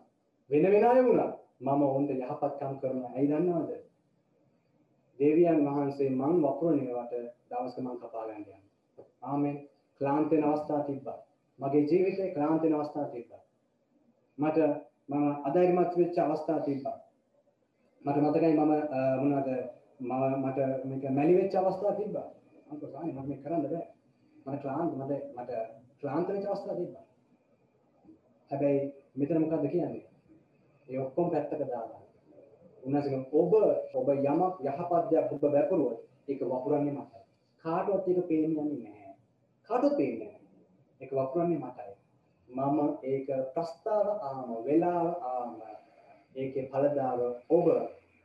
වෙන 0.50 0.70
වෙන 0.72 0.84
අය 0.84 1.00
වුණා. 1.04 1.30
මම 1.60 1.82
ඔවුන්ට 1.82 2.10
යහපත්කම් 2.12 2.74
කරනවා. 2.80 3.10
ඇයි 3.16 3.28
දන්නවද? 3.28 3.70
දේවියන් 5.18 5.64
වහන්සේ 5.66 6.10
මං 6.10 6.42
වපුරන 6.42 6.80
ඒවාට 6.80 7.14
දවසක 7.50 7.78
මං 7.78 7.98
කපා 7.98 8.26
ගන්න 8.26 8.38
යනවා. 8.38 8.60
ආමෙන්. 9.22 9.56
ක්ලාන්ත 10.00 10.30
වෙන 10.30 10.44
අවස්ථා 10.44 10.80
තිබ්බා. 10.80 11.18
මගේ 11.58 11.82
ජීවිතේ 11.82 12.34
ක්ලාන්ත 12.34 12.62
වෙන 12.62 12.74
අවස්ථා 12.74 13.04
තිබ්බා. 13.06 13.42
මට 14.38 14.58
මම 15.08 15.24
අධෛර්යමත් 15.44 15.96
වෙච්ච 15.96 16.18
අවස්ථා 16.18 16.60
තිබ්බා. 16.60 16.98
මට 18.04 18.16
මතකයි 18.18 18.52
මම 18.54 18.72
මොනවද 19.20 19.48
මම 20.00 20.12
මට 20.42 20.58
මේක 20.84 21.10
මැලි 21.10 21.36
වෙච්ච 21.36 21.54
අවස්ථා 21.54 21.94
තිබ්බා. 21.94 22.28
අන්කෝ 22.70 22.88
සානි 22.88 23.12
මම 23.12 23.28
මේක 23.28 23.42
කරන්න 23.42 23.62
බෑ. 23.64 23.86
මට 24.46 24.62
ක්ලාන්ත 24.62 24.92
මට 24.94 25.12
මට 25.36 25.50
ක්ලාන්ත 26.00 26.28
වෙච්ච 26.28 26.46
අවස්ථා 26.46 26.76
තිබ්බා. 26.76 27.04
හැබැයි 28.50 28.92
මෙතන 29.16 29.40
මොකද්ද 29.40 29.68
කියන්නේ? 29.68 30.06
ඒ 30.88 30.98
ඔක්කොම 30.98 31.30
පැත්තක 31.30 31.62
දාලා 31.62 32.03
උන්වහන්සේ 32.84 33.20
ඔබ 33.32 33.52
ඔබ 33.94 34.08
යමක් 34.10 34.54
යහපත් 34.62 35.10
දෙයක් 35.10 35.32
ඔබ 35.32 35.42
වැපරුවොත් 35.46 35.98
ඒක 36.28 36.40
වපුරන්නේ 36.42 36.92
මතයි. 36.92 37.22
කාටවත් 37.64 38.08
ඒක 38.08 38.26
පේන්නේ 38.28 38.64
නැහැ. 38.64 39.14
කාටවත් 39.68 39.96
පේන්නේ 39.96 40.28
නැහැ. 40.28 40.40
ඒක 41.00 41.12
වපුරන්නේ 41.12 41.58
මතයි. 41.58 41.92
මම 42.48 42.78
ඒක 43.02 43.28
ප්‍රස්තාව 43.54 44.06
ආම 44.22 44.48
වෙලාව 44.64 45.08
ආම 45.24 45.50
ඒකේ 46.36 46.68
ඵලදාව 46.68 47.20
ඔබ 47.50 47.66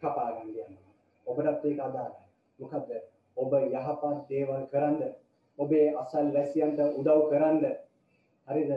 කපා 0.01 0.29
ගන්න 0.31 0.49
යනවා. 0.49 0.93
ඔබටත් 1.25 1.65
ඒක 1.65 1.79
අදාළයි. 1.79 2.23
මොකද 2.59 2.91
ඔබ 3.37 3.51
යහපත් 3.55 4.03
දේවල් 4.29 4.63
කරන්න 4.71 5.01
ඔබේ 5.59 5.87
අසල් 5.95 6.27
වැසියන්ට 6.33 6.79
උදව් 6.91 7.21
කරන්න 7.29 7.65
හරිද 8.47 8.71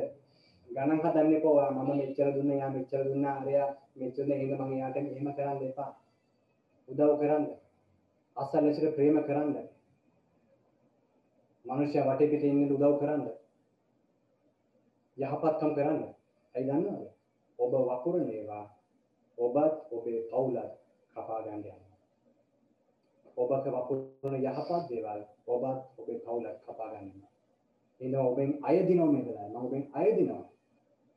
ගණන් 0.72 1.00
හදන්න 1.00 1.34
එපා 1.34 1.70
මම 1.70 1.90
මෙච්චර 1.92 2.28
දුන්න 2.30 2.52
යා 2.52 2.70
මෙච්චර 2.70 3.04
දුන්න. 3.04 3.26
අරයා 3.26 3.68
මෙච්චර 3.96 4.30
එහෙම 4.30 4.50
මම 4.58 4.72
යාට 4.74 4.96
එහෙම 4.96 5.28
කරන්න 5.32 5.62
එපා. 5.64 5.90
උදව් 6.88 7.12
කරන්න. 7.18 7.46
අසල් 8.36 8.64
ලෙසට 8.64 8.94
ප්‍රේම 8.96 9.22
කරන්න. 9.22 9.56
මනුෂ්‍ය 11.64 11.98
වටේ 12.00 12.30
පිට 12.30 12.44
ඉන්න 12.44 12.68
උදව් 12.68 12.94
කරන්න. 12.98 13.24
යහපත්කම් 15.18 15.74
කරන්න. 15.74 16.00
ඇයි 16.54 16.68
දන්නවද? 16.68 17.12
ඔබ 17.58 17.72
වකුරන 17.88 18.28
ඒවා 18.28 18.64
ඔබත් 19.38 19.92
ඔබේ 19.92 20.20
පවුලත් 20.24 20.72
කපා 21.16 21.42
ගන්න 21.42 21.60
යනවා 21.60 21.98
ඔබක 23.36 23.66
වකුරන 23.68 24.34
යහපත් 24.36 24.88
දේවල් 24.88 25.20
ඔබත් 25.46 25.98
ඔබේ 25.98 26.18
පවුලත් 26.18 26.58
කපා 26.62 26.88
ගන්නවා 26.90 27.30
එන 28.00 28.16
ඔබෙන් 28.16 28.50
අයදිනව 28.62 29.04
මේ 29.06 29.24
වෙලාවේ 29.24 29.48
මම 29.50 29.64
ඔබෙන් 29.64 29.84
අයදිනවා 29.92 30.44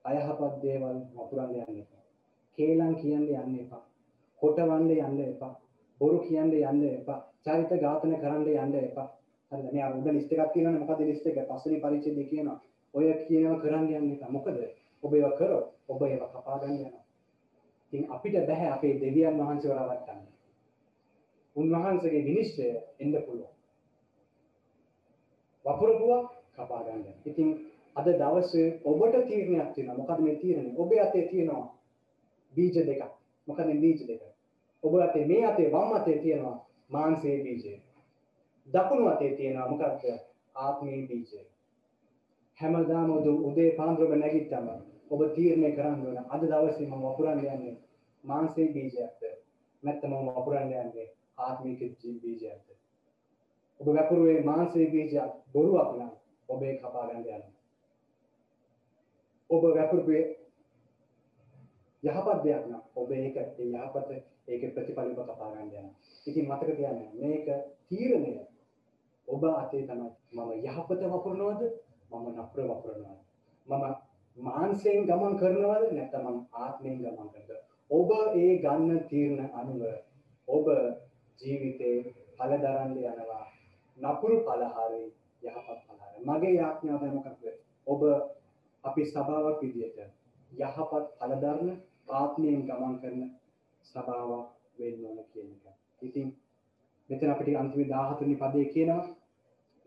අයහපත් 0.05 0.61
දේවල් 0.61 0.97
වපුරන්න 1.13 1.53
යන්න 1.55 1.79
එපා. 1.81 2.03
කේලම් 2.57 2.95
කියන්න 2.95 3.27
යන්න 3.33 3.59
එපා. 3.59 3.83
කොටවන්න 4.41 4.89
යන්න 4.91 5.21
එපා. 5.21 5.53
බොරු 6.01 6.19
කියන්න 6.19 6.53
යන්න 6.53 6.83
එපා. 6.91 7.19
චරිත 7.43 7.71
ඝාතන 7.81 8.15
කරන්න 8.15 8.47
යන්න 8.47 8.75
එපා. 8.81 9.07
හරිද? 9.51 9.71
මේ 9.73 9.83
අර 9.83 9.97
උඩ 9.97 10.07
ලිස්ට් 10.09 10.33
එකක් 10.33 10.53
තියෙනවනේ 10.53 10.83
මොකද 10.83 11.01
ලිස්ට් 11.01 11.27
එක? 11.27 11.41
පස්වෙනි 11.47 11.81
පරිච්ඡේදයේ 11.81 12.29
කියනවා. 12.29 12.59
ඔය 12.93 13.11
කියනවා 13.27 13.59
කරන්න 13.59 13.89
යන්න 13.91 14.13
එපා. 14.13 14.29
මොකද 14.29 14.61
ඔබ 15.03 15.13
ඒවා 15.13 15.37
කරොත් 15.37 15.73
ඔබ 15.87 16.01
ඒවා 16.03 16.29
කපා 16.29 16.59
ගන්න 16.59 16.79
යනවා. 16.79 17.03
ඉතින් 17.93 18.11
අපිට 18.11 18.39
බෑ 18.47 18.69
අපේ 18.69 18.99
දෙවියන් 18.99 19.37
වහන්සේව 19.39 19.73
රවට්ටන්න. 19.73 20.23
උන්වහන්සේගේ 21.55 22.23
විනිශ්චය 22.23 22.65
එන්න 22.99 23.15
පුළුවන්. 23.21 23.53
වපුරපුවා 25.65 26.23
කපා 26.55 26.83
ගන්න. 26.83 27.13
ඉතින් 27.25 27.49
අද 27.95 28.07
දවසේ 28.13 28.79
ඔබට 28.83 29.27
තීරණයක් 29.27 29.73
තියෙනවා. 29.73 29.97
මොකද 29.97 30.19
මේ 30.19 30.35
තීරණය? 30.35 30.73
ඔබේ 30.77 31.01
අතේ 31.01 31.27
තියෙනවා 31.27 31.77
බීජ 32.53 32.85
දෙකක්. 32.87 33.03
මොකද 33.47 33.65
මේ 33.65 33.75
බීජ 33.75 34.07
දෙක? 34.07 34.21
ඔබ 34.83 34.93
අතේ 34.97 35.25
මේ 35.25 35.45
අතේ 35.45 35.71
වම් 35.71 35.93
අතේ 35.93 36.17
තියෙනවා 36.17 36.57
මාංශයේ 36.89 37.43
බීජය. 37.43 37.81
දකුණු 38.67 39.07
අතේ 39.07 39.31
තියෙනවා 39.31 39.69
මොකක්ද? 39.69 40.03
ආත්මීය 40.55 41.07
බීජය. 41.07 41.39
හැමදාම 42.59 43.09
උදේ 43.43 43.71
පාන්දරම 43.71 44.13
නැගිට්ටම 44.15 44.67
ඔබ 45.07 45.21
තීරණය 45.35 45.71
කරන්න 45.71 46.05
ඕන 46.07 46.17
අද 46.29 46.43
දවසේ 46.43 46.87
මම 46.87 47.01
වපුරන්න 47.03 47.41
යන්නේ 47.45 47.75
මාංශයේ 48.23 48.69
බීජයක්ද 48.69 49.25
නැත්නම් 49.83 50.13
මම 50.13 50.29
වපුරන්න 50.29 50.71
යන්නේ 50.75 51.07
ආත්මික 51.39 51.81
බීජයක්ද 52.21 52.67
ඔබ 53.79 53.87
වැපරුවේ 53.89 54.39
මාංශයේ 54.43 54.87
බීජයක් 54.89 55.35
බොරුවක් 55.53 55.91
නම් 55.95 56.13
ඔබේ 56.49 56.73
කපා 56.77 57.07
ගන්න 57.07 57.19
යනවා 57.19 57.54
ඔබ 59.49 59.63
වැපුරුවේ 59.67 60.23
යහපත් 62.03 62.43
දෙයක් 62.43 62.63
නම් 62.65 62.81
ඔබ 62.95 63.11
ඒක 63.13 63.35
ඒ 63.37 63.67
යහපත 63.75 64.09
ඒකේ 64.47 64.69
ප්‍රතිඵල 64.69 65.11
ඔබ 65.13 65.21
කපා 65.25 65.51
ගන්න 65.51 65.69
යනවා. 65.69 65.93
ඉතින් 66.27 66.45
මතක 66.47 66.69
තියාගන්න 66.71 67.13
මේක 67.15 67.47
තීරණය 67.87 68.33
ඔබ 69.27 69.43
අතේ 69.45 69.83
තමයි. 69.83 70.09
මම 70.31 70.51
යහපත 70.63 71.01
වපුරනවද? 71.03 71.61
මම 72.11 72.25
නපුර 72.35 72.63
වපුරනවද? 72.65 73.19
මම 73.67 73.83
මානසයෙන් 74.37 75.05
ගමන් 75.05 75.37
කරනවද? 75.37 75.83
නැත්නම් 75.91 76.27
මම 76.27 76.39
ආත්මයෙන් 76.53 76.97
ගමන් 76.97 77.29
කරනවද? 77.29 77.51
ඔබ 77.89 78.09
ඒ 78.35 78.51
ගන්න 78.57 79.01
තීරණ 79.09 79.49
අනුව 79.53 79.81
ඔබ 80.47 80.67
ජීවිතේ 81.39 81.97
ඵල 82.37 82.53
දරන්න 82.57 82.97
යනවා. 83.03 83.45
නපුරු 83.97 84.37
ඵල 84.41 84.63
හරි 84.67 85.03
යහපත් 85.43 85.79
ඵල 85.79 86.01
හරි 86.01 86.25
මගේ 86.25 86.53
යාඥාව 86.53 87.03
මොකක්ද? 87.09 87.43
ඔබ 87.87 88.01
අපි 88.85 89.05
සභාවක් 89.05 89.61
විදියට 89.61 89.99
යහපත් 90.51 91.05
ඵලධර්ම 91.19 91.69
ආත්මයෙන් 92.13 92.65
ගමන් 92.67 92.95
කරන 93.01 93.21
සභාවක් 93.85 94.47
වෙන්න 94.77 95.05
ඕන 95.05 95.19
කියන 95.25 95.49
එක. 95.51 95.75
ඉතින් 96.01 96.27
මෙතන 97.09 97.29
අපිට 97.29 97.55
අන්තිම 97.55 97.87
14 97.87 98.21
වෙනි 98.21 98.35
පදයේ 98.37 98.69
කියනවා 98.69 99.03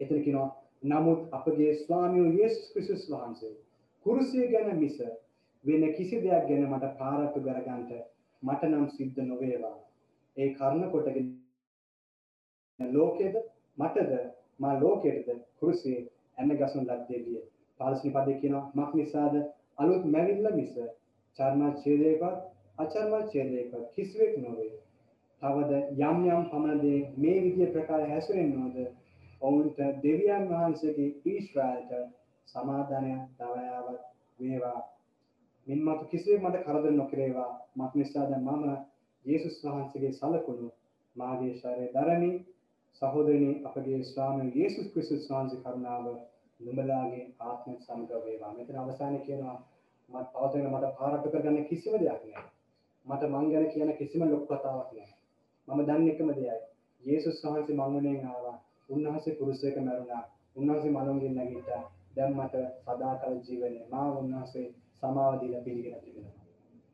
එතන 0.01 0.23
කියනවා 0.23 0.51
නමුත් 0.85 1.21
අපගේ 1.33 1.73
ස්වාමී 1.77 2.29
යේසුස් 2.33 2.67
ක්‍රිස්තුස් 2.73 3.05
වහන්සේ 3.11 3.55
කුරුසිය 4.07 4.47
ගැන 4.49 4.79
මිස 4.79 4.99
වෙන 5.65 5.83
කිසි 5.95 6.17
දෙයක් 6.19 6.45
ගැන 6.49 6.65
මට 6.67 6.95
පාරක්කු 6.99 7.41
කරගන්නට 7.41 7.93
මට 8.43 8.63
නම් 8.65 8.87
සිද්ධ 8.89 9.21
නොවේවා. 9.23 9.77
ඒ 10.37 10.49
කර්ණ 10.55 10.91
කොටගෙන 10.91 11.29
ලෝකයේද 12.79 13.37
මටද 13.79 14.13
මා 14.61 14.75
ලෝකයේද 14.81 15.29
කුරුසියේ 15.59 16.03
ඇන 16.39 16.51
ගසන 16.53 16.85
ලද්දේ 16.87 17.21
විය. 17.25 17.41
පාලසිනි 17.81 18.15
පදේ 18.15 18.41
කියනවා 18.41 18.71
මක් 18.75 18.91
නිසාද 18.95 19.35
අලුත් 19.79 20.05
මැවිල්ල 20.07 20.49
මිස 20.55 20.75
චර්මච්ඡේදයකවත් 21.39 22.39
අචර්මච්ඡේදයකවත් 22.79 23.85
කිසිවෙක් 23.95 24.35
නොවේ. 24.39 24.73
තවද 25.43 25.73
යම් 26.01 26.19
යම් 26.29 26.45
පමණදී 26.51 27.01
මේ 27.17 27.39
විදිය 27.43 27.69
ප්‍රකාර 27.69 28.03
හැසිරෙන්නෝද 28.09 28.77
ඔවුන්ට 29.41 29.79
දෙවියන් 30.03 30.49
වහන්සේගේ 30.49 31.11
ඊශ්‍රායලට 31.25 31.93
සමාදානය 32.49 33.13
දවයාවක් 33.37 34.03
වේවා. 34.39 34.81
මින්මතු 35.67 36.05
කිසිවෙක් 36.07 36.43
මට 36.43 36.65
කරදර 36.65 36.93
නොකරේවා. 36.93 37.53
මක් 37.77 37.93
නිසාද 37.95 38.31
මම 38.39 38.65
යේසුස් 39.25 39.57
වහන්සේගේ 39.65 40.13
සලකුණු 40.13 40.69
මාගේ 41.17 41.55
ශරීරය 41.55 41.93
දරමි. 41.95 42.33
සහෝදරනි 43.03 43.51
අපගේ 43.65 44.03
ස්වාමී 44.05 44.55
යේසුස් 44.55 44.89
ක්‍රිස්තුස් 44.93 45.31
වහන්සේ 45.31 45.61
කරුණාව 45.61 46.07
නුඹලාගේ 46.61 47.25
ආත්ම 47.41 47.75
සමග 47.79 48.11
වේවා. 48.25 48.53
මෙතන 48.53 48.79
අවසානයේ 48.79 49.21
කියනවා 49.21 49.59
මට 50.11 50.33
පවතින 50.33 50.67
මට 50.69 50.95
පාරට 50.99 51.27
කරගන්න 51.27 51.65
කිසිම 51.65 51.95
දෙයක් 51.97 52.25
නැහැ. 52.25 52.49
මට 53.07 53.23
මං 53.25 53.51
ගැන 53.53 53.69
කියන 53.69 53.93
කිසිම 53.97 54.23
ලොකු 54.25 54.47
කතාවක් 54.47 54.91
නැහැ. 54.93 55.19
මම 55.69 55.81
දන්නේ 55.83 56.13
එකම 56.13 56.31
දෙයයි. 56.33 56.59
යේසුස් 57.03 57.45
වහන්සේ 57.45 57.77
මං 57.77 57.95
වෙනින් 57.95 58.27
ආවා. 58.27 58.57
උන්වහන්සේ 58.89 59.35
කුරුසයක 59.35 59.77
මැරුණා. 59.79 60.25
උන්වහන්සේ 60.57 60.91
මලොන්ගෙන් 60.91 61.35
නැගිට්ටා. 61.35 61.83
දැන් 62.17 62.37
මට 62.37 62.55
සදාකල් 62.81 63.37
ජීවනයේ 63.47 63.87
මා 63.91 64.09
උන්වහන්සේ 64.15 64.67
සමාව 64.95 65.41
දීලා 65.41 65.63
පිළිගෙන 65.63 66.01
තිබෙනවා. 66.01 66.47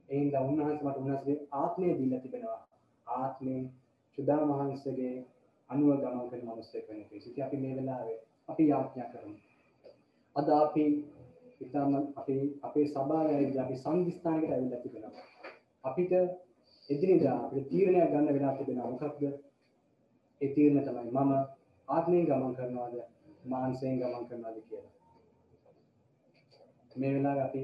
ඒ 0.09 0.19
හින්දා 0.19 0.43
උන්වහන්සේ 0.43 0.83
මට 0.83 0.97
උන්වහන්සේගේ 0.97 1.47
ආත්මය 1.53 1.95
දීලා 1.99 2.21
තිබෙනවා. 2.21 2.61
ආත්මේ 3.07 3.61
සුදා 4.19 4.43
වහන්සේගේ 4.43 5.15
අනුව 5.71 5.91
ගමන් 5.97 6.29
කරන 6.31 6.47
මිනිස්සෙක් 6.47 6.89
වෙන 6.89 7.01
කෙනෙක්. 7.01 7.27
ඉතින් 7.27 7.45
අපි 7.45 7.57
මේ 7.57 7.77
වෙලාවේ 7.77 8.19
අපි 8.49 8.69
යාඥා 8.69 9.09
කරමු. 9.09 9.35
අද 10.37 10.49
අපි 10.51 10.85
ඉතාම 11.61 11.93
අපි 12.17 12.35
අපේ 12.63 12.87
සභාව 12.87 13.27
ඇවිල්ලා 13.27 13.65
අපි 13.65 13.77
සංදිස්ථානකට 13.77 14.51
ඇවිල්ලා 14.51 14.81
තිබෙනවා. 14.81 15.25
අපිට 15.85 16.13
එදිනෙදා 16.89 17.37
අපිට 17.45 17.69
තීරණයක් 17.69 18.11
ගන්න 18.11 18.35
වෙලා 18.35 18.57
තිබෙනවා. 18.57 18.91
මොකක්ද? 18.91 19.23
ඒ 20.41 20.49
තීරණය 20.55 20.83
තමයි 20.83 21.11
මම 21.13 21.33
ආත්මයෙන් 21.89 22.27
ගමන් 22.27 22.57
කරනවාද 22.57 22.95
මානසයෙන් 23.45 23.99
ගමන් 23.99 24.27
කරනවාද 24.29 24.59
කියලා. 24.63 24.93
මේ 26.97 27.15
වෙලාවේ 27.15 27.45
අපි 27.45 27.63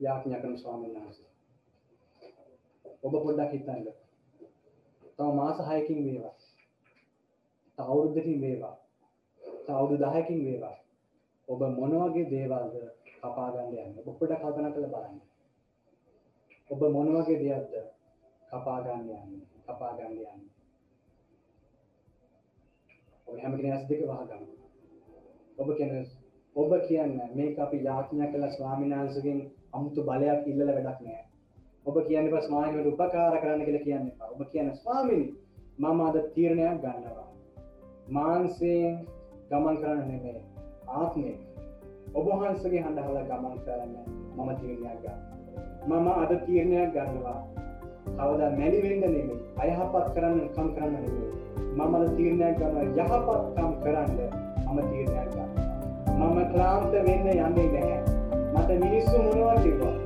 යාඥා 0.00 0.40
කරන 0.40 0.58
ස්වාමීන් 0.58 0.94
වහන්සේ. 0.94 1.28
ඔබ 3.02 3.12
පොඩ්ඩක් 3.14 3.52
හිතන්න. 3.52 3.84
තව 5.18 5.28
මාස 5.34 5.58
6කින් 5.60 6.04
වේවා. 6.04 6.34
තව 7.78 7.84
අවුරුද්දකින් 7.84 8.40
වේවා. 8.40 8.76
තව 9.64 9.70
අවුරුදු 9.70 10.04
10කින් 10.06 10.44
වේවා. 10.44 10.76
ඔබ 11.48 11.60
මොන 11.76 11.92
වගේ 12.02 12.30
දේවල්ද 12.30 12.74
කපා 13.16 13.50
ගන්න 13.50 13.68
යන්නේ? 13.68 14.00
ඔබ 14.00 14.18
පොඩ්ඩක් 14.18 14.42
කල්පනා 14.42 14.70
කරලා 14.70 14.92
බලන්න. 14.94 15.20
ඔබ 16.70 16.80
මොන 16.92 17.12
වගේ 17.16 17.38
දෙයක්ද 17.42 17.74
කපා 18.50 18.78
ගන්න 18.80 19.00
යන්නේ? 19.10 19.44
කපා 19.66 19.92
ගන්න 19.96 20.12
යන්නේ. 20.12 20.50
ඔබ 23.26 23.38
හැම 23.38 23.56
කෙනෙක් 23.56 23.72
ඇස් 23.72 23.86
දෙක 23.88 24.02
වහගන්න. 24.02 24.44
ඔබ 25.58 25.68
කියන්නේ 25.76 26.04
ඔබ 26.56 26.72
කියන්නේ 26.88 27.28
මේක 27.34 27.58
අපි 27.58 27.84
යාඥා 27.84 28.30
කළ 28.32 28.48
ස්වාමීන් 28.50 28.94
වහන්සේගෙන් 28.94 29.40
අමුතු 29.72 30.02
බලයක් 30.02 30.46
ඉල්ලලා 30.46 30.74
වැඩක් 30.78 31.00
නෑ. 31.06 31.22
ඔබ 31.86 31.96
කියන්නේ 32.08 32.32
බස් 32.32 32.46
ස්වාමීන්ට 32.46 32.90
උපකාර 32.92 33.40
කරන්න 33.40 33.64
කියලා 33.64 33.86
කියන්න 33.86 34.08
එපා. 34.08 34.28
ඔබ 34.30 34.40
කියන්නේ 34.52 34.76
ස්වාමීනි 34.76 35.26
මම 35.78 36.00
අද 36.00 36.16
තීරණයක් 36.34 36.80
ගන්නවා. 36.82 37.28
මානසයෙන් 38.08 38.94
ගමන් 39.52 39.76
කරන්න 39.80 40.04
නෙමෙයි 40.08 40.40
ආත්මය. 40.90 41.32
ඔබ 42.14 42.26
වහන්සේගේ 42.28 42.82
හඬ 42.84 43.00
අහලා 43.02 43.24
ගමන් 43.30 43.58
කරන්න 43.64 43.90
මම 44.36 44.50
තීරණයක් 44.60 45.00
ගන්නවා. 45.02 45.16
මම 45.88 46.08
අද 46.14 46.32
තීරණයක් 46.46 46.94
ගන්නවා. 46.94 47.40
කවදා 48.18 48.50
මැලි 48.58 48.78
වෙන්න 48.84 49.04
නෙමෙයි 49.04 49.36
අයහපත් 49.62 50.06
කරන්න 50.14 50.40
කම් 50.54 50.70
කරන්න 50.76 50.94
නෙමෙයි. 50.96 51.28
මම 51.76 51.94
අද 51.98 52.06
තීරණයක් 52.16 52.56
ගන්නවා 52.60 52.86
යහපත් 52.86 53.44
කම් 53.56 53.72
කරන්න 53.82 54.10
මම 54.66 54.78
තීරණයක් 54.90 55.28
ගන්නවා. 55.34 55.48
මම 56.20 56.38
ක්ලාන්ත 56.52 56.92
වෙන්න 56.92 57.28
යන්නේ 57.28 57.68
නැහැ. 57.68 58.00
මට 58.54 58.70
මිනිස්සු 58.80 59.18
මොනවා 59.18 59.56
කිව්වා 59.62 60.01